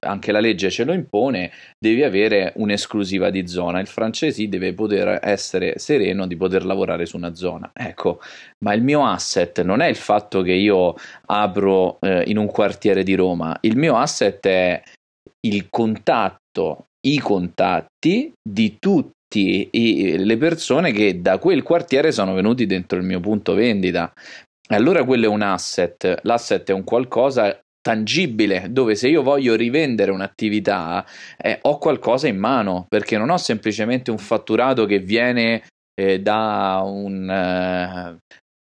anche 0.00 0.32
la 0.32 0.40
legge 0.40 0.68
ce 0.68 0.82
lo 0.82 0.92
impone, 0.92 1.52
devi 1.78 2.02
avere 2.02 2.52
un'esclusiva 2.56 3.30
di 3.30 3.46
zona. 3.46 3.78
Il 3.78 3.86
franchisee 3.86 4.48
deve 4.48 4.74
poter 4.74 5.20
essere 5.22 5.78
sereno 5.78 6.26
di 6.26 6.36
poter 6.36 6.64
lavorare 6.64 7.06
su 7.06 7.16
una 7.16 7.34
zona. 7.34 7.70
Ecco, 7.72 8.20
ma 8.64 8.72
il 8.72 8.82
mio 8.82 9.06
asset 9.06 9.62
non 9.62 9.80
è 9.80 9.86
il 9.86 9.96
fatto 9.96 10.42
che 10.42 10.52
io 10.52 10.94
apro 11.26 11.98
eh, 12.00 12.24
in 12.26 12.38
un 12.38 12.46
quartiere 12.46 13.04
di 13.04 13.14
Roma, 13.14 13.56
il 13.60 13.76
mio 13.76 13.96
asset 13.96 14.44
è 14.46 14.82
il 15.46 15.68
contatto, 15.70 16.38
i 17.06 17.18
contatti 17.18 18.32
di 18.42 18.76
tutte 18.78 19.68
le 19.72 20.36
persone 20.38 20.92
che 20.92 21.20
da 21.20 21.38
quel 21.38 21.62
quartiere 21.62 22.12
sono 22.12 22.32
venuti 22.32 22.64
dentro 22.66 22.98
il 22.98 23.04
mio 23.04 23.20
punto 23.20 23.54
vendita. 23.54 24.12
Allora 24.68 25.04
quello 25.04 25.26
è 25.26 25.28
un 25.28 25.42
asset, 25.42 26.20
l'asset 26.22 26.70
è 26.70 26.72
un 26.72 26.84
qualcosa 26.84 27.58
tangibile 27.86 28.66
dove 28.70 28.96
se 28.96 29.06
io 29.06 29.22
voglio 29.22 29.54
rivendere 29.54 30.10
un'attività 30.10 31.06
eh, 31.36 31.60
ho 31.62 31.78
qualcosa 31.78 32.26
in 32.26 32.36
mano 32.36 32.84
perché 32.88 33.16
non 33.16 33.30
ho 33.30 33.36
semplicemente 33.36 34.10
un 34.10 34.18
fatturato 34.18 34.86
che 34.86 34.98
viene 34.98 35.62
eh, 35.94 36.20
da 36.20 36.82
un, 36.84 37.30
eh, 37.30 38.16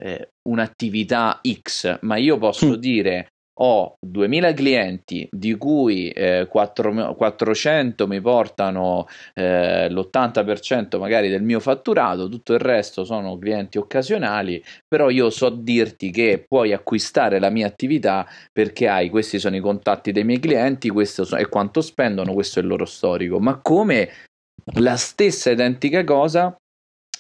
eh 0.03 0.29
un'attività 0.49 1.41
X 1.41 2.01
ma 2.01 2.17
io 2.17 2.37
posso 2.37 2.71
mm. 2.71 2.75
dire 2.75 3.29
ho 3.55 3.97
2000 4.01 4.53
clienti 4.55 5.29
di 5.31 5.57
cui 5.57 6.09
eh, 6.11 6.47
4, 6.49 7.15
400 7.15 8.07
mi 8.07 8.21
portano 8.21 9.07
eh, 9.35 9.91
l'80% 9.91 10.99
magari 10.99 11.29
del 11.29 11.43
mio 11.43 11.61
fatturato, 11.61 12.29
tutto 12.29 12.55
il 12.55 12.61
resto 12.61 13.05
sono 13.05 13.37
clienti 13.37 13.79
occasionali, 13.79 14.63
però 14.89 15.11
io 15.11 15.29
so 15.31 15.51
dirti 15.51 16.11
che 16.11 16.45
puoi 16.47 16.73
acquistare 16.73 17.39
la 17.39 17.51
mia 17.51 17.67
attività 17.67 18.27
perché 18.51 18.89
hai 18.89 19.11
questi 19.11 19.39
sono 19.39 19.57
i 19.57 19.61
contatti 19.61 20.13
dei 20.13 20.25
miei 20.25 20.41
clienti, 20.41 20.89
questo 20.89 21.29
è 21.37 21.49
quanto 21.49 21.81
spendono, 21.81 22.33
questo 22.33 22.59
è 22.59 22.63
il 22.63 22.69
loro 22.69 22.87
storico, 22.87 23.39
ma 23.39 23.61
come 23.61 24.09
la 24.77 24.97
stessa 24.97 25.51
identica 25.51 26.05
cosa 26.05 26.57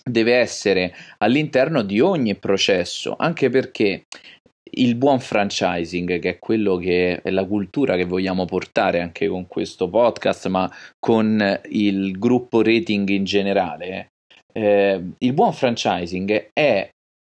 deve 0.04 0.34
essere 0.36 0.94
all'interno 1.18 1.82
di 1.82 2.00
ogni 2.00 2.34
processo, 2.36 3.14
anche 3.16 3.50
perché 3.50 4.06
il 4.74 4.94
buon 4.94 5.20
franchising, 5.20 6.18
che 6.18 6.30
è 6.30 6.38
quello 6.38 6.76
che 6.76 7.20
è 7.22 7.30
la 7.30 7.44
cultura 7.44 7.96
che 7.96 8.04
vogliamo 8.04 8.44
portare 8.44 9.00
anche 9.00 9.28
con 9.28 9.46
questo 9.46 9.88
podcast, 9.88 10.46
ma 10.48 10.70
con 10.98 11.60
il 11.70 12.18
gruppo 12.18 12.62
rating 12.62 13.08
in 13.08 13.24
generale, 13.24 14.12
eh, 14.52 15.02
il 15.18 15.32
buon 15.32 15.52
franchising 15.52 16.50
è 16.52 16.88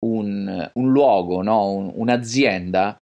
un, 0.07 0.71
un 0.73 0.91
luogo, 0.91 1.43
no? 1.43 1.71
un, 1.71 1.93
un'azienda 1.95 2.97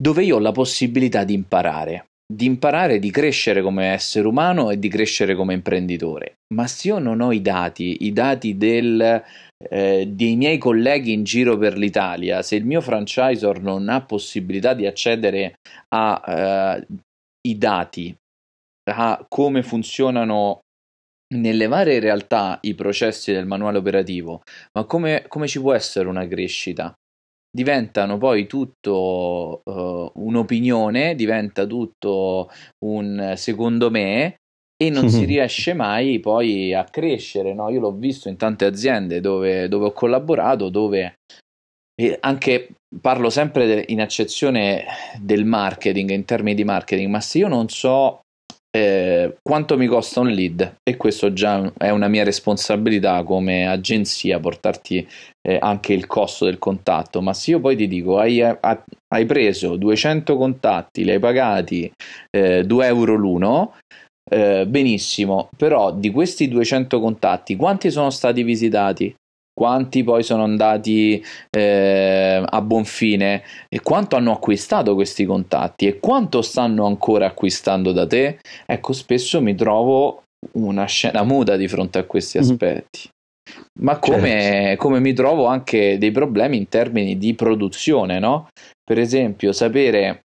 dove 0.00 0.24
io 0.24 0.36
ho 0.36 0.40
la 0.40 0.52
possibilità 0.52 1.24
di 1.24 1.34
imparare, 1.34 2.06
di 2.32 2.46
imparare 2.46 2.98
di 2.98 3.10
crescere 3.10 3.62
come 3.62 3.86
essere 3.86 4.26
umano 4.26 4.70
e 4.70 4.78
di 4.78 4.88
crescere 4.88 5.34
come 5.34 5.54
imprenditore. 5.54 6.34
Ma 6.54 6.66
se 6.66 6.88
io 6.88 6.98
non 6.98 7.20
ho 7.20 7.32
i 7.32 7.42
dati, 7.42 8.04
i 8.04 8.12
dati 8.12 8.56
del 8.56 9.22
eh, 9.58 10.06
dei 10.06 10.36
miei 10.36 10.58
colleghi 10.58 11.12
in 11.12 11.24
giro 11.24 11.58
per 11.58 11.76
l'Italia, 11.76 12.42
se 12.42 12.56
il 12.56 12.64
mio 12.64 12.80
franchisor 12.80 13.60
non 13.60 13.88
ha 13.88 14.02
possibilità 14.02 14.74
di 14.74 14.86
accedere 14.86 15.56
ai 15.88 16.82
eh, 17.42 17.56
dati, 17.56 18.16
a 18.90 19.24
come 19.28 19.62
funzionano 19.62 20.60
nelle 21.34 21.66
varie 21.66 21.98
realtà 21.98 22.58
i 22.62 22.74
processi 22.74 23.32
del 23.32 23.46
manuale 23.46 23.78
operativo, 23.78 24.42
ma 24.72 24.84
come, 24.84 25.24
come 25.28 25.46
ci 25.46 25.60
può 25.60 25.74
essere 25.74 26.08
una 26.08 26.26
crescita? 26.26 26.94
Diventano 27.50 28.18
poi 28.18 28.46
tutto 28.46 29.62
uh, 29.64 30.12
un'opinione, 30.14 31.14
diventa 31.14 31.66
tutto 31.66 32.50
un 32.84 33.32
secondo 33.36 33.90
me 33.90 34.37
e 34.80 34.90
non 34.90 35.10
si 35.10 35.24
riesce 35.26 35.74
mai 35.74 36.20
poi 36.20 36.72
a 36.72 36.84
crescere. 36.84 37.52
No? 37.52 37.68
Io 37.68 37.80
l'ho 37.80 37.92
visto 37.92 38.28
in 38.28 38.36
tante 38.36 38.64
aziende 38.64 39.20
dove, 39.20 39.68
dove 39.68 39.86
ho 39.86 39.92
collaborato, 39.92 40.68
dove 40.68 41.16
anche 42.20 42.68
parlo 43.00 43.28
sempre 43.28 43.84
in 43.88 44.00
accezione 44.00 44.84
del 45.20 45.44
marketing, 45.44 46.10
in 46.10 46.24
termini 46.24 46.54
di 46.54 46.64
marketing, 46.64 47.10
ma 47.10 47.20
se 47.20 47.38
io 47.38 47.48
non 47.48 47.68
so 47.68 48.20
eh, 48.70 49.36
quanto 49.42 49.76
mi 49.76 49.86
costa 49.86 50.20
un 50.20 50.28
lead 50.28 50.76
e 50.82 50.96
questo 50.96 51.32
già 51.32 51.72
è 51.76 51.88
una 51.88 52.08
mia 52.08 52.22
responsabilità 52.22 53.22
come 53.22 53.66
agenzia 53.66 54.38
portarti 54.38 55.08
eh, 55.40 55.58
anche 55.60 55.94
il 55.94 56.06
costo 56.06 56.44
del 56.44 56.58
contatto 56.58 57.22
ma 57.22 57.32
se 57.32 57.52
io 57.52 57.60
poi 57.60 57.76
ti 57.76 57.88
dico 57.88 58.18
hai, 58.18 58.42
hai 58.42 59.26
preso 59.26 59.76
200 59.76 60.36
contatti 60.36 61.02
li 61.02 61.12
hai 61.12 61.18
pagati 61.18 61.90
eh, 62.30 62.64
2 62.64 62.86
euro 62.86 63.14
l'uno 63.14 63.74
eh, 64.30 64.66
benissimo 64.66 65.48
però 65.56 65.92
di 65.92 66.10
questi 66.10 66.48
200 66.48 67.00
contatti 67.00 67.56
quanti 67.56 67.90
sono 67.90 68.10
stati 68.10 68.42
visitati 68.42 69.14
quanti 69.58 70.04
poi 70.04 70.22
sono 70.22 70.44
andati 70.44 71.20
eh, 71.50 72.42
a 72.44 72.62
buon 72.62 72.84
fine 72.84 73.42
e 73.68 73.80
quanto 73.80 74.14
hanno 74.14 74.30
acquistato 74.30 74.94
questi 74.94 75.24
contatti 75.24 75.88
e 75.88 75.98
quanto 75.98 76.42
stanno 76.42 76.86
ancora 76.86 77.26
acquistando 77.26 77.90
da 77.90 78.06
te, 78.06 78.38
ecco 78.64 78.92
spesso 78.92 79.42
mi 79.42 79.56
trovo 79.56 80.22
una 80.52 80.84
scena 80.84 81.24
muta 81.24 81.56
di 81.56 81.66
fronte 81.66 81.98
a 81.98 82.04
questi 82.04 82.38
mhm. 82.38 82.44
aspetti. 82.44 83.08
Ma 83.80 83.98
come, 83.98 84.30
certo. 84.30 84.82
come 84.82 85.00
mi 85.00 85.12
trovo 85.12 85.46
anche 85.46 85.98
dei 85.98 86.12
problemi 86.12 86.56
in 86.56 86.68
termini 86.68 87.18
di 87.18 87.34
produzione, 87.34 88.20
no? 88.20 88.48
Per 88.84 88.98
esempio, 88.98 89.52
sapere, 89.52 90.20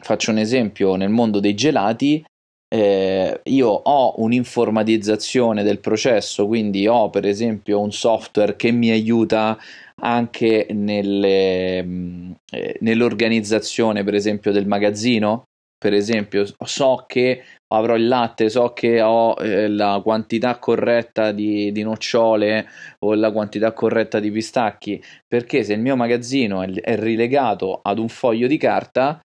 faccio 0.00 0.30
un 0.30 0.38
esempio 0.38 0.94
nel 0.94 1.08
mondo 1.08 1.40
dei 1.40 1.54
gelati, 1.54 2.22
eh, 2.68 3.40
io 3.44 3.68
ho 3.68 4.14
un'informatizzazione 4.18 5.62
del 5.62 5.78
processo, 5.80 6.46
quindi 6.46 6.86
ho 6.88 7.10
per 7.10 7.26
esempio 7.26 7.80
un 7.80 7.92
software 7.92 8.56
che 8.56 8.72
mi 8.72 8.90
aiuta 8.90 9.58
anche 10.00 10.66
nelle, 10.70 11.82
mm, 11.82 12.32
eh, 12.50 12.76
nell'organizzazione, 12.80 14.02
per 14.02 14.14
esempio, 14.14 14.52
del 14.52 14.66
magazzino. 14.66 15.44
Per 15.84 15.92
esempio, 15.92 16.46
so 16.64 17.04
che 17.06 17.42
avrò 17.74 17.94
il 17.94 18.08
latte, 18.08 18.48
so 18.48 18.72
che 18.72 19.02
ho 19.02 19.34
eh, 19.38 19.68
la 19.68 20.00
quantità 20.02 20.58
corretta 20.58 21.30
di, 21.30 21.72
di, 21.72 21.82
nocciole 21.82 22.66
o 23.00 23.14
la 23.14 23.30
quantità 23.30 23.72
corretta 23.72 24.18
di 24.18 24.30
pistacchi, 24.30 25.02
perché 25.26 25.62
se 25.62 25.74
il 25.74 25.80
mio 25.80 25.94
magazzino 25.94 26.62
è, 26.62 26.70
è 26.70 26.96
rilegato 26.98 27.80
ad 27.82 27.98
un 27.98 28.08
foglio 28.08 28.46
di 28.46 28.56
carta, 28.56 29.20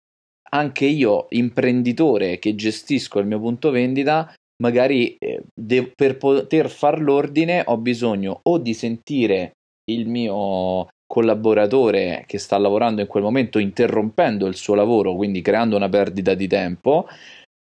anche 0.49 0.85
io, 0.85 1.27
imprenditore 1.29 2.39
che 2.39 2.55
gestisco 2.55 3.19
il 3.19 3.27
mio 3.27 3.39
punto 3.39 3.69
vendita, 3.69 4.33
magari 4.61 5.15
eh, 5.17 5.43
de- 5.53 5.91
per 5.95 6.17
poter 6.17 6.69
far 6.69 6.99
l'ordine 6.99 7.63
ho 7.65 7.77
bisogno 7.77 8.39
o 8.43 8.57
di 8.57 8.73
sentire 8.73 9.51
il 9.89 10.07
mio 10.07 10.87
collaboratore 11.07 12.23
che 12.27 12.37
sta 12.37 12.57
lavorando 12.57 13.01
in 13.01 13.07
quel 13.07 13.23
momento 13.23 13.59
interrompendo 13.59 14.45
il 14.45 14.55
suo 14.55 14.75
lavoro, 14.75 15.15
quindi 15.15 15.41
creando 15.41 15.75
una 15.75 15.89
perdita 15.89 16.33
di 16.33 16.47
tempo, 16.47 17.07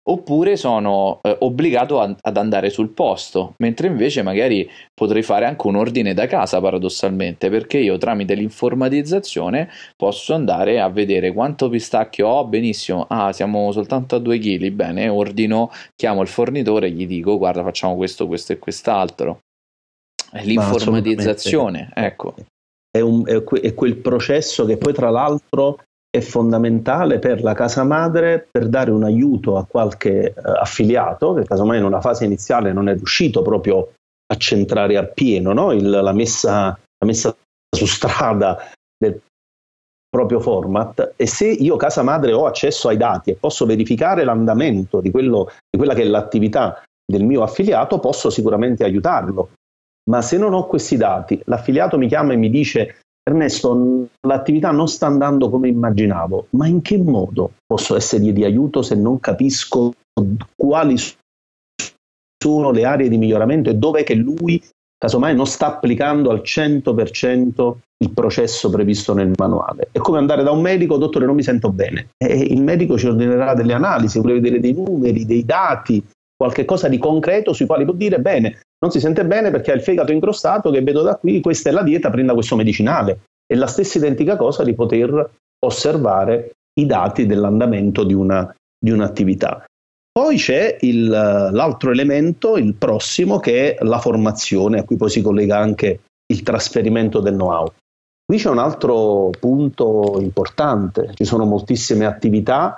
oppure 0.06 0.58
sono 0.58 1.20
eh, 1.22 1.36
obbligato 1.40 2.02
a, 2.02 2.14
ad 2.20 2.38
andare 2.38 2.70
sul 2.70 2.90
posto, 2.90 3.54
mentre 3.58 3.88
invece 3.88 4.22
magari 4.22 4.70
potrei 4.94 5.24
fare 5.24 5.46
anche 5.46 5.68
un 5.68 5.76
ordine 5.76 6.14
da 6.14 6.28
casa 6.28 6.60
paradossalmente, 6.60 7.50
perché 7.50 7.78
io 7.78 7.98
tramite 7.98 8.34
l'informatizzazione 8.34 9.70
posso 9.96 10.34
andare 10.34 10.82
a 10.82 10.90
vedere 10.90 11.32
quanto 11.32 11.70
pistacchio 11.70 12.28
ho, 12.28 12.46
benissimo, 12.46 13.06
ah 13.08 13.32
siamo 13.32 13.72
soltanto 13.72 14.16
a 14.16 14.20
2 14.20 14.40
kg, 14.40 14.70
bene, 14.70 15.08
ordino, 15.08 15.72
chiamo 15.96 16.22
il 16.22 16.28
fornitore 16.28 16.88
e 16.88 16.92
gli 16.92 17.08
dico 17.08 17.38
guarda 17.38 17.64
facciamo 17.64 17.96
questo, 17.96 18.28
questo 18.28 18.54
e 18.54 18.60
quest'altro. 18.60 19.40
L'informatizzazione, 20.42 21.92
ecco. 21.94 22.34
È, 22.90 23.00
un, 23.00 23.24
è, 23.26 23.44
que- 23.44 23.62
è 23.62 23.74
quel 23.74 23.98
processo 23.98 24.66
che 24.66 24.78
poi 24.78 24.94
tra 24.94 25.10
l'altro 25.10 25.80
è 26.16 26.22
fondamentale 26.22 27.18
per 27.18 27.42
la 27.42 27.56
casa 27.56 27.84
madre 27.84 28.48
per 28.52 28.70
dare 28.70 28.92
un 28.92 29.04
aiuto 29.04 29.58
a 29.58 29.66
qualche 29.66 30.28
eh, 30.28 30.34
affiliato 30.36 31.34
che 31.34 31.44
casomai 31.44 31.80
in 31.80 31.86
una 31.86 32.02
fase 32.02 32.24
iniziale 32.24 32.72
non 32.72 32.88
è 32.88 32.94
riuscito 32.94 33.42
proprio 33.42 33.94
a 34.32 34.38
centrare 34.38 34.96
appieno 34.96 35.54
no? 35.54 35.72
Il, 35.72 35.90
la, 35.90 36.14
messa, 36.14 36.66
la 36.68 37.08
messa 37.08 37.36
su 37.76 37.88
strada 37.88 38.60
del 38.96 39.20
proprio 40.08 40.40
format 40.40 41.14
e 41.16 41.26
se 41.26 41.48
io 41.48 41.78
casa 41.78 42.04
madre 42.04 42.32
ho 42.32 42.46
accesso 42.46 42.90
ai 42.90 42.98
dati 42.98 43.32
e 43.32 43.36
posso 43.36 43.66
verificare 43.66 44.24
l'andamento 44.24 45.02
di, 45.02 45.10
quello, 45.10 45.50
di 45.68 45.80
quella 45.80 45.96
che 45.96 46.04
è 46.04 46.06
l'attività 46.06 46.84
del 47.04 47.24
mio 47.24 47.42
affiliato 47.42 47.98
posso 47.98 48.30
sicuramente 48.30 48.84
aiutarlo 48.84 49.50
ma 50.12 50.22
se 50.22 50.38
non 50.38 50.54
ho 50.54 50.68
questi 50.68 50.96
dati 50.96 51.42
l'affiliato 51.46 51.98
mi 51.98 52.08
chiama 52.08 52.34
e 52.34 52.36
mi 52.36 52.52
dice 52.52 53.00
Ernesto, 53.26 54.08
l'attività 54.28 54.72
non 54.72 54.88
sta 54.88 55.08
andando 55.08 55.50
come 55.50 55.70
immaginavo, 55.70 56.48
ma 56.52 56.68
in 56.68 56.82
che 56.82 56.98
modo 56.98 57.54
posso 57.66 57.96
essergli 57.96 58.34
di 58.34 58.44
aiuto 58.44 58.82
se 58.82 58.96
non 58.96 59.20
capisco 59.20 59.94
quali 60.56 60.96
sono 62.38 62.72
le 62.72 62.84
aree 62.84 63.08
di 63.08 63.18
miglioramento 63.18 63.70
e 63.70 63.76
dove 63.76 64.04
che 64.04 64.16
lui, 64.16 64.62
casomai, 64.98 65.34
non 65.34 65.48
sta 65.48 65.68
applicando 65.68 66.30
al 66.30 66.42
100% 66.44 67.76
il 68.04 68.12
processo 68.12 68.70
previsto 68.70 69.14
nel 69.14 69.32
manuale? 69.38 69.88
È 69.94 70.00
come 70.00 70.18
andare 70.18 70.44
da 70.44 70.52
un 70.52 70.62
medico, 70.62 70.98
dottore, 70.98 71.26
non 71.26 71.36
mi 71.36 71.44
sento 71.44 71.72
bene. 71.72 72.10
E 72.18 72.38
il 72.38 72.62
medico 72.62 72.98
ci 72.98 73.08
ordinerà 73.08 73.54
delle 73.54 73.74
analisi, 73.74 74.20
vuole 74.20 74.42
vedere 74.42 74.60
dei 74.60 74.74
numeri, 74.74 75.26
dei 75.26 75.46
dati, 75.46 76.04
qualche 76.44 76.66
cosa 76.66 76.90
di 76.90 76.98
concreto 76.98 77.54
sui 77.54 77.66
quali 77.66 77.86
può 77.86 77.94
dire, 77.94 78.20
bene, 78.20 78.60
non 78.80 78.92
si 78.92 79.00
sente 79.00 79.24
bene 79.24 79.50
perché 79.50 79.72
ha 79.72 79.76
il 79.76 79.82
fegato 79.82 80.12
incrostato 80.12 80.72
che 80.72 80.82
vedo 80.82 81.02
da 81.02 81.16
qui, 81.16 81.40
questa 81.40 81.70
è 81.70 81.72
la 81.72 81.84
dieta, 81.84 82.10
prenda 82.10 82.34
questo 82.34 82.58
medicinale. 82.58 83.22
È 83.46 83.56
la 83.56 83.68
stessa 83.68 83.98
identica 83.98 84.36
cosa 84.36 84.62
di 84.64 84.74
poter 84.74 85.32
osservare 85.66 86.52
i 86.78 86.86
dati 86.86 87.26
dell'andamento 87.26 88.04
di, 88.04 88.14
una, 88.14 88.54
di 88.78 88.92
un'attività. 88.92 89.64
Poi 90.12 90.36
c'è 90.36 90.80
il, 90.82 91.08
l'altro 91.08 91.92
elemento, 91.92 92.58
il 92.58 92.74
prossimo, 92.74 93.40
che 93.40 93.76
è 93.76 93.84
la 93.86 94.00
formazione, 94.00 94.80
a 94.80 94.84
cui 94.84 94.98
poi 94.98 95.10
si 95.10 95.22
collega 95.22 95.58
anche 95.58 96.02
il 96.26 96.44
trasferimento 96.44 97.22
del 97.22 97.36
know-how. 97.36 97.72
Qui 98.26 98.38
c'è 98.38 98.50
un 98.50 98.60
altro 98.60 99.30
punto 99.40 100.18
importante, 100.20 101.12
ci 101.14 101.24
sono 101.24 101.46
moltissime 101.46 102.06
attività 102.06 102.76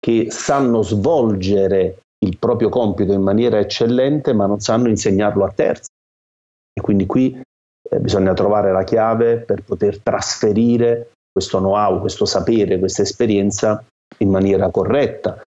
che 0.00 0.26
sanno 0.30 0.82
svolgere 0.82 2.00
il 2.24 2.38
proprio 2.38 2.68
compito 2.68 3.12
in 3.12 3.22
maniera 3.22 3.58
eccellente, 3.58 4.32
ma 4.32 4.46
non 4.46 4.60
sanno 4.60 4.88
insegnarlo 4.88 5.44
a 5.44 5.52
terzi. 5.54 5.88
E 6.72 6.80
quindi 6.80 7.06
qui 7.06 7.40
eh, 7.88 8.00
bisogna 8.00 8.32
trovare 8.32 8.72
la 8.72 8.82
chiave 8.82 9.38
per 9.38 9.62
poter 9.62 10.00
trasferire 10.00 11.10
questo 11.30 11.58
know-how, 11.58 12.00
questo 12.00 12.24
sapere, 12.24 12.78
questa 12.78 13.02
esperienza 13.02 13.84
in 14.18 14.30
maniera 14.30 14.70
corretta. 14.70 15.40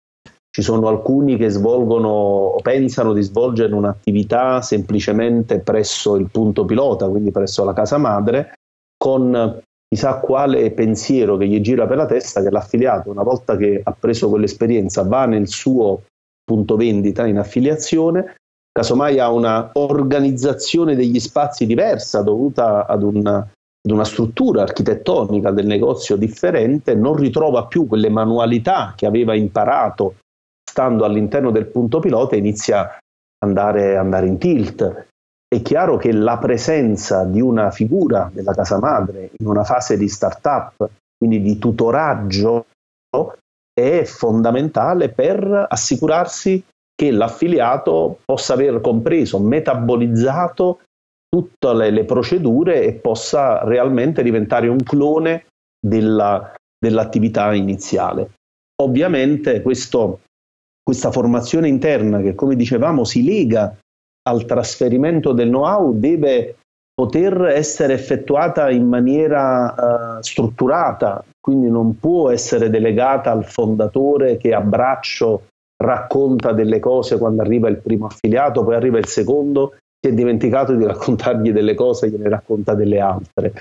Ci 0.49 0.61
sono 0.61 0.87
alcuni 0.87 1.37
che 1.37 1.49
svolgono 1.49 2.09
o 2.09 2.61
pensano 2.61 3.13
di 3.13 3.21
svolgere 3.21 3.73
un'attività 3.73 4.61
semplicemente 4.61 5.59
presso 5.59 6.15
il 6.15 6.29
punto 6.29 6.65
pilota, 6.65 7.07
quindi 7.07 7.31
presso 7.31 7.63
la 7.63 7.73
casa 7.73 7.97
madre, 7.97 8.53
con 8.97 9.61
chissà 9.87 10.19
quale 10.19 10.71
pensiero 10.71 11.37
che 11.37 11.47
gli 11.47 11.61
gira 11.61 11.85
per 11.85 11.97
la 11.97 12.05
testa 12.05 12.41
che 12.41 12.49
l'affiliato, 12.49 13.09
una 13.09 13.23
volta 13.23 13.55
che 13.55 13.81
ha 13.83 13.91
preso 13.97 14.29
quell'esperienza, 14.29 15.03
va 15.03 15.25
nel 15.25 15.47
suo 15.47 16.01
punto 16.47 16.77
vendita 16.77 17.27
in 17.27 17.37
affiliazione, 17.37 18.35
casomai 18.71 19.19
ha 19.19 19.29
una 19.29 19.71
organizzazione 19.73 20.95
degli 20.95 21.19
spazi 21.19 21.65
diversa 21.65 22.21
dovuta 22.21 22.85
ad 22.85 23.03
una, 23.03 23.37
ad 23.39 23.91
una 23.91 24.05
struttura 24.05 24.61
architettonica 24.61 25.51
del 25.51 25.65
negozio 25.65 26.15
differente, 26.15 26.95
non 26.95 27.17
ritrova 27.17 27.65
più 27.65 27.85
quelle 27.85 28.09
manualità 28.09 28.93
che 28.95 29.05
aveva 29.05 29.35
imparato 29.35 30.15
stando 30.63 31.03
all'interno 31.03 31.51
del 31.51 31.65
punto 31.65 31.99
pilota 31.99 32.35
e 32.35 32.39
inizia 32.39 32.81
a 32.81 32.97
andare, 33.43 33.97
andare 33.97 34.27
in 34.27 34.37
tilt. 34.37 35.07
È 35.49 35.61
chiaro 35.61 35.97
che 35.97 36.13
la 36.13 36.37
presenza 36.37 37.25
di 37.25 37.41
una 37.41 37.71
figura 37.71 38.29
della 38.31 38.53
casa 38.53 38.79
madre 38.79 39.31
in 39.37 39.47
una 39.47 39.63
fase 39.63 39.97
di 39.97 40.07
start-up, 40.07 40.89
quindi 41.17 41.41
di 41.41 41.57
tutoraggio, 41.57 42.67
è 43.77 44.05
fondamentale 44.05 45.09
per 45.09 45.67
assicurarsi 45.69 46.63
che 46.95 47.11
l'affiliato 47.11 48.19
possa 48.25 48.53
aver 48.53 48.81
compreso, 48.81 49.37
metabolizzato 49.37 50.79
tutte 51.29 51.73
le, 51.75 51.91
le 51.91 52.03
procedure 52.03 52.81
e 52.81 52.93
possa 52.93 53.63
realmente 53.63 54.23
diventare 54.23 54.67
un 54.67 54.81
clone 54.81 55.45
della, 55.79 56.55
dell'attività 56.75 57.53
iniziale. 57.53 58.31
Ovviamente 58.81 59.61
questo, 59.61 60.21
questa 60.81 61.11
formazione 61.11 61.67
interna 61.67 62.19
che 62.19 62.33
come 62.33 62.55
dicevamo 62.55 63.03
si 63.03 63.23
lega 63.23 63.77
al 64.27 64.45
trasferimento 64.45 65.33
del 65.33 65.49
know-how 65.49 65.93
deve 65.93 66.55
poter 66.99 67.39
essere 67.53 67.93
effettuata 67.93 68.71
in 68.71 68.87
maniera 68.87 70.17
uh, 70.17 70.21
strutturata, 70.21 71.23
quindi 71.39 71.69
non 71.69 71.99
può 71.99 72.31
essere 72.31 72.71
delegata 72.71 73.31
al 73.31 73.45
fondatore 73.45 74.37
che 74.37 74.51
a 74.51 74.61
braccio 74.61 75.43
racconta 75.77 76.53
delle 76.53 76.79
cose 76.79 77.19
quando 77.19 77.43
arriva 77.43 77.69
il 77.69 77.77
primo 77.77 78.07
affiliato, 78.07 78.63
poi 78.63 78.73
arriva 78.73 78.97
il 78.97 79.05
secondo, 79.05 79.75
si 79.99 80.09
è 80.09 80.13
dimenticato 80.13 80.73
di 80.73 80.85
raccontargli 80.85 81.51
delle 81.51 81.75
cose, 81.75 82.09
gliene 82.09 82.29
racconta 82.29 82.73
delle 82.73 82.99
altre. 82.99 83.53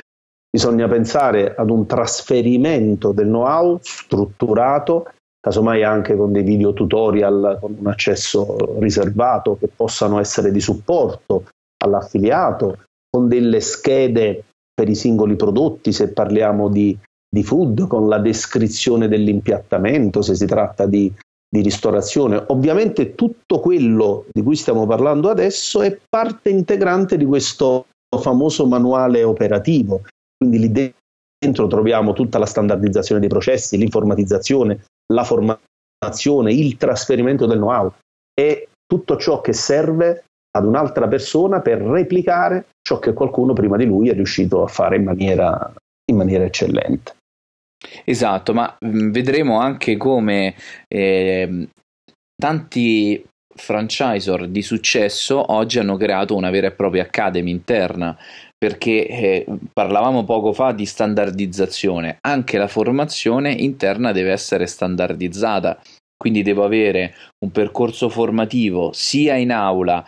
Bisogna 0.50 0.88
pensare 0.88 1.54
ad 1.54 1.68
un 1.68 1.84
trasferimento 1.84 3.12
del 3.12 3.26
know-how 3.26 3.78
strutturato, 3.82 5.10
casomai 5.38 5.82
anche 5.84 6.16
con 6.16 6.32
dei 6.32 6.42
video 6.42 6.72
tutorial 6.72 7.58
con 7.60 7.76
un 7.78 7.86
accesso 7.86 8.78
riservato 8.78 9.58
che 9.60 9.68
possano 9.68 10.18
essere 10.18 10.50
di 10.50 10.60
supporto 10.60 11.44
all'affiliato, 11.84 12.78
con 13.16 13.28
delle 13.28 13.60
schede 13.62 14.44
per 14.74 14.90
i 14.90 14.94
singoli 14.94 15.36
prodotti, 15.36 15.90
se 15.90 16.12
parliamo 16.12 16.68
di, 16.68 16.96
di 17.26 17.42
food, 17.42 17.86
con 17.86 18.08
la 18.08 18.18
descrizione 18.18 19.08
dell'impiattamento, 19.08 20.20
se 20.20 20.34
si 20.34 20.44
tratta 20.44 20.84
di, 20.84 21.10
di 21.48 21.62
ristorazione. 21.62 22.44
Ovviamente 22.48 23.14
tutto 23.14 23.58
quello 23.60 24.26
di 24.30 24.42
cui 24.42 24.54
stiamo 24.54 24.86
parlando 24.86 25.30
adesso 25.30 25.80
è 25.80 25.98
parte 26.06 26.50
integrante 26.50 27.16
di 27.16 27.24
questo 27.24 27.86
famoso 28.20 28.66
manuale 28.66 29.22
operativo. 29.22 30.02
Quindi 30.36 30.58
lì 30.58 30.94
dentro 31.38 31.66
troviamo 31.68 32.12
tutta 32.12 32.38
la 32.38 32.44
standardizzazione 32.44 33.20
dei 33.20 33.30
processi, 33.30 33.78
l'informatizzazione, 33.78 34.84
la 35.14 35.24
formazione, 35.24 36.52
il 36.52 36.76
trasferimento 36.76 37.46
del 37.46 37.56
know-how 37.56 37.90
e 38.38 38.68
tutto 38.86 39.16
ciò 39.16 39.40
che 39.40 39.54
serve 39.54 40.24
ad 40.56 40.64
un'altra 40.64 41.06
persona 41.08 41.60
per 41.60 41.80
replicare 41.80 42.66
ciò 42.82 42.98
che 42.98 43.12
qualcuno 43.12 43.52
prima 43.52 43.76
di 43.76 43.84
lui 43.84 44.08
è 44.08 44.14
riuscito 44.14 44.62
a 44.62 44.66
fare 44.66 44.96
in 44.96 45.04
maniera, 45.04 45.72
in 46.10 46.16
maniera 46.16 46.44
eccellente. 46.44 47.14
Esatto, 48.04 48.54
ma 48.54 48.76
mh, 48.78 49.10
vedremo 49.10 49.58
anche 49.58 49.96
come 49.96 50.54
eh, 50.88 51.68
tanti 52.34 53.24
franchisor 53.54 54.48
di 54.48 54.62
successo 54.62 55.52
oggi 55.52 55.78
hanno 55.78 55.96
creato 55.96 56.34
una 56.34 56.50
vera 56.50 56.66
e 56.66 56.72
propria 56.72 57.04
academy 57.04 57.50
interna 57.50 58.16
perché 58.58 59.06
eh, 59.06 59.46
parlavamo 59.72 60.24
poco 60.24 60.52
fa 60.52 60.72
di 60.72 60.86
standardizzazione, 60.86 62.18
anche 62.22 62.58
la 62.58 62.68
formazione 62.68 63.52
interna 63.52 64.12
deve 64.12 64.32
essere 64.32 64.66
standardizzata, 64.66 65.78
quindi 66.16 66.42
devo 66.42 66.64
avere 66.64 67.14
un 67.44 67.50
percorso 67.50 68.08
formativo 68.08 68.92
sia 68.92 69.34
in 69.36 69.52
aula 69.52 70.04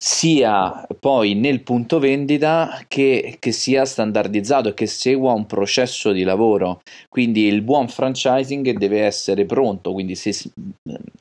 sia 0.00 0.86
poi 1.00 1.34
nel 1.34 1.62
punto 1.62 1.98
vendita 1.98 2.84
che, 2.86 3.36
che, 3.40 3.50
sia 3.50 3.84
standardizzato 3.84 4.68
e 4.68 4.74
che 4.74 4.86
segua 4.86 5.32
un 5.32 5.46
processo 5.46 6.12
di 6.12 6.22
lavoro. 6.22 6.82
Quindi 7.08 7.46
il 7.46 7.62
buon 7.62 7.88
franchising 7.88 8.78
deve 8.78 9.02
essere 9.02 9.44
pronto, 9.44 9.92
quindi 9.92 10.14
se 10.14 10.32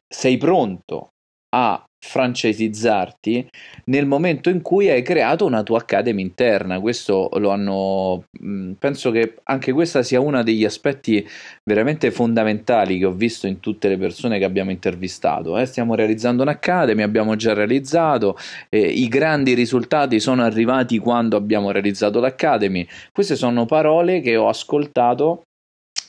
sei 0.08 0.38
pronto 0.38 1.10
a 1.56 1.84
francesizzarti 2.00 3.50
nel 3.86 4.06
momento 4.06 4.50
in 4.50 4.62
cui 4.62 4.90
hai 4.90 5.02
creato 5.02 5.46
una 5.46 5.64
tua 5.64 5.80
academy 5.80 6.22
interna. 6.22 6.80
Questo 6.80 7.30
lo 7.36 7.50
hanno. 7.50 8.26
Mm, 8.44 8.74
penso 8.74 9.12
che 9.12 9.36
anche 9.44 9.72
questo 9.72 10.02
sia 10.04 10.20
uno 10.20 10.44
degli 10.44 10.66
aspetti 10.66 11.26
veramente 11.64 12.12
fondamentali 12.12 12.98
che 13.00 13.06
ho 13.06 13.12
visto 13.12 13.48
in 13.48 13.60
tutte 13.60 13.88
le 13.90 13.98
persone 13.98 14.38
che 14.38 14.46
abbiamo 14.46 14.72
intervistato. 14.72 15.58
Eh. 15.58 15.66
Stiamo 15.66 15.96
realizzando 15.96 16.44
un'academy, 16.44 17.02
abbiamo 17.02 17.36
già 17.36 17.54
realizzato, 17.54 18.38
eh, 18.70 18.80
i 18.80 19.08
grandi 19.08 19.54
risultati 19.54 20.20
sono 20.20 20.44
arrivati 20.44 20.98
quando 21.00 21.36
abbiamo 21.36 21.72
realizzato 21.72 22.20
l'academy. 22.20 22.88
Queste 23.12 23.36
sono 23.36 23.66
parole 23.66 24.22
che 24.22 24.36
ho 24.36 24.48
ascoltato 24.48 25.47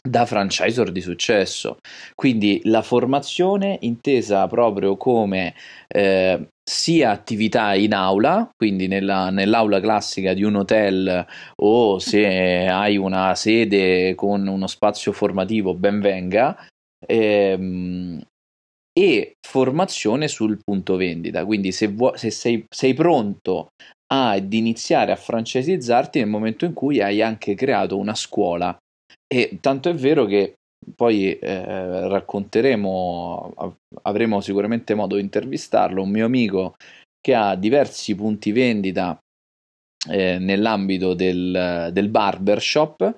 da 0.02 0.26
franchisor 0.26 0.90
di 0.90 1.00
successo. 1.00 1.78
Quindi 2.14 2.60
la 2.64 2.82
formazione 2.82 3.78
intesa 3.80 4.46
proprio 4.46 4.96
come 4.96 5.54
eh, 5.88 6.48
sia 6.62 7.10
attività 7.10 7.74
in 7.74 7.94
aula, 7.94 8.48
quindi 8.56 8.86
nella, 8.88 9.30
nell'aula 9.30 9.80
classica 9.80 10.34
di 10.34 10.42
un 10.42 10.56
hotel 10.56 11.26
o 11.62 11.98
se 11.98 12.66
hai 12.66 12.96
una 12.96 13.34
sede 13.34 14.14
con 14.14 14.46
uno 14.46 14.66
spazio 14.66 15.12
formativo, 15.12 15.74
ben 15.74 16.00
venga, 16.00 16.56
ehm, 17.06 18.20
e 18.92 19.36
formazione 19.40 20.28
sul 20.28 20.58
punto 20.62 20.96
vendita. 20.96 21.44
Quindi 21.44 21.72
se, 21.72 21.88
vuoi, 21.88 22.18
se 22.18 22.30
sei, 22.30 22.64
sei 22.68 22.94
pronto 22.94 23.68
ad 24.12 24.52
iniziare 24.52 25.12
a 25.12 25.16
francesizzarti 25.16 26.18
nel 26.18 26.28
momento 26.28 26.64
in 26.64 26.72
cui 26.72 27.00
hai 27.00 27.22
anche 27.22 27.54
creato 27.54 27.96
una 27.96 28.14
scuola 28.14 28.76
e 29.32 29.58
tanto 29.60 29.88
è 29.90 29.94
vero 29.94 30.24
che 30.24 30.54
poi 30.94 31.38
eh, 31.38 32.08
racconteremo, 32.08 33.74
avremo 34.02 34.40
sicuramente 34.40 34.94
modo 34.94 35.16
di 35.16 35.22
intervistarlo, 35.22 36.02
un 36.02 36.10
mio 36.10 36.24
amico 36.24 36.74
che 37.20 37.34
ha 37.34 37.54
diversi 37.56 38.14
punti 38.14 38.52
vendita 38.52 39.18
eh, 40.08 40.38
nell'ambito 40.38 41.14
del, 41.14 41.90
del 41.92 42.08
barbershop. 42.08 43.14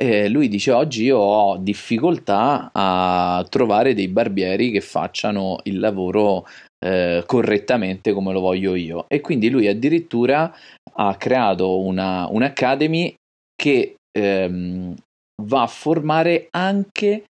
Eh, 0.00 0.28
lui 0.28 0.46
dice 0.46 0.70
oggi 0.70 1.04
io 1.04 1.18
ho 1.18 1.56
difficoltà 1.56 2.70
a 2.72 3.44
trovare 3.48 3.94
dei 3.94 4.06
barbieri 4.06 4.70
che 4.70 4.80
facciano 4.80 5.58
il 5.64 5.80
lavoro 5.80 6.46
eh, 6.78 7.24
correttamente 7.26 8.12
come 8.12 8.32
lo 8.32 8.38
voglio 8.38 8.76
io 8.76 9.06
e 9.08 9.20
quindi 9.20 9.50
lui 9.50 9.66
addirittura 9.66 10.54
ha 10.92 11.16
creato 11.16 11.80
una, 11.80 12.28
un'academy 12.30 13.12
che 13.56 13.96
ehm, 14.16 14.94
va 15.42 15.62
a 15.62 15.66
formare 15.66 16.48
anche 16.50 17.24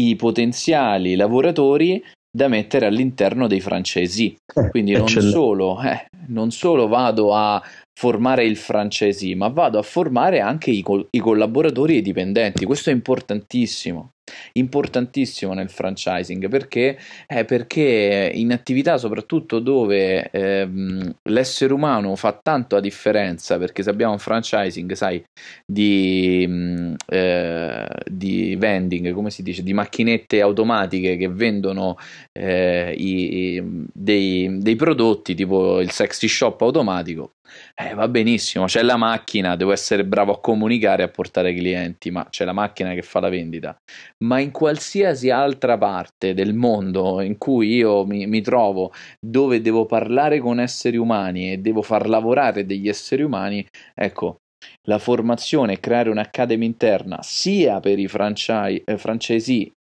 i 0.00 0.16
potenziali 0.16 1.14
lavoratori 1.14 2.02
da 2.34 2.48
mettere 2.48 2.86
all'interno 2.86 3.46
dei 3.46 3.60
francesi. 3.60 4.36
Eh, 4.54 4.70
Quindi 4.70 4.92
non 4.92 5.08
solo, 5.08 5.80
eh, 5.82 6.06
non 6.26 6.50
solo, 6.50 6.88
vado 6.88 7.34
a 7.34 7.62
formare 7.94 8.44
il 8.44 8.56
francesi, 8.56 9.34
ma 9.34 9.48
vado 9.48 9.78
a 9.78 9.82
formare 9.82 10.40
anche 10.40 10.70
i, 10.70 10.82
col- 10.82 11.06
i 11.10 11.18
collaboratori 11.18 11.94
e 11.94 11.98
i 11.98 12.02
dipendenti. 12.02 12.64
Questo 12.64 12.90
è 12.90 12.92
importantissimo 12.92 14.14
importantissimo 14.52 15.52
nel 15.52 15.68
franchising 15.68 16.48
perché, 16.48 16.98
eh, 17.26 17.44
perché 17.44 18.30
in 18.34 18.52
attività 18.52 18.96
soprattutto 18.96 19.58
dove 19.58 20.30
ehm, 20.30 21.14
l'essere 21.24 21.72
umano 21.72 22.16
fa 22.16 22.38
tanto 22.42 22.76
la 22.76 22.80
differenza 22.80 23.58
perché 23.58 23.82
se 23.82 23.90
abbiamo 23.90 24.12
un 24.12 24.18
franchising 24.18 24.92
sai 24.92 25.22
di, 25.66 26.44
mm, 26.48 26.94
eh, 27.06 27.88
di 28.10 28.56
vending 28.56 29.12
come 29.12 29.30
si 29.30 29.42
dice 29.42 29.62
di 29.62 29.74
macchinette 29.74 30.40
automatiche 30.40 31.16
che 31.16 31.28
vendono 31.28 31.96
eh, 32.32 32.94
i, 32.96 33.62
dei, 33.92 34.58
dei 34.58 34.76
prodotti 34.76 35.34
tipo 35.34 35.80
il 35.80 35.90
sexy 35.90 36.28
shop 36.28 36.62
automatico 36.62 37.32
eh, 37.74 37.94
va 37.94 38.08
benissimo, 38.08 38.66
c'è 38.66 38.82
la 38.82 38.96
macchina, 38.96 39.56
devo 39.56 39.72
essere 39.72 40.04
bravo 40.04 40.32
a 40.32 40.40
comunicare 40.40 41.02
e 41.02 41.06
a 41.06 41.08
portare 41.08 41.54
clienti, 41.54 42.10
ma 42.10 42.26
c'è 42.28 42.44
la 42.44 42.52
macchina 42.52 42.94
che 42.94 43.02
fa 43.02 43.20
la 43.20 43.28
vendita. 43.28 43.76
Ma 44.24 44.40
in 44.40 44.50
qualsiasi 44.50 45.30
altra 45.30 45.76
parte 45.78 46.34
del 46.34 46.54
mondo 46.54 47.20
in 47.20 47.38
cui 47.38 47.74
io 47.74 48.04
mi, 48.04 48.26
mi 48.26 48.40
trovo, 48.40 48.92
dove 49.20 49.60
devo 49.60 49.86
parlare 49.86 50.38
con 50.40 50.60
esseri 50.60 50.96
umani 50.96 51.52
e 51.52 51.58
devo 51.58 51.82
far 51.82 52.08
lavorare 52.08 52.64
degli 52.66 52.88
esseri 52.88 53.22
umani, 53.22 53.66
ecco, 53.94 54.38
la 54.84 54.98
formazione 54.98 55.74
e 55.74 55.80
creare 55.80 56.10
un'academy 56.10 56.64
interna 56.64 57.18
sia 57.22 57.80
per 57.80 57.98
i 57.98 58.08
franchise, 58.08 58.82
eh, 58.84 58.98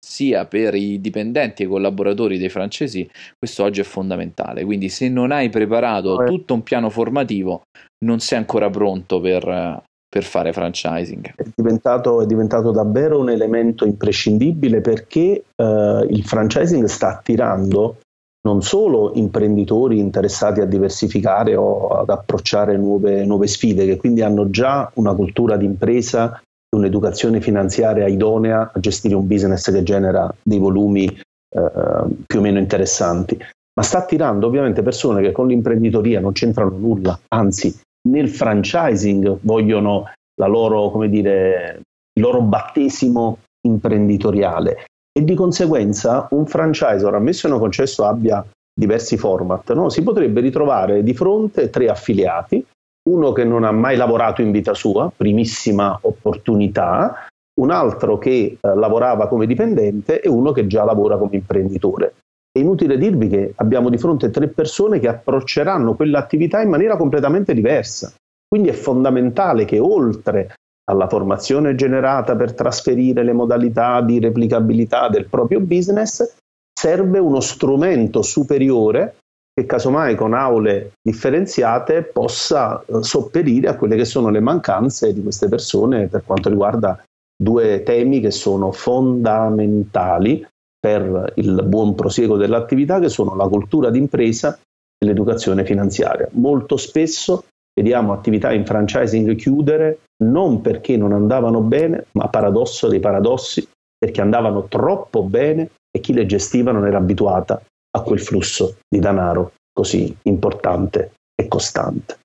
sia 0.09 0.47
per 0.47 0.77
i 0.77 1.01
dipendenti 1.01 1.63
e 1.63 1.67
i 1.67 1.69
collaboratori 1.69 2.39
dei 2.39 2.49
francesi, 2.49 3.09
questo 3.37 3.65
oggi 3.65 3.81
è 3.81 3.85
fondamentale. 3.85 4.65
Quindi 4.65 4.89
se 4.89 5.09
non 5.09 5.33
hai 5.33 5.49
preparato 5.49 6.23
tutto 6.25 6.55
un 6.55 6.63
piano 6.63 6.91
formativo, 6.91 7.63
non 8.05 8.21
sei 8.21 8.39
ancora 8.39 8.71
pronto 8.71 9.21
per, 9.21 9.83
per 10.09 10.23
fare 10.23 10.53
franchising. 10.53 11.35
È 11.35 11.45
diventato, 11.53 12.23
è 12.23 12.27
diventato, 12.27 12.71
davvero 12.71 13.19
un 13.19 13.31
elemento 13.31 13.85
imprescindibile 13.85 14.81
perché 14.81 15.43
eh, 15.55 16.07
il 16.09 16.23
franchising 16.25 16.85
sta 16.85 17.09
attirando 17.09 17.99
non 18.47 18.63
solo 18.63 19.11
imprenditori 19.15 19.99
interessati 19.99 20.61
a 20.61 20.67
diversificare 20.67 21.57
o 21.57 21.89
ad 21.89 22.11
approcciare 22.11 22.77
nuove, 22.77 23.25
nuove 23.25 23.49
sfide, 23.49 23.85
che 23.85 23.97
quindi 23.97 24.23
hanno 24.23 24.51
già 24.51 24.89
una 24.95 25.15
cultura 25.15 25.57
d'impresa 25.57 26.41
un'educazione 26.75 27.41
finanziaria 27.41 28.07
idonea 28.07 28.71
a 28.73 28.81
gestire 28.81 29.15
un 29.15 29.27
business 29.27 29.71
che 29.71 29.83
genera 29.83 30.33
dei 30.43 30.59
volumi 30.59 31.07
eh, 31.07 32.03
più 32.27 32.39
o 32.39 32.43
meno 32.43 32.59
interessanti, 32.59 33.39
ma 33.39 33.83
sta 33.83 33.99
attirando 33.99 34.47
ovviamente 34.47 34.83
persone 34.83 35.23
che 35.23 35.33
con 35.33 35.47
l'imprenditoria 35.49 36.21
non 36.21 36.33
c'entrano 36.33 36.77
nulla, 36.77 37.19
anzi 37.29 37.75
nel 38.09 38.29
franchising 38.29 39.39
vogliono 39.43 40.11
loro, 40.47 41.07
dire, 41.07 41.81
il 42.13 42.23
loro 42.23 42.41
battesimo 42.43 43.39
imprenditoriale. 43.67 44.85
E 45.17 45.25
di 45.25 45.35
conseguenza 45.35 46.29
un 46.31 46.47
franchisor, 46.47 47.15
ammesso 47.15 47.47
e 47.47 47.51
non 47.51 47.59
concesso 47.59 48.05
abbia 48.05 48.45
diversi 48.79 49.17
format, 49.17 49.73
no? 49.73 49.89
si 49.89 50.03
potrebbe 50.03 50.41
ritrovare 50.41 51.03
di 51.03 51.15
fronte 51.15 51.71
tre 51.71 51.89
affiliati, 51.89 52.65
uno 53.09 53.33
che 53.33 53.45
non 53.45 53.65
ha 53.65 53.73
mai 53.73 53.97
lavorato 53.97 54.43
in 54.43 54.51
vita 54.51 54.75
sua, 54.75 55.11
primissima 55.15 55.99
opportunità, 56.03 57.27
un 57.61 57.71
altro 57.71 58.19
che 58.19 58.59
eh, 58.61 58.75
lavorava 58.75 59.29
come 59.29 59.47
dipendente 59.47 60.21
e 60.21 60.29
uno 60.29 60.53
che 60.53 60.67
già 60.67 60.85
lavora 60.85 61.17
come 61.17 61.37
imprenditore. 61.37 62.15
È 62.51 62.59
inutile 62.59 62.99
dirvi 62.99 63.29
che 63.29 63.53
abbiamo 63.57 63.91
di 63.91 63.99
fronte 63.99 64.31
tre 64.31 64.49
persone 64.49 64.99
che 64.99 65.09
approcceranno 65.09 65.95
quell'attività 65.95 66.61
in 66.61 66.71
maniera 66.71 66.97
completamente 66.97 67.55
diversa. 67.55 68.13
Quindi 68.49 68.69
è 68.69 68.73
fondamentale 68.73 69.65
che 69.65 69.79
oltre 69.79 70.55
alla 70.89 71.09
formazione 71.09 71.75
generata 71.75 72.37
per 72.37 72.55
trasferire 72.55 73.25
le 73.25 73.33
modalità 73.33 74.01
di 74.01 74.21
replicabilità 74.21 75.09
del 75.09 75.27
proprio 75.27 75.61
business, 75.61 76.37
serve 76.73 77.19
uno 77.19 77.41
strumento 77.41 78.23
superiore 78.23 79.17
che 79.59 79.65
casomai 79.65 80.15
con 80.17 80.35
aule 80.35 80.93
differenziate 81.01 82.03
possa 82.03 82.85
eh, 82.85 83.03
sopperire 83.03 83.69
a 83.69 83.77
quelle 83.77 83.97
che 83.97 84.05
sono 84.05 84.29
le 84.29 84.41
mancanze 84.41 85.15
di 85.15 85.23
queste 85.23 85.49
persone 85.49 86.09
per 86.09 86.25
quanto 86.27 86.51
riguarda 86.51 87.03
due 87.35 87.83
temi 87.83 88.21
che 88.21 88.31
sono 88.31 88.71
fondamentali 88.71 90.47
per 90.79 91.33
il 91.37 91.63
buon 91.65 91.95
prosieguo 91.95 92.37
dell'attività, 92.37 93.01
che 93.01 93.09
sono 93.09 93.35
la 93.35 93.49
cultura 93.49 93.89
d'impresa 93.89 94.59
e 94.99 95.07
l'educazione 95.07 95.65
finanziaria. 95.65 96.29
Molto 96.33 96.77
spesso 96.77 97.45
vediamo 97.75 98.13
attività 98.13 98.53
in 98.53 98.67
franchising 98.67 99.35
chiudere 99.37 100.01
non 100.23 100.61
perché 100.61 100.99
non 100.99 101.13
andavano 101.13 101.63
bene, 101.63 102.07
ma 102.13 102.29
paradosso 102.29 102.89
dei 102.89 103.01
paradossi, 103.01 103.67
perché 103.99 104.21
andavano 104.21 104.65
troppo 104.65 105.23
bene 105.23 105.71
e 105.91 106.01
chi 106.01 106.13
le 106.13 106.27
gestiva 106.27 106.73
non 106.73 106.87
era 106.87 106.99
abituata 106.99 107.61
a 107.97 108.03
quel 108.03 108.21
flusso 108.21 108.77
di 108.89 109.01
denaro 109.01 109.53
così 109.73 110.15
importante 110.23 111.13
e 111.35 111.49
costante. 111.49 112.19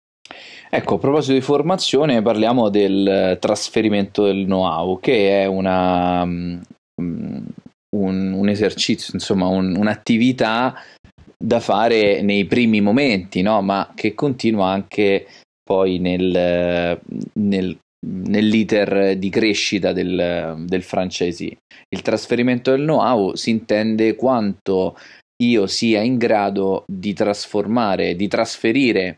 Ecco, 0.69 0.95
a 0.95 0.99
proposito 0.99 1.33
di 1.33 1.41
formazione, 1.41 2.21
parliamo 2.21 2.69
del 2.69 3.37
trasferimento 3.39 4.23
del 4.23 4.45
know-how, 4.45 4.99
che 4.99 5.41
è 5.41 5.45
una, 5.45 6.21
um, 6.21 6.61
un, 7.95 8.33
un, 8.33 8.49
esercizio, 8.49 9.13
insomma, 9.13 9.47
un, 9.47 9.75
un'attività 9.75 10.75
da 11.37 11.59
fare 11.59 12.21
nei 12.21 12.45
primi 12.45 12.79
momenti, 12.79 13.41
no? 13.41 13.61
ma 13.61 13.91
che 13.93 14.13
continua 14.13 14.69
anche 14.69 15.27
poi 15.61 15.99
nel, 15.99 16.97
nel, 17.33 17.77
nell'iter 18.07 19.17
di 19.17 19.29
crescita 19.29 19.91
del, 19.91 20.63
del 20.65 20.83
franchisee. 20.83 21.57
Il 21.89 22.01
trasferimento 22.01 22.71
del 22.71 22.83
know-how 22.83 23.35
si 23.35 23.49
intende 23.49 24.15
quanto 24.15 24.95
io 25.41 25.67
sia 25.67 26.01
in 26.01 26.17
grado 26.17 26.83
di 26.87 27.13
trasformare, 27.13 28.15
di 28.15 28.27
trasferire 28.27 29.17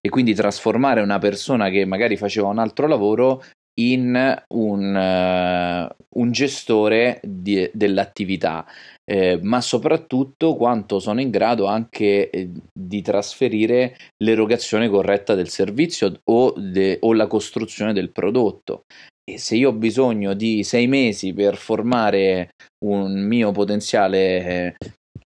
e 0.00 0.08
quindi 0.08 0.34
trasformare 0.34 1.00
una 1.00 1.18
persona 1.18 1.70
che 1.70 1.84
magari 1.84 2.16
faceva 2.16 2.48
un 2.48 2.58
altro 2.58 2.86
lavoro 2.86 3.42
in 3.80 4.42
un, 4.54 4.94
uh, 4.94 6.20
un 6.20 6.32
gestore 6.32 7.20
di, 7.22 7.70
dell'attività, 7.72 8.66
eh, 9.10 9.38
ma 9.40 9.62
soprattutto 9.62 10.56
quanto 10.56 10.98
sono 10.98 11.20
in 11.20 11.30
grado 11.30 11.66
anche 11.66 12.28
eh, 12.28 12.50
di 12.70 13.00
trasferire 13.00 13.96
l'erogazione 14.22 14.90
corretta 14.90 15.34
del 15.34 15.48
servizio 15.48 16.20
o, 16.24 16.52
de, 16.54 16.98
o 17.00 17.14
la 17.14 17.26
costruzione 17.26 17.94
del 17.94 18.12
prodotto. 18.12 18.82
E 19.24 19.38
se 19.38 19.56
io 19.56 19.70
ho 19.70 19.72
bisogno 19.72 20.34
di 20.34 20.64
sei 20.64 20.86
mesi 20.86 21.32
per 21.32 21.56
formare 21.56 22.50
un 22.84 23.24
mio 23.24 23.52
potenziale 23.52 24.18
eh, 24.44 24.74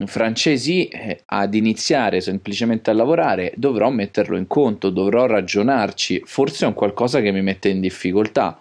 francesi 0.04 0.88
eh, 0.88 1.22
ad 1.26 1.54
iniziare 1.54 2.20
semplicemente 2.20 2.90
a 2.90 2.94
lavorare 2.94 3.52
dovrò 3.56 3.90
metterlo 3.90 4.36
in 4.36 4.46
conto, 4.46 4.90
dovrò 4.90 5.26
ragionarci, 5.26 6.22
forse 6.24 6.64
è 6.64 6.68
un 6.68 6.74
qualcosa 6.74 7.20
che 7.20 7.32
mi 7.32 7.42
mette 7.42 7.68
in 7.68 7.80
difficoltà. 7.80 8.58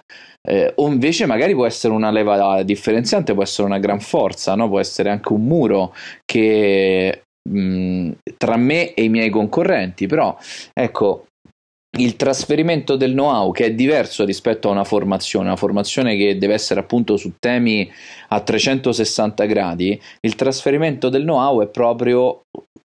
Eh, 0.47 0.71
o 0.75 0.87
invece 0.87 1.25
magari 1.25 1.53
può 1.53 1.65
essere 1.65 1.93
una 1.93 2.11
leva 2.11 2.61
differenziante, 2.63 3.33
può 3.33 3.43
essere 3.43 3.67
una 3.67 3.79
gran 3.79 3.99
forza, 3.99 4.55
no? 4.55 4.69
può 4.69 4.79
essere 4.79 5.09
anche 5.09 5.33
un 5.33 5.43
muro 5.43 5.93
che 6.23 7.23
mh, 7.49 8.11
tra 8.37 8.55
me 8.55 8.93
e 8.93 9.03
i 9.03 9.09
miei 9.09 9.29
concorrenti, 9.29 10.05
però 10.07 10.37
ecco, 10.73 11.25
il 11.97 12.15
trasferimento 12.15 12.95
del 12.95 13.11
know-how 13.11 13.51
che 13.51 13.65
è 13.65 13.73
diverso 13.73 14.25
rispetto 14.25 14.67
a 14.67 14.71
una 14.71 14.83
formazione, 14.83 15.47
una 15.47 15.55
formazione 15.55 16.17
che 16.17 16.37
deve 16.37 16.53
essere 16.53 16.79
appunto 16.79 17.15
su 17.17 17.33
temi 17.39 17.89
a 18.29 18.41
360 18.41 19.45
gradi, 19.45 19.99
il 20.21 20.35
trasferimento 20.35 21.09
del 21.09 21.23
know-how 21.23 21.61
è 21.61 21.67
proprio 21.67 22.41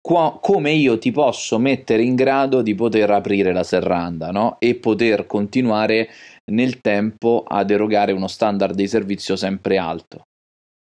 qua, 0.01 0.37
come 0.41 0.71
io 0.71 0.97
ti 0.97 1.11
posso 1.11 1.57
mettere 1.59 2.03
in 2.03 2.15
grado 2.15 2.61
di 2.61 2.73
poter 2.73 3.11
aprire 3.11 3.53
la 3.53 3.63
serranda 3.63 4.31
no? 4.31 4.57
e 4.59 4.75
poter 4.75 5.25
continuare 5.27 6.09
nel 6.51 6.79
tempo 6.81 7.43
ad 7.45 7.71
erogare 7.71 8.11
uno 8.11 8.27
standard 8.27 8.75
di 8.75 8.87
servizio 8.87 9.35
sempre 9.35 9.77
alto. 9.77 10.23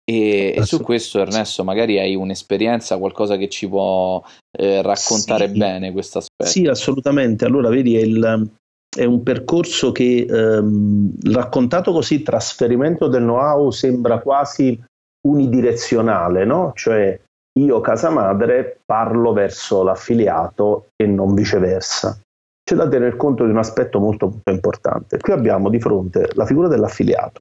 E, 0.07 0.55
e, 0.55 0.63
su 0.65 0.83
questo 0.83 1.21
Ernesto 1.21 1.65
magari 1.65 1.99
hai 1.99 2.15
un'esperienza, 2.15 2.99
qualcosa 2.99 3.37
che 3.37 3.49
ci 3.49 3.67
può 3.67 4.23
eh, 4.53 4.83
raccontare 4.83 5.49
sì, 5.49 5.57
bene 5.57 5.93
questo 5.93 6.19
aspetto. 6.19 6.51
Sì, 6.51 6.67
assolutamente. 6.67 7.47
Allora, 7.47 7.71
vedi, 7.71 7.97
è, 7.97 8.03
il, 8.03 8.51
è 8.95 9.05
un 9.05 9.23
percorso 9.23 9.93
che 9.93 10.27
ehm, 10.29 11.33
raccontato 11.33 11.93
così, 11.93 12.23
trasferimento 12.23 13.09
del 13.09 13.23
know-how 13.23 13.71
sembra 13.71 14.21
quasi 14.21 14.79
unidirezionale, 15.27 16.45
no? 16.45 16.73
Cioè 16.75 17.19
io, 17.61 17.81
casa 17.81 18.11
madre, 18.11 18.81
parlo 18.85 19.33
verso 19.33 19.83
l'affiliato 19.83 20.89
e 20.97 21.07
non 21.07 21.35
viceversa. 21.35 22.19
C'è 22.63 22.75
da 22.75 22.89
tener 22.89 23.17
conto 23.17 23.45
di 23.45 23.51
un 23.51 23.59
aspetto 23.59 24.01
molto, 24.01 24.27
molto 24.27 24.51
importante. 24.51 25.19
Qui 25.19 25.33
abbiamo 25.33 25.71
di 25.71 25.81
fronte 25.81 26.31
la 26.35 26.47
figura 26.47 26.69
dell'affiliato 26.69 27.41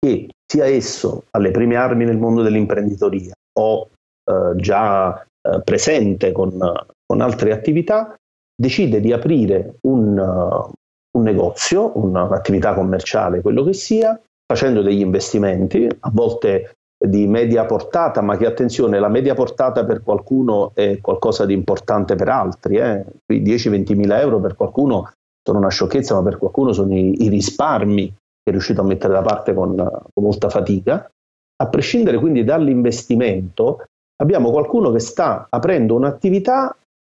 che 0.00 0.30
sia 0.50 0.64
esso 0.64 1.24
alle 1.32 1.50
prime 1.50 1.76
armi 1.76 2.04
nel 2.04 2.16
mondo 2.16 2.42
dell'imprenditoria 2.42 3.34
o 3.58 3.88
eh, 4.24 4.56
già 4.56 5.20
eh, 5.20 5.60
presente 5.62 6.32
con, 6.32 6.58
con, 7.06 7.20
altre 7.20 7.52
attività, 7.52 8.14
decide 8.54 9.00
di 9.00 9.12
aprire 9.12 9.76
un, 9.82 10.18
uh, 10.18 10.70
un 11.16 11.22
negozio, 11.22 11.92
un'attività 11.98 12.74
commerciale, 12.74 13.40
quello 13.40 13.64
che 13.64 13.72
sia, 13.72 14.20
facendo 14.46 14.82
degli 14.82 15.00
investimenti, 15.00 15.86
a 15.86 16.10
volte 16.12 16.74
di 17.02 17.26
media 17.26 17.64
portata, 17.64 18.20
ma 18.20 18.36
che 18.36 18.44
attenzione, 18.44 19.00
la 19.00 19.08
media 19.08 19.34
portata 19.34 19.84
per 19.86 20.02
qualcuno 20.02 20.72
è 20.74 20.98
qualcosa 21.00 21.46
di 21.46 21.54
importante 21.54 22.14
per 22.14 22.28
altri, 22.28 22.76
eh? 22.76 23.04
10-20 23.32 23.96
mila 23.96 24.20
euro 24.20 24.40
per 24.40 24.54
qualcuno 24.54 25.10
sono 25.42 25.58
una 25.58 25.70
sciocchezza, 25.70 26.14
ma 26.14 26.22
per 26.22 26.36
qualcuno 26.36 26.72
sono 26.72 26.94
i, 26.94 27.24
i 27.24 27.28
risparmi 27.28 28.14
è 28.50 28.52
riuscito 28.52 28.82
a 28.82 28.84
mettere 28.84 29.14
da 29.14 29.22
parte 29.22 29.54
con, 29.54 29.74
con 29.74 30.22
molta 30.22 30.48
fatica. 30.48 31.10
A 31.56 31.68
prescindere 31.68 32.18
quindi 32.18 32.44
dall'investimento, 32.44 33.84
abbiamo 34.20 34.50
qualcuno 34.50 34.92
che 34.92 35.00
sta 35.00 35.46
aprendo 35.48 35.94
un'attività 35.94 36.76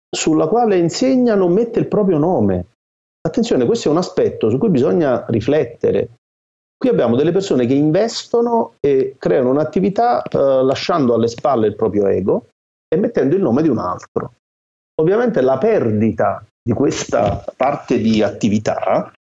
sulla 0.09 0.47
quale 0.47 0.77
insegna 0.77 1.35
non 1.35 1.51
mette 1.53 1.79
il 1.79 1.87
proprio 1.87 2.17
nome. 2.17 2.65
Attenzione, 3.25 3.65
questo 3.65 3.87
è 3.87 3.91
un 3.91 3.97
aspetto 3.97 4.49
su 4.49 4.57
cui 4.57 4.69
bisogna 4.69 5.25
riflettere. 5.27 6.09
Qui 6.77 6.89
abbiamo 6.89 7.15
delle 7.15 7.31
persone 7.31 7.65
che 7.65 7.73
investono 7.73 8.73
e 8.79 9.15
creano 9.17 9.49
un'attività 9.49 10.21
eh, 10.23 10.37
lasciando 10.37 11.13
alle 11.13 11.27
spalle 11.27 11.67
il 11.67 11.75
proprio 11.75 12.07
ego 12.07 12.47
e 12.93 12.97
mettendo 12.97 13.35
il 13.35 13.41
nome 13.41 13.61
di 13.61 13.69
un 13.69 13.77
altro. 13.77 14.33
Ovviamente 15.01 15.41
la 15.41 15.57
perdita 15.57 16.45
di 16.61 16.73
questa 16.73 17.43
parte 17.55 17.97
di 17.99 18.21
attività 18.21 19.11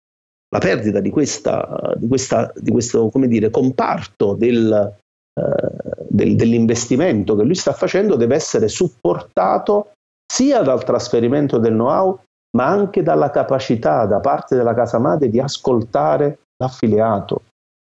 la 0.53 0.59
perdita 0.59 0.99
di, 0.99 1.09
questa, 1.09 1.95
di, 1.97 2.07
questa, 2.07 2.53
di 2.55 2.71
questo 2.71 3.09
dire, 3.25 3.49
comparto 3.49 4.35
del, 4.35 4.93
eh, 5.33 5.95
del, 6.07 6.35
dell'investimento 6.35 7.35
che 7.35 7.43
lui 7.43 7.55
sta 7.55 7.73
facendo 7.73 8.15
deve 8.15 8.35
essere 8.35 8.67
supportato 8.67 9.93
sia 10.31 10.61
dal 10.61 10.83
trasferimento 10.83 11.57
del 11.57 11.73
know-how, 11.73 12.19
ma 12.55 12.67
anche 12.67 13.01
dalla 13.01 13.31
capacità 13.31 14.05
da 14.05 14.19
parte 14.19 14.55
della 14.55 14.75
casa 14.75 14.99
madre 14.99 15.29
di 15.29 15.39
ascoltare 15.39 16.37
l'affiliato. 16.57 17.41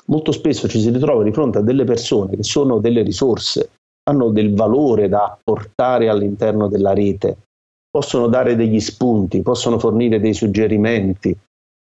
Molto 0.08 0.30
spesso 0.30 0.68
ci 0.68 0.80
si 0.80 0.90
ritrova 0.90 1.22
di 1.22 1.32
fronte 1.32 1.58
a 1.58 1.62
delle 1.62 1.84
persone 1.84 2.36
che 2.36 2.42
sono 2.42 2.78
delle 2.78 3.00
risorse, 3.00 3.70
hanno 4.10 4.28
del 4.28 4.54
valore 4.54 5.08
da 5.08 5.24
apportare 5.24 6.10
all'interno 6.10 6.68
della 6.68 6.92
rete, 6.92 7.38
possono 7.90 8.26
dare 8.26 8.54
degli 8.54 8.80
spunti, 8.80 9.40
possono 9.40 9.78
fornire 9.78 10.20
dei 10.20 10.34
suggerimenti, 10.34 11.34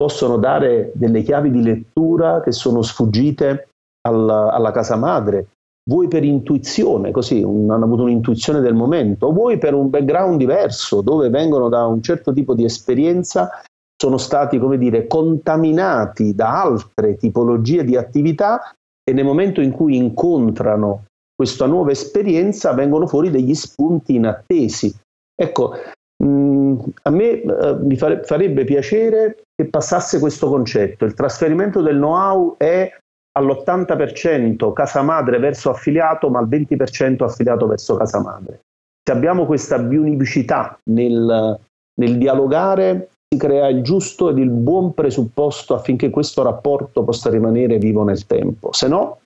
possono 0.00 0.38
dare 0.38 0.92
delle 0.94 1.20
chiavi 1.20 1.50
di 1.50 1.62
lettura 1.62 2.40
che 2.40 2.52
sono 2.52 2.80
sfuggite 2.80 3.68
alla, 4.08 4.50
alla 4.50 4.70
casa 4.70 4.96
madre, 4.96 5.48
vuoi 5.90 6.08
per 6.08 6.24
intuizione, 6.24 7.10
così 7.10 7.42
un, 7.42 7.70
hanno 7.70 7.84
avuto 7.84 8.04
un'intuizione 8.04 8.60
del 8.60 8.72
momento, 8.72 9.30
vuoi 9.30 9.58
per 9.58 9.74
un 9.74 9.90
background 9.90 10.38
diverso, 10.38 11.02
dove 11.02 11.28
vengono 11.28 11.68
da 11.68 11.84
un 11.84 12.00
certo 12.00 12.32
tipo 12.32 12.54
di 12.54 12.64
esperienza 12.64 13.60
sono 13.94 14.16
stati, 14.16 14.58
come 14.58 14.78
dire, 14.78 15.06
contaminati 15.06 16.34
da 16.34 16.62
altre 16.62 17.16
tipologie 17.16 17.84
di 17.84 17.94
attività 17.94 18.72
e 19.04 19.12
nel 19.12 19.26
momento 19.26 19.60
in 19.60 19.72
cui 19.72 19.96
incontrano 19.96 21.04
questa 21.34 21.66
nuova 21.66 21.90
esperienza 21.90 22.72
vengono 22.72 23.06
fuori 23.06 23.28
degli 23.28 23.54
spunti 23.54 24.14
inattesi. 24.14 24.94
Ecco, 25.34 25.74
mm, 26.22 26.78
a 27.02 27.10
me 27.10 27.42
eh, 27.42 27.76
mi 27.80 27.96
fare, 27.96 28.22
farebbe 28.22 28.64
piacere 28.64 29.42
che 29.54 29.68
passasse 29.68 30.18
questo 30.18 30.48
concetto. 30.48 31.04
Il 31.04 31.14
trasferimento 31.14 31.82
del 31.82 31.96
know-how 31.96 32.56
è 32.56 32.92
all'80% 33.38 34.72
casa 34.72 35.02
madre 35.02 35.38
verso 35.38 35.70
affiliato, 35.70 36.28
ma 36.30 36.40
al 36.40 36.48
20% 36.48 37.22
affiliato 37.22 37.66
verso 37.66 37.96
casa 37.96 38.20
madre. 38.20 38.60
Se 39.02 39.12
abbiamo 39.12 39.46
questa 39.46 39.78
biunivicità 39.78 40.78
nel, 40.90 41.58
nel 42.00 42.18
dialogare, 42.18 43.10
si 43.32 43.38
crea 43.38 43.68
il 43.68 43.82
giusto 43.82 44.30
ed 44.30 44.38
il 44.38 44.50
buon 44.50 44.92
presupposto 44.92 45.74
affinché 45.74 46.10
questo 46.10 46.42
rapporto 46.42 47.04
possa 47.04 47.30
rimanere 47.30 47.78
vivo 47.78 48.02
nel 48.02 48.26
tempo. 48.26 48.72
Se 48.72 48.88
no, 48.88 49.20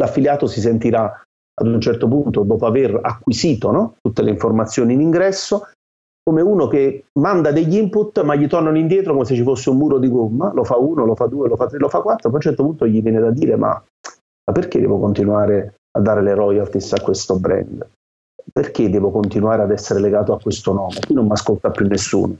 l'affiliato 0.00 0.46
si 0.46 0.60
sentirà 0.60 1.22
ad 1.54 1.66
un 1.66 1.80
certo 1.80 2.08
punto, 2.08 2.42
dopo 2.42 2.66
aver 2.66 2.98
acquisito 3.02 3.70
no, 3.70 3.96
tutte 4.00 4.22
le 4.22 4.30
informazioni 4.30 4.94
in 4.94 5.00
ingresso, 5.00 5.68
come 6.24 6.40
uno 6.40 6.68
che 6.68 7.06
manda 7.18 7.50
degli 7.50 7.76
input 7.76 8.22
ma 8.22 8.34
gli 8.34 8.46
tornano 8.46 8.78
indietro 8.78 9.12
come 9.12 9.24
se 9.24 9.34
ci 9.34 9.42
fosse 9.42 9.70
un 9.70 9.76
muro 9.76 9.98
di 9.98 10.08
gomma, 10.08 10.52
lo 10.52 10.64
fa 10.64 10.76
uno, 10.76 11.04
lo 11.04 11.14
fa 11.14 11.26
due, 11.26 11.48
lo 11.48 11.56
fa 11.56 11.66
tre, 11.66 11.78
lo 11.78 11.88
fa 11.88 12.00
quattro, 12.00 12.30
poi 12.30 12.32
a 12.32 12.36
un 12.36 12.40
certo 12.40 12.62
punto 12.62 12.86
gli 12.86 13.02
viene 13.02 13.20
da 13.20 13.30
dire 13.30 13.56
ma, 13.56 13.68
ma 13.70 14.52
perché 14.52 14.80
devo 14.80 14.98
continuare 14.98 15.74
a 15.96 16.00
dare 16.00 16.22
le 16.22 16.34
royalties 16.34 16.92
a 16.92 17.00
questo 17.00 17.38
brand? 17.38 17.86
Perché 18.52 18.88
devo 18.90 19.10
continuare 19.10 19.62
ad 19.62 19.70
essere 19.70 20.00
legato 20.00 20.32
a 20.32 20.40
questo 20.40 20.72
nome? 20.72 21.00
Qui 21.04 21.14
non 21.14 21.26
mi 21.26 21.32
ascolta 21.32 21.70
più 21.70 21.86
nessuno. 21.86 22.36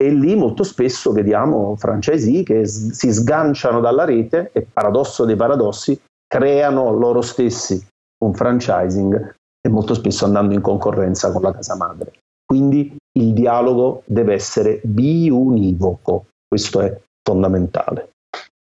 E 0.00 0.10
lì 0.10 0.36
molto 0.36 0.62
spesso 0.62 1.10
vediamo 1.10 1.74
francesi 1.76 2.44
che 2.44 2.66
si 2.66 3.12
sganciano 3.12 3.80
dalla 3.80 4.04
rete 4.04 4.50
e, 4.52 4.66
paradosso 4.70 5.24
dei 5.24 5.34
paradossi, 5.34 6.00
creano 6.26 6.92
loro 6.92 7.20
stessi 7.20 7.84
un 8.24 8.32
franchising 8.32 9.34
e 9.60 9.68
molto 9.68 9.94
spesso 9.94 10.24
andando 10.24 10.54
in 10.54 10.60
concorrenza 10.60 11.32
con 11.32 11.42
la 11.42 11.52
casa 11.52 11.76
madre. 11.76 12.12
Quindi 12.50 12.96
il 13.18 13.34
dialogo 13.34 14.02
deve 14.06 14.32
essere 14.32 14.80
biunivoco, 14.82 16.28
questo 16.48 16.80
è 16.80 16.98
fondamentale. 17.22 18.12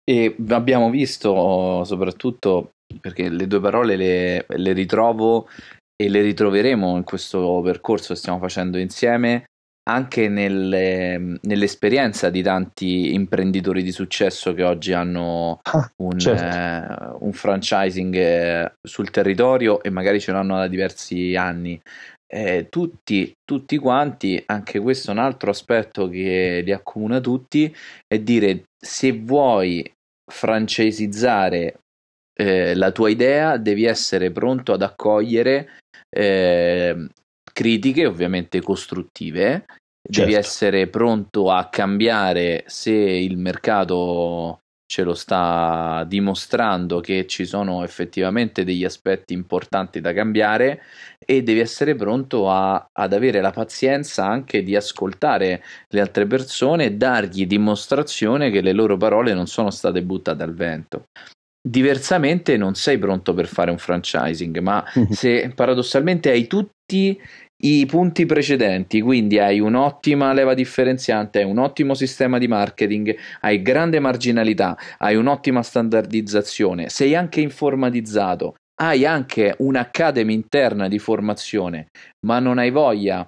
E 0.10 0.34
abbiamo 0.50 0.90
visto 0.90 1.84
soprattutto 1.84 2.70
perché 3.02 3.28
le 3.28 3.48
due 3.48 3.60
parole 3.60 3.98
le, 3.98 4.46
le 4.48 4.72
ritrovo 4.72 5.48
e 5.96 6.08
le 6.08 6.22
ritroveremo 6.22 6.96
in 6.96 7.04
questo 7.04 7.62
percorso 7.64 8.14
che 8.14 8.20
stiamo 8.20 8.40
facendo 8.40 8.78
insieme 8.78 9.46
anche 9.88 10.30
nelle, 10.30 11.38
nell'esperienza 11.42 12.30
di 12.30 12.42
tanti 12.42 13.14
imprenditori 13.14 13.84
di 13.84 13.92
successo 13.92 14.54
che 14.54 14.64
oggi 14.64 14.94
hanno 14.94 15.60
ah, 15.62 15.92
un, 15.98 16.18
certo. 16.18 16.44
eh, 16.44 17.18
un 17.20 17.32
franchising 17.32 18.16
eh, 18.16 18.74
sul 18.82 19.12
territorio 19.12 19.84
e 19.84 19.92
magari 19.92 20.20
ce 20.20 20.32
l'hanno 20.32 20.58
da 20.58 20.68
diversi 20.68 21.36
anni. 21.36 21.80
Eh, 22.28 22.68
tutti, 22.70 23.32
tutti 23.44 23.78
quanti, 23.78 24.42
anche 24.48 24.80
questo 24.80 25.12
è 25.12 25.14
un 25.14 25.20
altro 25.20 25.52
aspetto 25.52 26.10
che 26.10 26.62
li 26.64 26.72
accomuna 26.72 27.20
tutti, 27.20 27.74
è 28.08 28.20
dire 28.20 28.64
se 28.76 29.12
vuoi 29.12 29.90
francesizzare 30.30 31.80
eh, 32.38 32.76
la 32.76 32.92
tua 32.92 33.10
idea 33.10 33.58
devi 33.58 33.86
essere 33.86 34.32
pronto 34.32 34.74
ad 34.74 34.82
accogliere 34.82 35.78
eh, 36.10 37.08
critiche 37.54 38.06
ovviamente 38.06 38.62
costruttive, 38.62 39.66
certo. 39.68 40.22
devi 40.22 40.34
essere 40.34 40.88
pronto 40.88 41.52
a 41.52 41.70
cambiare 41.70 42.64
se 42.68 42.92
il 42.92 43.38
mercato 43.38 44.60
ce 44.88 45.04
lo 45.04 45.14
sta 45.16 46.06
dimostrando 46.08 47.00
che 47.00 47.26
ci 47.26 47.46
sono 47.46 47.84
effettivamente 47.84 48.64
degli 48.64 48.86
aspetti 48.86 49.34
importanti 49.34 50.00
da 50.00 50.14
cambiare 50.14 50.82
e 51.18 51.42
devi 51.42 51.60
essere 51.60 51.96
pronto 51.96 52.50
a, 52.52 52.90
ad 52.92 53.14
avere 53.14 53.42
la 53.42 53.52
pazienza 53.52 54.26
anche 54.26 54.62
di 54.64 54.76
ascoltare 54.76 55.64
le 55.90 56.02
altre 56.02 56.28
persone 56.28 56.86
e 56.86 56.92
dargli 56.94 57.48
dimostrazione 57.48 58.52
che 58.52 58.62
le 58.62 58.74
loro 58.74 58.96
parole 58.96 59.34
non 59.34 59.48
sono 59.48 59.72
state 59.72 60.04
buttate 60.04 60.44
al 60.44 60.54
vento. 60.54 61.06
Diversamente 61.68 62.58
non 62.58 62.76
sei 62.76 63.00
pronto 63.00 63.34
per 63.34 63.48
fare 63.48 63.72
un 63.72 63.80
franchising, 63.80 64.60
ma 64.60 64.86
se 65.10 65.52
paradossalmente 65.56 66.30
hai 66.30 66.46
tutti 66.46 67.20
i 67.64 67.86
punti 67.86 68.26
precedenti, 68.26 69.02
quindi 69.02 69.40
hai 69.40 69.60
un'ottima 69.60 70.34
leva 70.34 70.54
differenziante, 70.54 71.40
hai 71.40 71.46
un 71.46 71.58
ottimo 71.58 71.94
sistema 71.94 72.38
di 72.38 72.48
marketing, 72.48 73.16
hai 73.42 73.62
grande 73.62 74.00
marginalità, 74.00 74.78
hai 74.98 75.16
un'ottima 75.16 75.64
standardizzazione, 75.64 76.90
sei 76.90 77.16
anche 77.16 77.42
informatizzato, 77.42 78.56
hai 78.82 79.06
anche 79.06 79.56
un'academy 79.58 80.34
interna 80.34 80.88
di 80.88 81.00
formazione, 81.00 81.88
ma 82.26 82.40
non 82.40 82.58
hai 82.58 82.72
voglia 82.72 83.28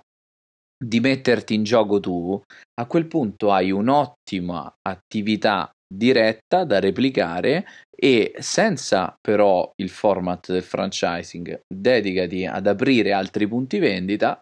di 0.79 0.99
metterti 0.99 1.53
in 1.55 1.63
gioco 1.63 1.99
tu, 1.99 2.39
a 2.79 2.85
quel 2.85 3.07
punto 3.07 3.51
hai 3.51 3.71
un'ottima 3.71 4.71
attività 4.81 5.71
diretta 5.87 6.63
da 6.63 6.79
replicare 6.79 7.65
e 7.95 8.33
senza 8.37 9.15
però 9.19 9.71
il 9.77 9.89
format 9.89 10.51
del 10.51 10.61
franchising 10.61 11.61
dedicati 11.67 12.45
ad 12.45 12.67
aprire 12.67 13.13
altri 13.13 13.47
punti 13.47 13.79
vendita 13.79 14.39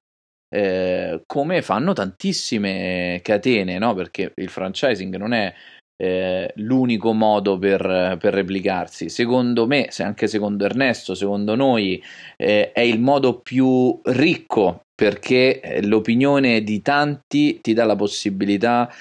eh, 0.53 1.21
come 1.25 1.61
fanno 1.61 1.93
tantissime 1.93 3.19
catene 3.23 3.77
no? 3.77 3.93
perché 3.93 4.31
il 4.35 4.49
franchising 4.49 5.15
non 5.15 5.33
è 5.33 5.53
eh, 5.97 6.51
l'unico 6.55 7.13
modo 7.13 7.57
per, 7.57 8.17
per, 8.19 8.33
replicarsi 8.33 9.07
secondo 9.07 9.65
me 9.65 9.89
anche 9.99 10.27
secondo 10.27 10.65
Ernesto 10.65 11.15
secondo 11.15 11.55
noi 11.55 12.03
eh, 12.35 12.73
è 12.73 12.81
il 12.81 12.99
modo 12.99 13.39
più 13.39 13.97
ricco 14.03 14.81
perché 14.93 15.61
eh, 15.61 15.85
l'opinione 15.85 16.61
di 16.63 16.81
tanti 16.81 17.59
ti 17.61 17.73
dà 17.73 17.85
la 17.85 17.95
possibilità 17.95 18.91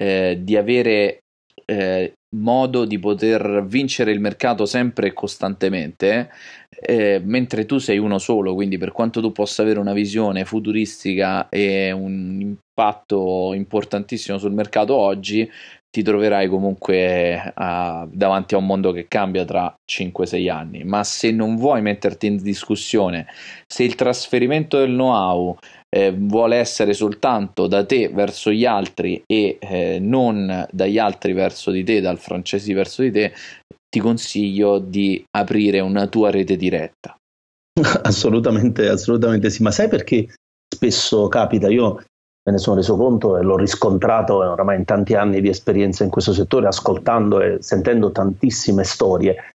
eh, 0.00 0.38
di 0.40 0.56
avere 0.56 1.23
eh, 1.64 2.12
modo 2.36 2.84
di 2.84 2.98
poter 2.98 3.64
vincere 3.66 4.12
il 4.12 4.20
mercato 4.20 4.66
sempre 4.66 5.08
e 5.08 5.12
costantemente, 5.12 6.30
eh, 6.70 7.20
mentre 7.24 7.66
tu 7.66 7.78
sei 7.78 7.98
uno 7.98 8.18
solo, 8.18 8.54
quindi 8.54 8.78
per 8.78 8.92
quanto 8.92 9.20
tu 9.20 9.32
possa 9.32 9.62
avere 9.62 9.78
una 9.78 9.92
visione 9.92 10.44
futuristica 10.44 11.48
e 11.48 11.92
un 11.92 12.40
impatto 12.40 13.52
importantissimo 13.54 14.38
sul 14.38 14.52
mercato 14.52 14.94
oggi, 14.94 15.48
ti 15.94 16.02
troverai 16.02 16.48
comunque 16.48 17.52
uh, 17.54 18.08
davanti 18.10 18.54
a 18.54 18.58
un 18.58 18.66
mondo 18.66 18.90
che 18.90 19.06
cambia 19.06 19.44
tra 19.44 19.72
5-6 19.88 20.50
anni, 20.50 20.82
ma 20.82 21.04
se 21.04 21.30
non 21.30 21.54
vuoi 21.54 21.82
metterti 21.82 22.26
in 22.26 22.42
discussione, 22.42 23.28
se 23.64 23.84
il 23.84 23.94
trasferimento 23.94 24.76
del 24.76 24.90
know-how 24.90 25.56
eh, 25.94 26.12
vuole 26.12 26.56
essere 26.56 26.92
soltanto 26.92 27.68
da 27.68 27.84
te 27.86 28.08
verso 28.08 28.50
gli 28.50 28.64
altri 28.64 29.22
e 29.26 29.58
eh, 29.60 29.98
non 30.00 30.66
dagli 30.72 30.98
altri 30.98 31.32
verso 31.32 31.70
di 31.70 31.84
te, 31.84 32.00
dal 32.00 32.18
francesi 32.18 32.72
verso 32.72 33.02
di 33.02 33.12
te, 33.12 33.32
ti 33.88 34.00
consiglio 34.00 34.80
di 34.80 35.24
aprire 35.30 35.78
una 35.78 36.08
tua 36.08 36.30
rete 36.30 36.56
diretta. 36.56 37.16
Assolutamente, 38.02 38.88
assolutamente 38.88 39.50
sì, 39.50 39.62
ma 39.62 39.70
sai 39.70 39.88
perché 39.88 40.34
spesso 40.72 41.28
capita, 41.28 41.68
io 41.68 41.94
me 41.94 42.52
ne 42.52 42.58
sono 42.58 42.76
reso 42.76 42.96
conto 42.96 43.36
e 43.36 43.42
l'ho 43.42 43.56
riscontrato 43.56 44.36
oramai 44.36 44.76
in 44.76 44.84
tanti 44.84 45.14
anni 45.14 45.40
di 45.40 45.48
esperienza 45.48 46.04
in 46.04 46.10
questo 46.10 46.32
settore, 46.32 46.66
ascoltando 46.66 47.40
e 47.40 47.58
sentendo 47.60 48.10
tantissime 48.10 48.84
storie. 48.84 49.50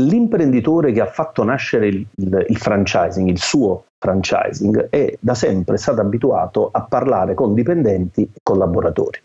L'imprenditore 0.00 0.92
che 0.92 1.00
ha 1.00 1.06
fatto 1.06 1.44
nascere 1.44 1.86
il, 1.88 2.06
il, 2.16 2.46
il 2.48 2.56
franchising, 2.56 3.28
il 3.28 3.38
suo 3.38 3.84
franchising, 4.04 4.90
è 4.90 5.16
da 5.18 5.34
sempre 5.34 5.78
stato 5.78 6.02
abituato 6.02 6.68
a 6.70 6.82
parlare 6.82 7.32
con 7.32 7.54
dipendenti 7.54 8.22
e 8.22 8.40
collaboratori, 8.42 9.18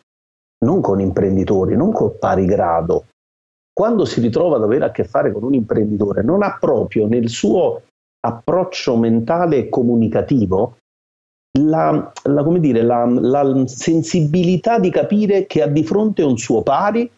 non 0.64 0.80
con 0.80 1.02
imprenditori, 1.02 1.76
non 1.76 1.92
con 1.92 2.18
pari 2.18 2.46
grado. 2.46 3.08
Quando 3.74 4.06
si 4.06 4.22
ritrova 4.22 4.56
ad 4.56 4.64
avere 4.64 4.86
a 4.86 4.92
che 4.92 5.04
fare 5.04 5.34
con 5.34 5.44
un 5.44 5.54
imprenditore, 5.54 6.24
non 6.24 6.44
ha 6.44 6.58
proprio 6.58 7.08
nel 7.08 7.28
suo 7.28 7.82
approccio 8.26 8.98
mentale 8.98 9.58
e 9.58 9.70
comunicativo 9.70 10.78
la, 11.60 12.12
la, 12.24 12.44
dire, 12.60 12.82
la, 12.82 13.06
la 13.06 13.68
sensibilità 13.68 14.80
di 14.80 14.90
capire 14.90 15.46
che 15.46 15.62
ha 15.62 15.68
di 15.68 15.84
fronte 15.84 16.24
un 16.24 16.38
suo 16.38 16.62
pari 16.62 17.12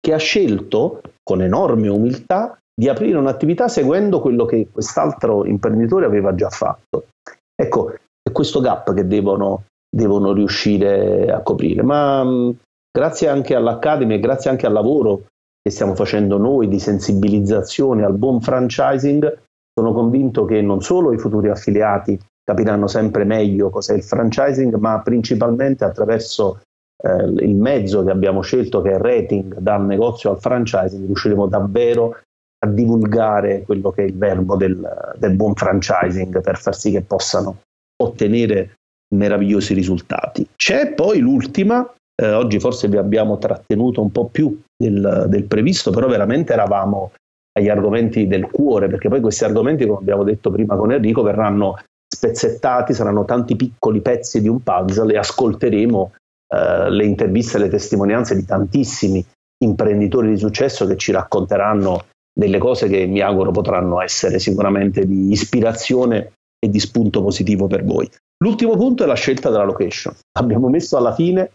che 0.00 0.12
ha 0.12 0.18
scelto 0.18 1.00
con 1.22 1.42
enorme 1.42 1.88
umiltà 1.88 2.56
di 2.74 2.88
aprire 2.88 3.18
un'attività 3.18 3.68
seguendo 3.68 4.20
quello 4.20 4.44
che 4.44 4.68
quest'altro 4.72 5.44
imprenditore 5.44 6.06
aveva 6.06 6.34
già 6.34 6.48
fatto. 6.48 7.06
Ecco, 7.54 7.92
è 7.92 8.32
questo 8.32 8.60
gap 8.60 8.92
che 8.94 9.06
devono, 9.06 9.64
devono 9.88 10.32
riuscire 10.32 11.30
a 11.30 11.40
coprire. 11.40 11.82
Ma 11.82 12.24
mh, 12.24 12.56
grazie 12.90 13.28
anche 13.28 13.54
all'Academy 13.54 14.14
e 14.14 14.20
grazie 14.20 14.50
anche 14.50 14.66
al 14.66 14.72
lavoro 14.72 15.26
che 15.62 15.70
stiamo 15.70 15.94
facendo 15.94 16.38
noi 16.38 16.66
di 16.66 16.80
sensibilizzazione 16.80 18.04
al 18.04 18.14
buon 18.14 18.40
franchising, 18.40 19.40
sono 19.72 19.92
convinto 19.92 20.44
che 20.44 20.60
non 20.60 20.82
solo 20.82 21.12
i 21.12 21.18
futuri 21.18 21.48
affiliati 21.48 22.18
capiranno 22.44 22.88
sempre 22.88 23.24
meglio 23.24 23.70
cos'è 23.70 23.94
il 23.94 24.02
franchising, 24.02 24.74
ma 24.74 25.00
principalmente 25.00 25.84
attraverso 25.84 26.62
eh, 27.02 27.24
il 27.24 27.54
mezzo 27.54 28.02
che 28.02 28.10
abbiamo 28.10 28.40
scelto, 28.40 28.82
che 28.82 28.92
è 28.92 28.98
rating 28.98 29.58
dal 29.58 29.84
negozio 29.84 30.30
al 30.30 30.40
franchising, 30.40 31.06
riusciremo 31.06 31.46
davvero 31.46 32.16
a 32.64 32.68
divulgare 32.68 33.62
quello 33.62 33.90
che 33.90 34.02
è 34.02 34.06
il 34.06 34.16
verbo 34.16 34.56
del, 34.56 35.14
del 35.16 35.34
buon 35.34 35.54
franchising 35.54 36.40
per 36.40 36.58
far 36.58 36.76
sì 36.76 36.92
che 36.92 37.02
possano 37.02 37.62
ottenere 38.02 38.76
meravigliosi 39.14 39.74
risultati. 39.74 40.46
C'è 40.56 40.94
poi 40.94 41.18
l'ultima, 41.18 41.92
eh, 42.14 42.32
oggi 42.32 42.60
forse 42.60 42.88
vi 42.88 42.96
abbiamo 42.96 43.38
trattenuto 43.38 44.00
un 44.00 44.10
po' 44.10 44.26
più 44.26 44.60
del, 44.76 45.26
del, 45.28 45.44
previsto, 45.44 45.90
però 45.90 46.06
veramente 46.08 46.52
eravamo 46.52 47.12
agli 47.52 47.68
argomenti 47.68 48.26
del 48.26 48.48
cuore, 48.50 48.88
perché 48.88 49.08
poi 49.08 49.20
questi 49.20 49.44
argomenti, 49.44 49.86
come 49.86 49.98
abbiamo 49.98 50.22
detto 50.22 50.50
prima 50.50 50.76
con 50.76 50.92
Enrico, 50.92 51.22
verranno 51.22 51.78
spezzettati, 52.06 52.94
saranno 52.94 53.24
tanti 53.24 53.56
piccoli 53.56 54.00
pezzi 54.00 54.40
di 54.40 54.48
un 54.48 54.62
puzzle 54.62 55.12
e 55.12 55.18
ascolteremo 55.18 56.12
eh, 56.54 56.90
le 56.90 57.04
interviste 57.04 57.58
le 57.58 57.68
testimonianze 57.68 58.34
di 58.36 58.44
tantissimi 58.44 59.24
imprenditori 59.62 60.28
di 60.28 60.38
successo 60.38 60.86
che 60.86 60.96
ci 60.96 61.12
racconteranno 61.12 62.04
delle 62.32 62.58
cose 62.58 62.88
che 62.88 63.06
mi 63.06 63.20
auguro 63.20 63.50
potranno 63.50 64.00
essere 64.00 64.38
sicuramente 64.38 65.04
di 65.06 65.30
ispirazione 65.30 66.32
e 66.58 66.68
di 66.68 66.80
spunto 66.80 67.22
positivo 67.22 67.66
per 67.66 67.84
voi. 67.84 68.08
L'ultimo 68.42 68.76
punto 68.76 69.04
è 69.04 69.06
la 69.06 69.14
scelta 69.14 69.50
della 69.50 69.64
location. 69.64 70.14
Abbiamo 70.38 70.68
messo 70.68 70.96
alla 70.96 71.12
fine, 71.12 71.50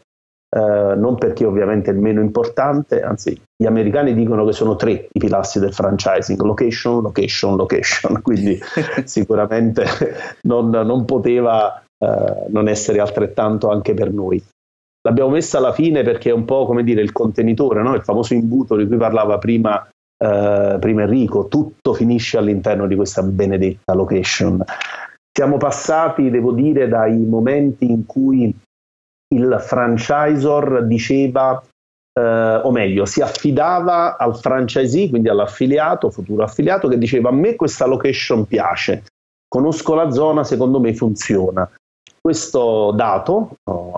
eh, 0.50 0.96
non 0.96 1.16
perché 1.16 1.46
ovviamente 1.46 1.92
è 1.92 1.94
il 1.94 2.00
meno 2.00 2.22
importante, 2.22 3.02
anzi 3.02 3.40
gli 3.56 3.66
americani 3.66 4.14
dicono 4.14 4.46
che 4.46 4.54
sono 4.54 4.76
tre 4.76 5.08
i 5.12 5.20
pilastri 5.20 5.60
del 5.60 5.74
franchising, 5.74 6.40
location, 6.42 7.02
location, 7.02 7.56
location, 7.56 8.22
quindi 8.24 8.58
sicuramente 9.04 9.86
non, 10.44 10.70
non 10.70 11.06
poteva 11.06 11.84
eh, 11.98 12.46
non 12.50 12.68
essere 12.68 13.00
altrettanto 13.00 13.70
anche 13.70 13.94
per 13.94 14.14
noi. 14.14 14.42
L'abbiamo 15.02 15.32
messa 15.32 15.58
alla 15.58 15.74
fine 15.74 16.04
perché 16.04 16.30
è 16.30 16.34
un 16.34 16.46
po' 16.46 16.66
come 16.66 16.84
dire 16.84 17.02
il 17.02 17.12
contenitore, 17.12 17.82
no? 17.82 17.96
il 17.96 18.04
famoso 18.04 18.34
imbuto 18.34 18.76
di 18.76 18.86
cui 18.88 18.98
parlava 18.98 19.38
prima 19.38 19.88
eh, 20.18 20.78
prima 20.80 21.04
Enrico, 21.04 21.48
tutto 21.48 21.94
finisce 21.94 22.38
all'interno 22.38 22.88
di 22.88 22.96
questa 22.96 23.22
benedetta 23.22 23.94
location. 23.94 24.64
Siamo 25.32 25.58
passati, 25.58 26.30
devo 26.32 26.52
dire, 26.52 26.88
dai 26.88 27.18
momenti 27.18 27.90
in 27.90 28.06
cui 28.06 28.54
il 29.36 29.58
franchisor 29.60 30.86
diceva, 30.86 31.62
eh, 32.14 32.56
o 32.64 32.72
meglio, 32.72 33.06
si 33.06 33.22
affidava 33.22 34.18
al 34.18 34.36
franchisee, 34.36 35.10
quindi 35.10 35.30
all'affiliato, 35.30 36.10
futuro 36.10 36.44
affiliato, 36.44 36.88
che 36.88 36.98
diceva 36.98 37.30
a 37.30 37.34
me 37.34 37.56
questa 37.56 37.86
location 37.86 38.46
piace, 38.46 39.04
conosco 39.48 39.94
la 39.94 40.10
zona, 40.10 40.44
secondo 40.44 40.80
me 40.80 40.96
funziona. 40.96 41.70
Questo 42.28 42.92
dato, 42.92 43.52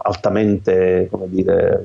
altamente 0.03 1.09
dire, 1.29 1.81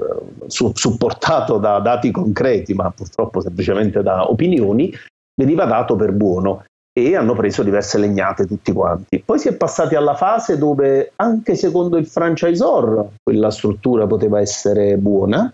su, 0.47 0.73
supportato 0.75 1.57
da 1.57 1.79
dati 1.79 2.11
concreti, 2.11 2.75
ma 2.75 2.91
purtroppo 2.91 3.41
semplicemente 3.41 4.03
da 4.03 4.31
opinioni, 4.31 4.93
veniva 5.41 5.65
dato 5.65 5.97
per 5.97 6.13
buono 6.13 6.65
e 6.93 7.17
hanno 7.17 7.33
preso 7.33 7.63
diverse 7.63 7.97
legnate 7.97 8.45
tutti 8.45 8.73
quanti. 8.73 9.23
Poi 9.25 9.39
si 9.39 9.49
è 9.49 9.55
passati 9.55 9.95
alla 9.95 10.15
fase 10.15 10.59
dove 10.59 11.13
anche 11.17 11.55
secondo 11.55 11.97
il 11.97 12.07
franchisor 12.07 13.13
quella 13.23 13.51
struttura 13.51 14.07
poteva 14.07 14.39
essere 14.39 14.99
buona, 14.99 15.51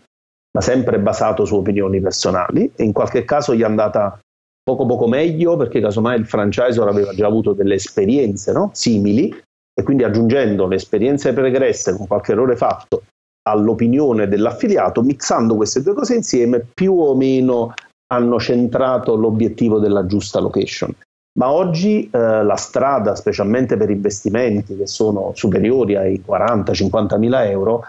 ma 0.50 0.60
sempre 0.60 0.98
basato 0.98 1.44
su 1.44 1.54
opinioni 1.54 2.00
personali 2.00 2.72
e 2.74 2.82
in 2.82 2.92
qualche 2.92 3.24
caso 3.24 3.54
gli 3.54 3.60
è 3.60 3.64
andata 3.64 4.18
poco 4.60 4.86
poco 4.86 5.06
meglio 5.06 5.56
perché 5.56 5.80
casomai 5.80 6.18
il 6.18 6.26
franchisor 6.26 6.88
aveva 6.88 7.14
già 7.14 7.28
avuto 7.28 7.52
delle 7.52 7.74
esperienze 7.74 8.50
no? 8.50 8.70
simili 8.72 9.32
e 9.80 9.82
quindi 9.82 10.04
aggiungendo 10.04 10.66
le 10.66 10.76
esperienze 10.76 11.32
pregresse 11.32 11.96
con 11.96 12.06
qualche 12.06 12.32
errore 12.32 12.54
fatto 12.54 13.04
all'opinione 13.48 14.28
dell'affiliato, 14.28 15.02
mixando 15.02 15.56
queste 15.56 15.80
due 15.82 15.94
cose 15.94 16.14
insieme, 16.14 16.60
più 16.60 16.94
o 17.00 17.16
meno 17.16 17.72
hanno 18.12 18.38
centrato 18.38 19.16
l'obiettivo 19.16 19.78
della 19.78 20.04
giusta 20.04 20.38
location. 20.38 20.94
Ma 21.38 21.50
oggi 21.50 22.10
eh, 22.10 22.42
la 22.42 22.56
strada, 22.56 23.14
specialmente 23.14 23.78
per 23.78 23.88
investimenti 23.88 24.76
che 24.76 24.86
sono 24.86 25.32
superiori 25.34 25.96
ai 25.96 26.22
40-50 26.26 27.18
mila 27.18 27.48
euro, 27.48 27.84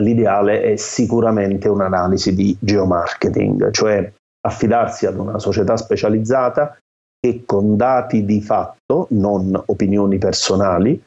l'ideale 0.00 0.62
è 0.62 0.76
sicuramente 0.76 1.68
un'analisi 1.68 2.34
di 2.34 2.56
geomarketing, 2.60 3.72
cioè 3.72 4.12
affidarsi 4.46 5.06
ad 5.06 5.18
una 5.18 5.38
società 5.40 5.76
specializzata 5.76 6.76
che 7.18 7.42
con 7.44 7.76
dati 7.76 8.24
di 8.24 8.40
fatto, 8.40 9.06
non 9.10 9.60
opinioni 9.66 10.18
personali, 10.18 11.02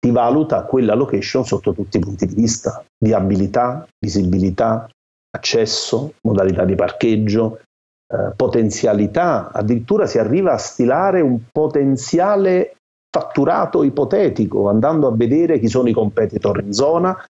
ti 0.00 0.10
valuta 0.10 0.64
quella 0.64 0.94
location 0.94 1.44
sotto 1.44 1.74
tutti 1.74 1.98
i 1.98 2.00
punti 2.00 2.26
di 2.26 2.34
vista, 2.34 2.82
viabilità, 2.98 3.86
visibilità, 3.98 4.88
accesso, 5.30 6.14
modalità 6.22 6.64
di 6.64 6.74
parcheggio, 6.74 7.60
eh, 8.12 8.32
potenzialità, 8.34 9.50
addirittura 9.52 10.06
si 10.06 10.18
arriva 10.18 10.52
a 10.52 10.58
stilare 10.58 11.20
un 11.20 11.38
potenziale 11.52 12.76
fatturato 13.10 13.82
ipotetico, 13.82 14.68
andando 14.68 15.06
a 15.06 15.14
vedere 15.14 15.58
chi 15.58 15.68
sono 15.68 15.88
i 15.88 15.92
competitor 15.92 16.62
in 16.62 16.72
zona, 16.72 17.24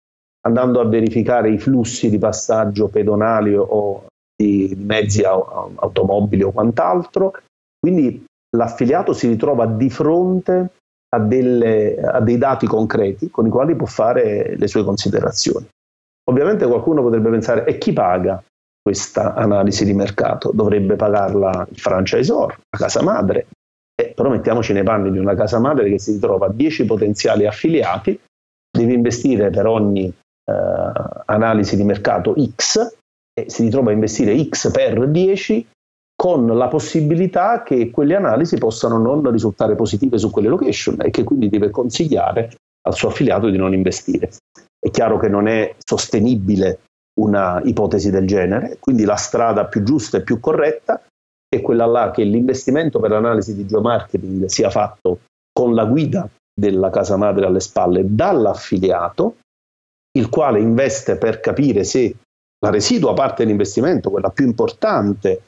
andando 0.45 0.81
a 0.81 0.85
verificare 0.85 1.49
i 1.49 1.57
flussi 1.57 2.09
di 2.09 2.17
passaggio 2.17 2.89
pedonali 2.89 3.55
o 3.55 4.05
di 4.35 4.75
mezzi 4.77 5.23
automobili 5.23 6.43
o 6.43 6.51
quant'altro. 6.51 7.33
Quindi 7.79 8.25
l'affiliato 8.55 9.13
si 9.13 9.27
ritrova 9.27 9.65
di 9.65 9.89
fronte 9.89 10.73
a, 11.17 11.19
delle, 11.19 11.97
a 11.99 12.21
dei 12.21 12.37
dati 12.37 12.65
concreti 12.65 13.29
con 13.29 13.45
i 13.45 13.49
quali 13.49 13.75
può 13.75 13.85
fare 13.85 14.55
le 14.55 14.67
sue 14.67 14.83
considerazioni. 14.83 15.67
Ovviamente 16.29 16.65
qualcuno 16.65 17.01
potrebbe 17.01 17.29
pensare 17.29 17.65
e 17.65 17.77
chi 17.77 17.93
paga 17.93 18.41
questa 18.81 19.33
analisi 19.33 19.85
di 19.85 19.93
mercato? 19.93 20.51
Dovrebbe 20.53 20.95
pagarla 20.95 21.67
il 21.69 21.77
franchisor, 21.77 22.59
la 22.69 22.77
casa 22.77 23.01
madre. 23.01 23.47
Eh, 23.99 24.13
però 24.15 24.29
mettiamoci 24.29 24.73
nei 24.73 24.83
panni 24.83 25.11
di 25.11 25.17
una 25.17 25.35
casa 25.35 25.59
madre 25.59 25.89
che 25.89 25.99
si 25.99 26.13
ritrova 26.13 26.49
10 26.49 26.85
potenziali 26.85 27.45
affiliati, 27.45 28.19
deve 28.77 28.93
investire 28.93 29.49
per 29.49 29.65
ogni 29.65 30.05
eh, 30.05 30.91
analisi 31.25 31.75
di 31.75 31.83
mercato 31.83 32.35
X 32.55 32.95
e 33.33 33.49
si 33.49 33.63
ritrova 33.63 33.89
a 33.89 33.93
investire 33.93 34.37
X 34.47 34.71
per 34.71 35.07
10 35.07 35.67
con 36.17 36.47
la 36.47 36.67
possibilità 36.67 37.61
che 37.61 37.91
quelle 37.91 38.15
analisi 38.15 38.57
possano 38.57 38.97
non 38.97 39.29
risultare 39.29 39.75
positive 39.75 40.17
su 40.17 40.31
quelle 40.31 40.47
location 40.47 40.97
e 40.99 41.11
che 41.11 41.23
quindi 41.23 41.47
deve 41.47 41.69
consigliare 41.69 42.55
al 42.87 42.95
suo 42.95 43.09
affiliato 43.09 43.49
di 43.49 43.57
non 43.57 43.73
investire. 43.73 44.31
È 44.79 44.89
chiaro 44.89 45.19
che 45.19 45.29
non 45.29 45.47
è 45.47 45.75
sostenibile 45.77 46.79
una 47.19 47.61
ipotesi 47.63 48.09
del 48.09 48.25
genere, 48.25 48.77
quindi 48.79 49.03
la 49.03 49.15
strada 49.15 49.65
più 49.65 49.83
giusta 49.83 50.17
e 50.17 50.23
più 50.23 50.39
corretta 50.39 50.99
è 51.47 51.61
quella 51.61 51.85
là 51.85 52.09
che 52.09 52.23
l'investimento 52.23 52.99
per 52.99 53.11
l'analisi 53.11 53.53
di 53.53 53.67
geomarketing 53.67 54.45
sia 54.45 54.71
fatto 54.71 55.19
con 55.51 55.75
la 55.75 55.85
guida 55.85 56.27
della 56.51 56.89
casa 56.89 57.15
madre 57.15 57.45
alle 57.45 57.59
spalle 57.59 58.03
dall'affiliato, 58.03 59.37
il 60.17 60.29
quale 60.29 60.59
investe 60.59 61.17
per 61.17 61.39
capire 61.39 61.83
se 61.83 62.15
la 62.59 62.71
residua 62.71 63.13
parte 63.13 63.43
dell'investimento, 63.43 64.09
quella 64.09 64.29
più 64.29 64.45
importante, 64.45 65.43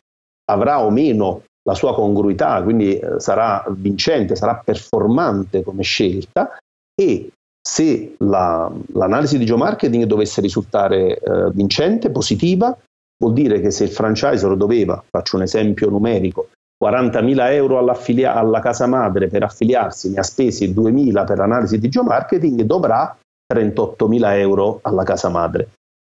avrà 0.50 0.84
o 0.84 0.90
meno 0.90 1.44
la 1.64 1.76
sua 1.76 1.94
congruità, 1.94 2.62
quindi 2.64 2.98
eh, 2.98 3.20
sarà 3.20 3.64
vincente, 3.70 4.36
sarà 4.36 4.56
performante 4.56 5.62
come 5.64 5.84
scelta 5.84 6.58
e 7.00 7.30
se 7.62 8.16
la, 8.20 8.72
l'analisi 8.94 9.38
di 9.38 9.46
geomarketing 9.46 10.06
dovesse 10.06 10.42
risultare 10.42 11.18
eh, 11.18 11.52
vincente, 11.52 12.10
positiva, 12.10 12.76
vuol 13.22 13.34
dire 13.34 13.60
che 13.60 13.70
se 13.70 13.84
il 13.84 13.92
franchisor 13.92 14.58
doveva, 14.58 15.04
faccio 15.08 15.36
un 15.36 15.44
esempio 15.44 15.90
numerico, 15.90 16.50
40.000 16.84 17.52
euro 17.52 17.78
alla 17.78 18.60
casa 18.62 18.88
madre 18.88 19.28
per 19.28 19.44
affiliarsi, 19.44 20.10
ne 20.12 20.20
ha 20.20 20.24
spesi 20.24 20.74
2.000 20.74 21.26
per 21.26 21.38
l'analisi 21.38 21.78
di 21.78 21.90
geomarketing, 21.90 22.62
dovrà 22.62 23.16
38.000 23.54 24.38
euro 24.38 24.80
alla 24.82 25.04
casa 25.04 25.28
madre. 25.30 25.70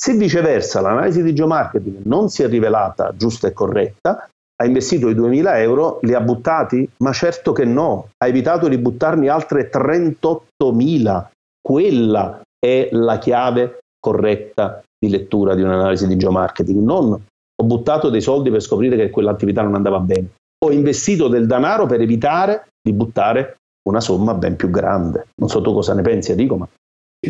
Se 0.02 0.14
viceversa 0.14 0.80
l'analisi 0.80 1.22
di 1.22 1.32
geomarketing 1.32 2.00
non 2.06 2.28
si 2.28 2.42
è 2.42 2.48
rivelata 2.48 3.14
giusta 3.14 3.46
e 3.46 3.52
corretta, 3.52 4.28
ha 4.56 4.64
investito 4.64 5.08
i 5.08 5.14
2.000 5.14 5.58
euro, 5.58 6.00
li 6.02 6.12
ha 6.12 6.20
buttati? 6.20 6.90
Ma 7.04 7.12
certo 7.12 7.52
che 7.52 7.64
no, 7.64 8.08
ha 8.16 8.26
evitato 8.26 8.66
di 8.66 8.78
buttarne 8.78 9.28
altre 9.28 9.70
38.000. 9.70 11.26
Quella 11.60 12.40
è 12.58 12.88
la 12.90 13.18
chiave 13.18 13.78
corretta 14.00 14.82
di 14.98 15.08
lettura 15.08 15.54
di 15.54 15.62
un'analisi 15.62 16.08
di 16.08 16.16
geomarketing. 16.16 16.82
Non 16.82 17.12
ho 17.12 17.64
buttato 17.64 18.10
dei 18.10 18.20
soldi 18.20 18.50
per 18.50 18.60
scoprire 18.60 18.96
che 18.96 19.08
quell'attività 19.08 19.62
non 19.62 19.76
andava 19.76 20.00
bene. 20.00 20.30
Ho 20.64 20.72
investito 20.72 21.28
del 21.28 21.46
denaro 21.46 21.86
per 21.86 22.00
evitare 22.00 22.66
di 22.82 22.92
buttare 22.92 23.58
una 23.88 24.00
somma 24.00 24.34
ben 24.34 24.56
più 24.56 24.68
grande. 24.68 25.28
Non 25.36 25.48
so 25.48 25.60
tu 25.60 25.72
cosa 25.72 25.94
ne 25.94 26.02
pensi, 26.02 26.32
Enrico, 26.32 26.56
ma 26.56 26.68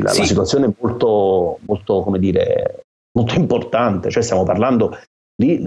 la, 0.00 0.10
sì. 0.10 0.20
la 0.20 0.24
situazione 0.24 0.66
è 0.66 0.72
molto, 0.78 1.58
molto, 1.66 2.02
come 2.02 2.18
dire, 2.18 2.82
molto 3.18 3.34
importante, 3.34 4.10
cioè 4.10 4.22
stiamo 4.22 4.44
parlando 4.44 4.96
di, 5.34 5.60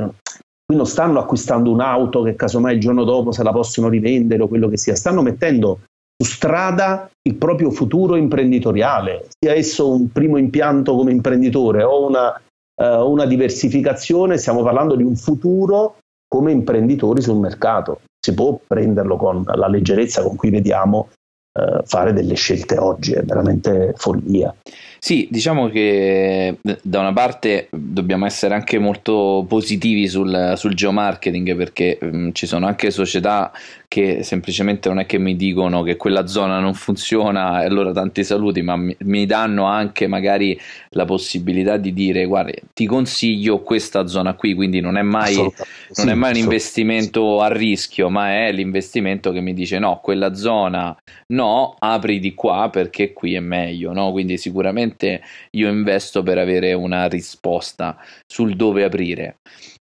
qui 0.66 0.76
non 0.76 0.86
stanno 0.86 1.20
acquistando 1.20 1.72
un'auto 1.72 2.24
che 2.24 2.36
casomai 2.36 2.76
il 2.76 2.80
giorno 2.80 3.04
dopo 3.04 3.32
se 3.32 3.44
la 3.44 3.52
possono 3.52 3.88
rivendere 3.88 4.44
o 4.44 4.48
quello 4.48 4.68
che 4.68 4.78
sia, 4.78 4.96
stanno 4.96 5.22
mettendo 5.22 5.82
su 6.18 6.32
strada 6.32 7.10
il 7.24 7.36
proprio 7.36 7.70
futuro 7.72 8.16
imprenditoriale, 8.16 9.28
sia 9.38 9.54
esso 9.54 9.92
un 9.92 10.12
primo 10.12 10.38
impianto 10.38 10.96
come 10.96 11.12
imprenditore 11.12 11.84
o 11.84 12.08
una, 12.08 12.42
uh, 12.82 13.10
una 13.10 13.26
diversificazione, 13.26 14.38
stiamo 14.38 14.64
parlando 14.64 14.96
di 14.96 15.04
un 15.04 15.16
futuro 15.16 15.98
come 16.28 16.52
imprenditori 16.52 17.22
sul 17.22 17.38
mercato. 17.38 18.02
Si 18.26 18.34
può 18.34 18.60
prenderlo 18.66 19.18
con 19.18 19.44
la 19.46 19.68
leggerezza 19.68 20.24
con 20.24 20.36
cui 20.36 20.50
vediamo 20.50 21.10
uh, 21.56 21.84
fare 21.86 22.14
delle 22.14 22.36
scelte 22.36 22.78
oggi, 22.78 23.14
è 23.14 23.24
veramente 23.24 23.94
follia. 23.98 24.54
Sì, 25.00 25.28
diciamo 25.30 25.70
che 25.70 26.58
da 26.82 27.00
una 27.00 27.14
parte 27.14 27.68
dobbiamo 27.70 28.26
essere 28.26 28.56
anche 28.56 28.80
molto 28.80 29.46
positivi 29.48 30.08
sul, 30.08 30.54
sul 30.56 30.74
geomarketing 30.74 31.56
perché 31.56 32.00
mh, 32.02 32.30
ci 32.32 32.48
sono 32.48 32.66
anche 32.66 32.90
società 32.90 33.52
che 33.88 34.24
semplicemente 34.24 34.90
non 34.90 35.00
è 35.00 35.06
che 35.06 35.18
mi 35.18 35.36
dicono 35.36 35.84
che 35.84 35.96
quella 35.98 36.28
zona 36.28 36.60
non 36.60 36.74
funziona 36.74 37.62
e 37.62 37.66
allora 37.66 37.92
tanti 37.92 38.24
saluti, 38.24 38.62
ma 38.62 38.76
mi, 38.76 38.96
mi 39.00 39.26
danno 39.26 39.66
anche 39.66 40.08
magari 40.08 40.60
la 40.90 41.06
possibilità 41.06 41.78
di 41.78 41.94
dire 41.94 42.26
guarda 42.26 42.52
ti 42.74 42.86
consiglio 42.86 43.62
questa 43.62 44.08
zona 44.08 44.34
qui, 44.34 44.54
quindi 44.54 44.80
non 44.80 44.98
è 44.98 45.02
mai, 45.02 45.36
non 45.36 45.52
sì, 45.90 46.08
è 46.08 46.14
mai 46.14 46.32
un 46.32 46.38
investimento 46.38 47.42
a 47.42 47.48
rischio, 47.48 48.10
ma 48.10 48.46
è 48.46 48.52
l'investimento 48.52 49.32
che 49.32 49.42
mi 49.42 49.54
dice 49.54 49.80
no, 49.80 50.00
quella 50.02 50.34
zona 50.34 50.96
no, 51.28 51.76
apri 51.80 52.20
di 52.20 52.34
qua 52.34 52.70
perché 52.72 53.14
qui 53.14 53.36
è 53.36 53.40
meglio, 53.40 53.94
no? 53.94 54.12
quindi 54.12 54.38
sicuramente 54.38 54.64
sicuramente 54.66 55.22
io 55.52 55.70
investo 55.70 56.24
per 56.24 56.38
avere 56.38 56.74
una 56.74 57.08
risposta 57.08 57.98
sul 58.26 58.56
dove 58.56 58.84
aprire. 58.84 59.38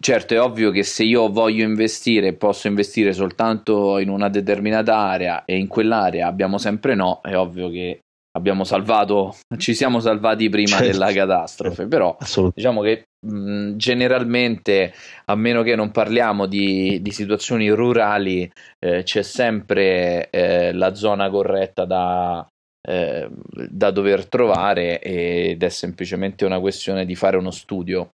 Certo, 0.00 0.32
è 0.32 0.40
ovvio 0.40 0.70
che 0.70 0.84
se 0.84 1.02
io 1.02 1.28
voglio 1.28 1.64
investire, 1.64 2.32
posso 2.32 2.68
investire 2.68 3.12
soltanto 3.12 3.98
in 3.98 4.10
una 4.10 4.28
determinata 4.28 4.96
area 4.96 5.44
e 5.44 5.56
in 5.56 5.66
quell'area 5.66 6.28
abbiamo 6.28 6.56
sempre 6.56 6.94
no, 6.94 7.20
è 7.20 7.36
ovvio 7.36 7.68
che 7.68 8.00
abbiamo 8.36 8.62
salvato, 8.62 9.34
ci 9.56 9.74
siamo 9.74 9.98
salvati 9.98 10.48
prima 10.48 10.76
certo. 10.76 10.92
della 10.92 11.12
catastrofe, 11.12 11.86
però 11.88 12.16
diciamo 12.54 12.80
che 12.82 13.06
mh, 13.26 13.74
generalmente, 13.74 14.92
a 15.24 15.34
meno 15.34 15.62
che 15.62 15.74
non 15.74 15.90
parliamo 15.90 16.46
di, 16.46 17.02
di 17.02 17.10
situazioni 17.10 17.68
rurali, 17.68 18.48
eh, 18.78 19.02
c'è 19.02 19.22
sempre 19.22 20.30
eh, 20.30 20.72
la 20.72 20.94
zona 20.94 21.28
corretta 21.28 21.84
da, 21.84 22.46
eh, 22.88 23.28
da 23.68 23.90
dover 23.90 24.28
trovare 24.28 25.00
ed 25.00 25.60
è 25.60 25.68
semplicemente 25.68 26.44
una 26.44 26.60
questione 26.60 27.04
di 27.04 27.16
fare 27.16 27.36
uno 27.36 27.50
studio. 27.50 28.10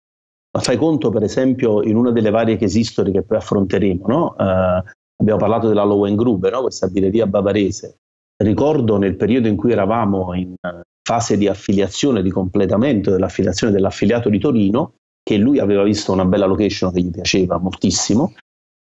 Ma 0.53 0.61
fai 0.61 0.77
conto, 0.77 1.09
per 1.09 1.23
esempio, 1.23 1.81
in 1.81 1.95
una 1.95 2.11
delle 2.11 2.29
varie 2.29 2.57
case 2.57 2.79
history 2.79 3.11
che 3.11 3.23
poi 3.23 3.37
affronteremo, 3.37 4.07
no? 4.07 4.37
eh, 4.37 4.83
abbiamo 5.15 5.39
parlato 5.39 5.69
della 5.69 5.83
Lohengruber, 5.83 6.51
no? 6.51 6.61
questa 6.61 6.87
birreria 6.87 7.25
bavarese. 7.25 7.99
Ricordo 8.41 8.97
nel 8.97 9.15
periodo 9.15 9.47
in 9.47 9.55
cui 9.55 9.71
eravamo 9.71 10.33
in 10.33 10.55
fase 11.07 11.37
di 11.37 11.47
affiliazione, 11.47 12.21
di 12.21 12.31
completamento 12.31 13.11
dell'affiliazione 13.11 13.71
dell'affiliato 13.71 14.29
di 14.29 14.39
Torino, 14.39 14.95
che 15.23 15.37
lui 15.37 15.59
aveva 15.59 15.83
visto 15.83 16.11
una 16.11 16.25
bella 16.25 16.47
location 16.47 16.91
che 16.91 17.01
gli 17.01 17.11
piaceva 17.11 17.57
moltissimo, 17.57 18.33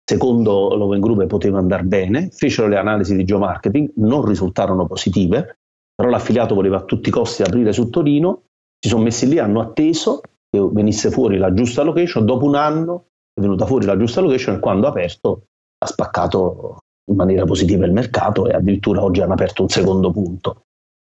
secondo 0.05 0.75
Lohengruber 0.75 1.27
poteva 1.27 1.59
andare 1.59 1.85
bene, 1.85 2.31
fecero 2.31 2.67
le 2.67 2.79
analisi 2.79 3.15
di 3.15 3.25
geomarketing, 3.25 3.93
non 3.97 4.25
risultarono 4.25 4.87
positive, 4.87 5.59
però 5.95 6.09
l'affiliato 6.09 6.55
voleva 6.55 6.79
a 6.79 6.85
tutti 6.85 7.11
i 7.11 7.13
costi 7.13 7.43
aprire 7.43 7.73
su 7.73 7.91
Torino, 7.91 8.45
si 8.81 8.89
sono 8.89 9.03
messi 9.03 9.29
lì, 9.29 9.39
hanno 9.39 9.61
atteso 9.61 10.23
che 10.51 10.69
venisse 10.73 11.11
fuori 11.11 11.39
la 11.39 11.53
giusta 11.55 11.83
location, 11.83 12.27
dopo 12.27 12.47
un 12.47 12.57
anno 12.57 13.07
è 13.33 13.41
venuta 13.41 13.67
fuori 13.67 13.87
la 13.87 13.97
giusta 13.97 14.21
location 14.21 14.57
e 14.57 14.59
quando 14.59 14.87
ha 14.87 14.91
aperto 14.91 15.45
ha 15.79 15.87
spaccato 15.87 16.79
in 17.11 17.17
maniera 17.17 17.45
positiva 17.45 17.87
il 17.87 17.93
mercato 17.93 18.47
e 18.47 18.53
addirittura 18.53 19.03
oggi 19.03 19.21
hanno 19.21 19.33
aperto 19.33 19.63
un 19.63 19.69
secondo 19.69 20.11
punto. 20.11 20.65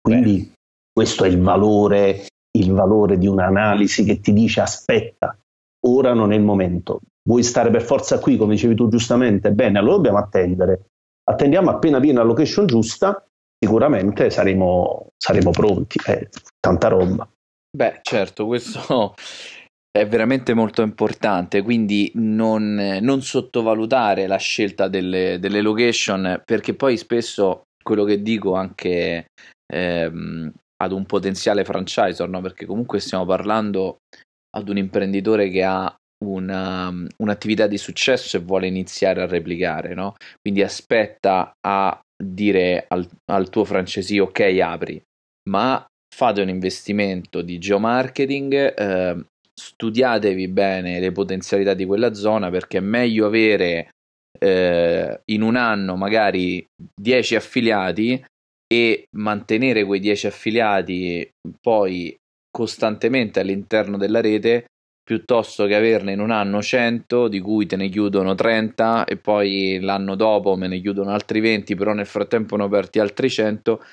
Quindi 0.02 0.38
Beh. 0.38 0.52
questo 0.94 1.24
è 1.24 1.28
il 1.28 1.41
valore, 1.41 2.26
il 2.58 2.72
valore 2.72 3.18
di 3.18 3.28
un'analisi 3.28 4.03
che 4.03 4.20
ti 4.20 4.34
dice 4.34 4.62
aspetta, 4.62 5.38
ora 5.88 6.14
non 6.14 6.32
è 6.32 6.36
il 6.36 6.44
momento. 6.44 6.99
Vuoi 7.24 7.44
stare 7.44 7.70
per 7.70 7.82
forza 7.82 8.20
qui, 8.20 8.38
come 8.38 8.53
dicevi 8.53 8.76
tu 8.76 8.88
giustamente? 8.88 9.52
Bene, 9.52 9.80
allora 9.80 9.95
dobbiamo 9.95 10.18
attendere. 10.18 10.88
Attendiamo 11.24 11.70
appena 11.70 11.99
viene 11.99 12.18
la 12.18 12.24
location 12.24 12.66
giusta 12.66 13.26
sicuramente 13.64 14.32
saremo, 14.32 15.12
saremo 15.18 15.52
pronti. 15.52 15.99
È 16.03 16.28
tanta 16.60 16.88
roba. 16.88 17.30
Beh, 17.73 17.99
certo, 18.02 18.48
questo 18.48 19.14
è 19.89 20.06
veramente 20.06 20.53
molto 20.53 20.81
importante, 20.81 21.61
quindi 21.61 22.11
non, 22.15 22.76
non 23.02 23.22
sottovalutare 23.22 24.27
la 24.27 24.38
scelta 24.38 24.89
delle, 24.89 25.38
delle, 25.39 25.61
location, 25.61 26.41
perché 26.45 26.76
poi 26.76 26.98
spesso 26.98 27.64
quello 27.81 28.03
che 28.03 28.22
dico 28.22 28.56
anche 28.56 29.27
ehm, 29.73 30.52
ad 30.84 30.91
un 30.91 31.06
potenziale 31.06 31.64
franchisor, 31.64 32.27
no? 32.27 32.41
perché 32.41 32.65
comunque 32.65 32.99
stiamo 32.99 33.26
parlando 33.26 33.99
ad 34.56 34.68
un 34.68 34.77
imprenditore 34.77 35.49
che 35.49 35.64
ha 35.64 35.95
una, 36.26 36.93
un'attività 37.18 37.68
di 37.68 37.77
successo 37.77 38.35
e 38.35 38.41
vuole 38.41 38.68
iniziare 38.68 39.22
a 39.22 39.27
replicare, 39.27 39.93
no? 39.93 40.15
quindi 40.41 40.61
aspetta 40.61 41.53
a 41.65 41.99
dire 42.22 42.85
al, 42.89 43.07
al 43.31 43.49
tuo 43.49 43.64
francesi 43.64 44.19
ok 44.19 44.39
apri, 44.61 45.02
ma 45.49 45.84
fate 46.14 46.42
un 46.42 46.50
investimento 46.50 47.42
di 47.42 47.58
geomarketing, 47.58 48.78
eh, 48.78 49.26
studiatevi 49.54 50.48
bene 50.48 51.00
le 51.00 51.12
potenzialità 51.12 51.74
di 51.74 51.86
quella 51.86 52.14
zona 52.14 52.50
perché 52.50 52.78
è 52.78 52.82
meglio 52.82 53.26
avere 53.26 53.90
eh, 54.40 55.22
in 55.26 55.42
un 55.42 55.56
anno 55.56 55.96
magari 55.96 56.66
10 57.00 57.36
affiliati 57.36 58.24
e 58.72 59.06
mantenere 59.18 59.84
quei 59.84 60.00
10 60.00 60.28
affiliati 60.28 61.30
poi 61.60 62.16
costantemente 62.50 63.40
all'interno 63.40 63.98
della 63.98 64.22
rete 64.22 64.66
piuttosto 65.04 65.66
che 65.66 65.76
averne 65.76 66.14
in 66.14 66.20
un 66.20 66.32
anno 66.32 66.62
100 66.62 67.28
di 67.28 67.40
cui 67.40 67.66
te 67.66 67.76
ne 67.76 67.90
chiudono 67.90 68.34
30 68.34 69.06
e 69.06 69.18
poi 69.18 69.80
l'anno 69.80 70.16
dopo 70.16 70.56
me 70.56 70.68
ne 70.68 70.80
chiudono 70.80 71.12
altri 71.12 71.40
20 71.40 71.76
però 71.76 71.94
nel 71.94 72.06
frattempo 72.06 72.56
ne 72.56 72.64
ho 72.64 72.68
aperti 72.68 73.00
altri 73.00 73.30
100 73.30 73.84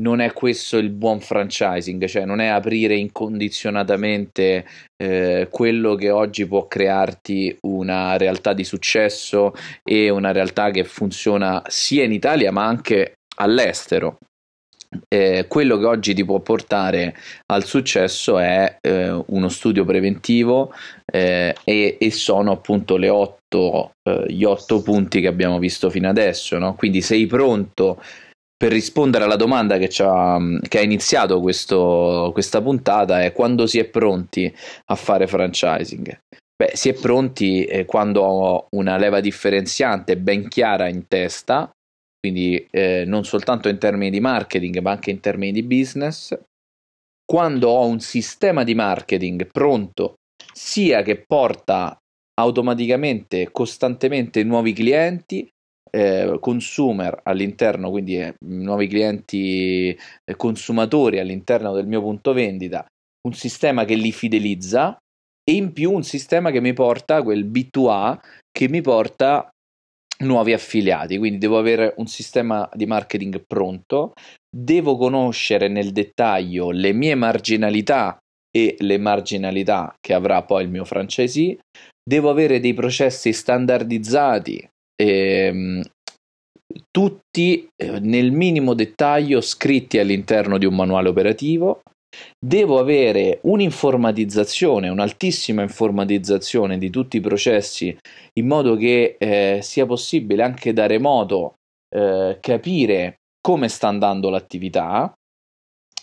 non 0.00 0.20
è 0.20 0.32
questo 0.32 0.78
il 0.78 0.90
buon 0.90 1.20
franchising, 1.20 2.04
cioè 2.06 2.24
non 2.24 2.40
è 2.40 2.46
aprire 2.46 2.94
incondizionatamente 2.94 4.66
eh, 4.96 5.48
quello 5.50 5.94
che 5.94 6.10
oggi 6.10 6.46
può 6.46 6.66
crearti 6.66 7.56
una 7.62 8.16
realtà 8.16 8.52
di 8.52 8.64
successo 8.64 9.52
e 9.82 10.08
una 10.10 10.32
realtà 10.32 10.70
che 10.70 10.84
funziona 10.84 11.62
sia 11.66 12.04
in 12.04 12.12
Italia 12.12 12.52
ma 12.52 12.66
anche 12.66 13.14
all'estero 13.36 14.18
eh, 15.08 15.46
quello 15.48 15.78
che 15.78 15.84
oggi 15.84 16.14
ti 16.14 16.24
può 16.24 16.40
portare 16.40 17.14
al 17.46 17.64
successo 17.64 18.38
è 18.38 18.78
eh, 18.80 19.22
uno 19.26 19.48
studio 19.48 19.84
preventivo 19.84 20.72
eh, 21.04 21.54
e, 21.64 21.96
e, 22.00 22.10
sono 22.10 22.52
appunto 22.52 22.96
le 22.96 23.08
otto, 23.08 23.92
eh, 24.02 24.24
gli 24.28 24.44
otto 24.44 24.82
punti 24.82 25.20
che 25.20 25.26
abbiamo 25.26 25.58
visto 25.58 25.90
fino 25.90 26.08
adesso. 26.08 26.58
No? 26.58 26.74
Quindi 26.74 27.02
sei 27.02 27.26
pronto 27.26 28.02
per 28.58 28.72
rispondere 28.72 29.22
alla 29.22 29.36
domanda 29.36 29.78
che, 29.78 29.88
ha, 30.02 30.36
che 30.68 30.78
ha 30.78 30.82
iniziato 30.82 31.40
questo, 31.40 32.30
questa 32.32 32.60
puntata 32.60 33.22
è 33.22 33.32
quando 33.32 33.66
si 33.66 33.78
è 33.78 33.84
pronti 33.84 34.52
a 34.86 34.94
fare 34.96 35.28
franchising. 35.28 36.20
Beh, 36.56 36.72
si 36.74 36.88
è 36.88 36.94
pronti 36.94 37.64
eh, 37.64 37.84
quando 37.84 38.22
ho 38.22 38.66
una 38.70 38.96
leva 38.96 39.20
differenziante 39.20 40.16
ben 40.16 40.48
chiara 40.48 40.88
in 40.88 41.06
testa, 41.06 41.70
quindi 42.18 42.66
eh, 42.72 43.04
non 43.06 43.24
soltanto 43.24 43.68
in 43.68 43.78
termini 43.78 44.10
di 44.10 44.18
marketing 44.18 44.80
ma 44.80 44.90
anche 44.90 45.12
in 45.12 45.20
termini 45.20 45.52
di 45.52 45.62
business. 45.62 46.36
Quando 47.24 47.68
ho 47.68 47.86
un 47.86 48.00
sistema 48.00 48.64
di 48.64 48.74
marketing 48.74 49.46
pronto, 49.52 50.14
sia 50.52 51.02
che 51.02 51.22
porta 51.24 51.96
automaticamente, 52.40 53.50
costantemente 53.52 54.42
nuovi 54.42 54.72
clienti, 54.72 55.48
eh, 55.90 56.36
consumer 56.40 57.20
all'interno, 57.24 57.90
quindi 57.90 58.18
eh, 58.18 58.34
nuovi 58.46 58.86
clienti 58.86 59.96
eh, 60.24 60.36
consumatori 60.36 61.18
all'interno 61.18 61.72
del 61.72 61.86
mio 61.86 62.00
punto 62.00 62.32
vendita, 62.32 62.86
un 63.26 63.34
sistema 63.34 63.84
che 63.84 63.94
li 63.94 64.12
fidelizza 64.12 64.96
e 65.48 65.54
in 65.54 65.72
più 65.72 65.92
un 65.92 66.02
sistema 66.02 66.50
che 66.50 66.60
mi 66.60 66.72
porta 66.72 67.22
quel 67.22 67.46
B2A 67.46 68.18
che 68.50 68.68
mi 68.68 68.80
porta 68.80 69.48
nuovi 70.24 70.52
affiliati, 70.52 71.16
quindi 71.16 71.38
devo 71.38 71.58
avere 71.58 71.94
un 71.98 72.06
sistema 72.06 72.68
di 72.74 72.86
marketing 72.86 73.44
pronto, 73.46 74.12
devo 74.50 74.96
conoscere 74.96 75.68
nel 75.68 75.92
dettaglio 75.92 76.70
le 76.70 76.92
mie 76.92 77.14
marginalità 77.14 78.18
e 78.50 78.76
le 78.78 78.98
marginalità 78.98 79.94
che 80.00 80.14
avrà 80.14 80.42
poi 80.42 80.64
il 80.64 80.70
mio 80.70 80.84
franchisee, 80.84 81.58
devo 82.02 82.30
avere 82.30 82.58
dei 82.58 82.74
processi 82.74 83.32
standardizzati, 83.32 84.68
ehm, 85.00 85.82
tutti 86.90 87.68
eh, 87.76 88.00
nel 88.00 88.32
minimo 88.32 88.74
dettaglio 88.74 89.40
scritti 89.40 89.98
all'interno 89.98 90.58
di 90.58 90.66
un 90.66 90.74
manuale 90.74 91.08
operativo, 91.08 91.82
devo 92.38 92.78
avere 92.78 93.40
un'informatizzazione, 93.42 94.88
un'altissima 94.88 95.62
informatizzazione 95.62 96.78
di 96.78 96.90
tutti 96.90 97.18
i 97.18 97.20
processi 97.20 97.96
in 98.38 98.46
modo 98.46 98.76
che 98.76 99.16
eh, 99.18 99.60
sia 99.62 99.86
possibile 99.86 100.42
anche 100.42 100.72
da 100.72 100.86
remoto 100.86 101.54
eh, 101.94 102.38
capire 102.40 103.16
come 103.40 103.68
sta 103.68 103.88
andando 103.88 104.30
l'attività, 104.30 105.12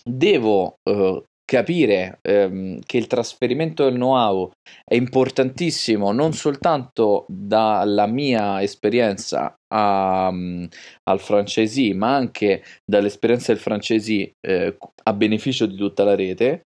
devo 0.03 0.75
eh, 0.89 1.23
capire 1.45 2.17
ehm, 2.21 2.79
che 2.85 2.97
il 2.97 3.07
trasferimento 3.07 3.83
del 3.83 3.93
know-how 3.93 4.51
è 4.83 4.95
importantissimo 4.95 6.11
non 6.11 6.33
soltanto 6.33 7.25
dalla 7.29 8.07
mia 8.07 8.61
esperienza 8.63 9.55
a, 9.71 10.27
um, 10.29 10.67
al 11.03 11.19
francesi, 11.19 11.93
ma 11.93 12.15
anche 12.15 12.63
dall'esperienza 12.83 13.53
del 13.53 13.61
francesi 13.61 14.29
eh, 14.41 14.75
a 15.03 15.13
beneficio 15.13 15.67
di 15.67 15.75
tutta 15.75 16.03
la 16.03 16.15
rete 16.15 16.63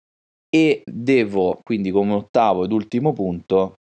e 0.50 0.84
devo 0.86 1.60
quindi 1.64 1.92
come 1.92 2.14
ottavo 2.14 2.64
ed 2.64 2.72
ultimo 2.72 3.12
punto 3.12 3.74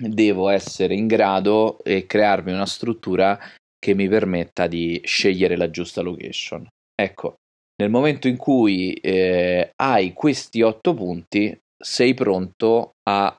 devo 0.00 0.48
essere 0.48 0.94
in 0.94 1.06
grado 1.06 1.78
e 1.82 2.06
crearmi 2.06 2.52
una 2.52 2.66
struttura 2.66 3.38
che 3.78 3.94
mi 3.94 4.08
permetta 4.08 4.66
di 4.66 5.00
scegliere 5.04 5.56
la 5.56 5.70
giusta 5.70 6.02
location. 6.02 6.66
Ecco, 6.94 7.36
nel 7.80 7.90
momento 7.90 8.26
in 8.26 8.36
cui 8.36 8.92
eh, 8.94 9.72
hai 9.76 10.12
questi 10.12 10.62
otto 10.62 10.94
punti, 10.94 11.56
sei 11.76 12.12
pronto 12.14 12.94
a 13.08 13.34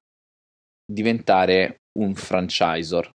diventare 0.86 1.82
un 1.99 2.16
franchisor. 2.16 3.11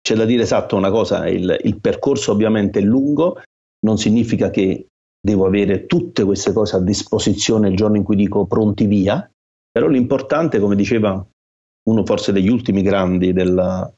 C'è 0.00 0.14
da 0.14 0.24
dire 0.24 0.42
esatto 0.42 0.74
una 0.76 0.90
cosa, 0.90 1.28
il, 1.28 1.54
il 1.64 1.80
percorso 1.80 2.32
ovviamente 2.32 2.78
è 2.78 2.82
lungo, 2.82 3.42
non 3.80 3.98
significa 3.98 4.48
che 4.48 4.86
devo 5.20 5.46
avere 5.46 5.84
tutte 5.84 6.24
queste 6.24 6.52
cose 6.52 6.76
a 6.76 6.80
disposizione 6.80 7.68
il 7.68 7.76
giorno 7.76 7.96
in 7.96 8.02
cui 8.02 8.16
dico 8.16 8.46
pronti 8.46 8.86
via, 8.86 9.30
però 9.70 9.86
l'importante, 9.86 10.58
come 10.58 10.76
diceva 10.76 11.24
uno 11.88 12.06
forse 12.06 12.32
degli 12.32 12.48
ultimi 12.48 12.80
grandi 12.80 13.34
del, 13.34 13.92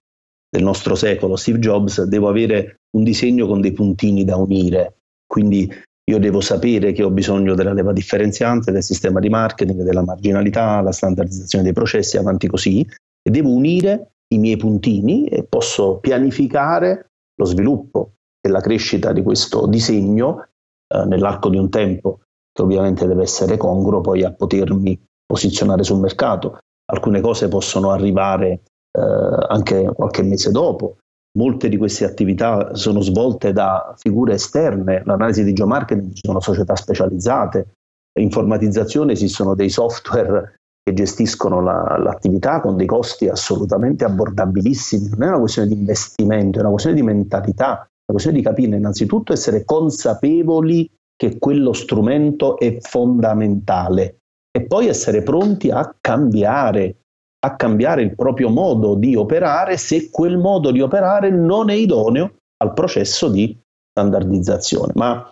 del 0.49 0.63
nostro 0.63 0.97
secolo, 0.97 1.37
Steve 1.37 1.61
Jobs, 1.61 2.03
devo 2.03 2.29
avere 2.29 2.81
un 2.97 3.05
disegno 3.05 3.47
con 3.47 3.61
dei 3.61 3.73
puntini 3.73 4.25
da 4.25 4.37
unire, 4.37 4.97
quindi 5.27 5.73
io 6.11 6.19
devo 6.19 6.41
sapere 6.41 6.91
che 6.91 7.05
ho 7.05 7.11
bisogno 7.11 7.55
della 7.55 7.73
leva 7.73 7.93
differenziante, 7.93 8.73
del 8.73 8.83
sistema 8.83 9.21
di 9.21 9.29
marketing, 9.29 9.83
della 9.83 10.03
marginalità, 10.03 10.81
la 10.81 10.91
standardizzazione 10.91 11.63
dei 11.63 11.73
processi, 11.73 12.17
avanti 12.17 12.49
così, 12.49 12.81
e 12.81 13.31
devo 13.31 13.51
unire 13.51 14.15
i 14.35 14.39
miei 14.39 14.57
puntini 14.57 15.27
e 15.27 15.45
posso 15.45 15.99
pianificare 15.99 17.11
lo 17.37 17.45
sviluppo 17.45 18.15
e 18.41 18.49
la 18.49 18.61
crescita 18.61 19.13
di 19.13 19.23
questo 19.23 19.67
disegno 19.67 20.49
eh, 20.93 21.05
nell'arco 21.05 21.49
di 21.49 21.57
un 21.57 21.71
tempo 21.71 22.21
che 22.53 22.63
ovviamente 22.63 23.07
deve 23.07 23.23
essere 23.23 23.57
congruo 23.57 24.01
poi 24.01 24.25
a 24.25 24.33
potermi 24.33 25.01
posizionare 25.25 25.85
sul 25.85 26.01
mercato. 26.01 26.59
Alcune 26.91 27.21
cose 27.21 27.47
possono 27.47 27.93
arrivare 27.93 28.63
eh, 28.99 29.47
anche 29.49 29.93
qualche 29.95 30.23
mese 30.23 30.51
dopo, 30.51 30.97
Molte 31.39 31.69
di 31.69 31.77
queste 31.77 32.05
attività 32.05 32.75
sono 32.75 33.01
svolte 33.01 33.53
da 33.53 33.95
figure 33.97 34.35
esterne, 34.35 35.03
l'analisi 35.05 35.45
di 35.45 35.53
geomarketing 35.53 36.13
ci 36.13 36.23
sono 36.25 36.41
società 36.41 36.75
specializzate, 36.75 37.75
informatizzazione 38.19 39.13
esistono 39.13 39.55
dei 39.55 39.69
software 39.69 40.57
che 40.83 40.95
gestiscono 40.95 41.61
la, 41.61 41.97
l'attività 41.99 42.61
con 42.61 42.77
dei 42.77 42.87
costi 42.87 43.29
assolutamente 43.29 44.05
abbordabilissimi. 44.05 45.09
Non 45.11 45.23
è 45.23 45.29
una 45.29 45.39
questione 45.39 45.69
di 45.69 45.75
investimento, 45.75 46.59
è 46.59 46.63
una 46.63 46.71
questione 46.71 46.97
di 46.97 47.03
mentalità, 47.03 47.67
è 47.75 48.11
una 48.11 48.19
questione 48.19 48.39
di 48.39 48.43
capire 48.43 48.77
innanzitutto 48.77 49.33
essere 49.33 49.65
consapevoli 49.65 50.91
che 51.15 51.39
quello 51.39 51.73
strumento 51.73 52.59
è 52.59 52.79
fondamentale 52.81 54.17
e 54.51 54.63
poi 54.67 54.89
essere 54.89 55.23
pronti 55.23 55.71
a 55.71 55.95
cambiare 56.01 56.97
a 57.43 57.57
cambiare 57.57 58.03
il 58.03 58.15
proprio 58.15 58.51
modo 58.51 58.95
di 58.95 59.17
operare 59.17 59.77
se 59.77 60.11
quel 60.11 60.37
modo 60.37 60.71
di 60.71 60.81
operare 60.81 61.31
non 61.31 61.71
è 61.71 61.75
idoneo 61.75 62.35
al 62.59 62.75
processo 62.75 63.29
di 63.29 63.59
standardizzazione. 63.91 64.93
Ma 64.95 65.29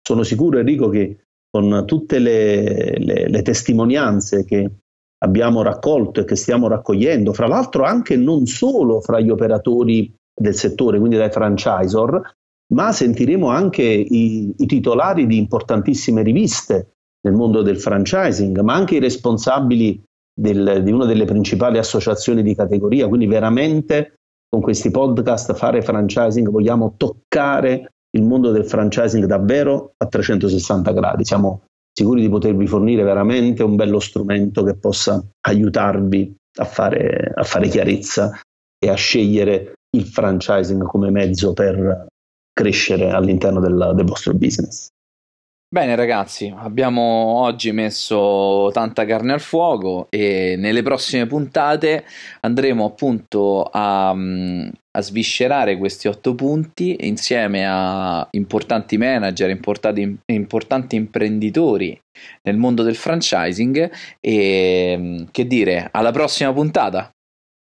sono 0.00 0.22
sicuro, 0.22 0.58
Enrico, 0.58 0.88
che 0.88 1.24
con 1.50 1.82
tutte 1.86 2.18
le, 2.20 2.96
le, 2.98 3.28
le 3.28 3.42
testimonianze 3.42 4.44
che 4.44 4.70
abbiamo 5.22 5.62
raccolto 5.62 6.20
e 6.20 6.24
che 6.24 6.36
stiamo 6.36 6.68
raccogliendo, 6.68 7.32
fra 7.32 7.46
l'altro 7.46 7.84
anche 7.84 8.16
non 8.16 8.46
solo 8.46 9.00
fra 9.00 9.20
gli 9.20 9.30
operatori 9.30 10.14
del 10.32 10.54
settore, 10.54 10.98
quindi 10.98 11.16
dai 11.16 11.30
franchisor, 11.30 12.32
ma 12.72 12.92
sentiremo 12.92 13.48
anche 13.48 13.82
i, 13.82 14.54
i 14.56 14.66
titolari 14.66 15.26
di 15.26 15.36
importantissime 15.36 16.22
riviste 16.22 16.94
nel 17.22 17.34
mondo 17.34 17.62
del 17.62 17.78
franchising, 17.78 18.60
ma 18.60 18.74
anche 18.74 18.96
i 18.96 19.00
responsabili 19.00 20.02
del, 20.32 20.82
di 20.82 20.92
una 20.92 21.06
delle 21.06 21.24
principali 21.24 21.78
associazioni 21.78 22.42
di 22.42 22.54
categoria, 22.54 23.08
quindi 23.08 23.26
veramente 23.26 24.14
con 24.48 24.60
questi 24.60 24.90
podcast 24.90 25.54
fare 25.54 25.82
franchising 25.82 26.48
vogliamo 26.50 26.94
toccare 26.96 27.92
il 28.16 28.22
mondo 28.22 28.50
del 28.50 28.64
franchising 28.64 29.24
davvero 29.24 29.92
a 29.96 30.06
360 30.06 30.92
gradi. 30.92 31.24
Siamo 31.24 31.62
sicuri 31.92 32.20
di 32.20 32.28
potervi 32.28 32.66
fornire 32.66 33.02
veramente 33.02 33.62
un 33.62 33.76
bello 33.76 34.00
strumento 34.00 34.64
che 34.64 34.74
possa 34.74 35.22
aiutarvi 35.46 36.34
a 36.58 36.64
fare, 36.64 37.32
a 37.34 37.44
fare 37.44 37.68
chiarezza 37.68 38.40
e 38.78 38.88
a 38.88 38.94
scegliere 38.94 39.74
il 39.96 40.04
franchising 40.04 40.82
come 40.82 41.10
mezzo 41.10 41.52
per 41.52 42.06
crescere 42.52 43.10
all'interno 43.10 43.60
del, 43.60 43.92
del 43.94 44.04
vostro 44.04 44.34
business. 44.34 44.88
Bene 45.72 45.94
ragazzi, 45.94 46.52
abbiamo 46.52 47.00
oggi 47.42 47.70
messo 47.70 48.70
tanta 48.72 49.04
carne 49.04 49.34
al 49.34 49.40
fuoco 49.40 50.08
e 50.10 50.56
nelle 50.58 50.82
prossime 50.82 51.28
puntate 51.28 52.04
andremo 52.40 52.86
appunto 52.86 53.62
a, 53.70 54.12
mm, 54.12 54.68
a 54.90 55.00
sviscerare 55.00 55.78
questi 55.78 56.08
otto 56.08 56.34
punti 56.34 57.06
insieme 57.06 57.64
a 57.68 58.26
importanti 58.32 58.98
manager, 58.98 59.48
importanti, 59.50 60.18
importanti 60.32 60.96
imprenditori 60.96 61.96
nel 62.42 62.56
mondo 62.56 62.82
del 62.82 62.96
franchising 62.96 63.92
e 64.18 64.96
mm, 64.98 65.22
che 65.30 65.46
dire, 65.46 65.88
alla 65.92 66.10
prossima 66.10 66.52
puntata. 66.52 67.12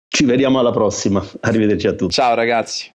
Ci 0.05 0.25
vediamo 0.25 0.59
alla 0.59 0.71
prossima, 0.71 1.25
arrivederci 1.39 1.87
a 1.87 1.93
tutti. 1.93 2.11
Ciao 2.11 2.35
ragazzi. 2.35 2.91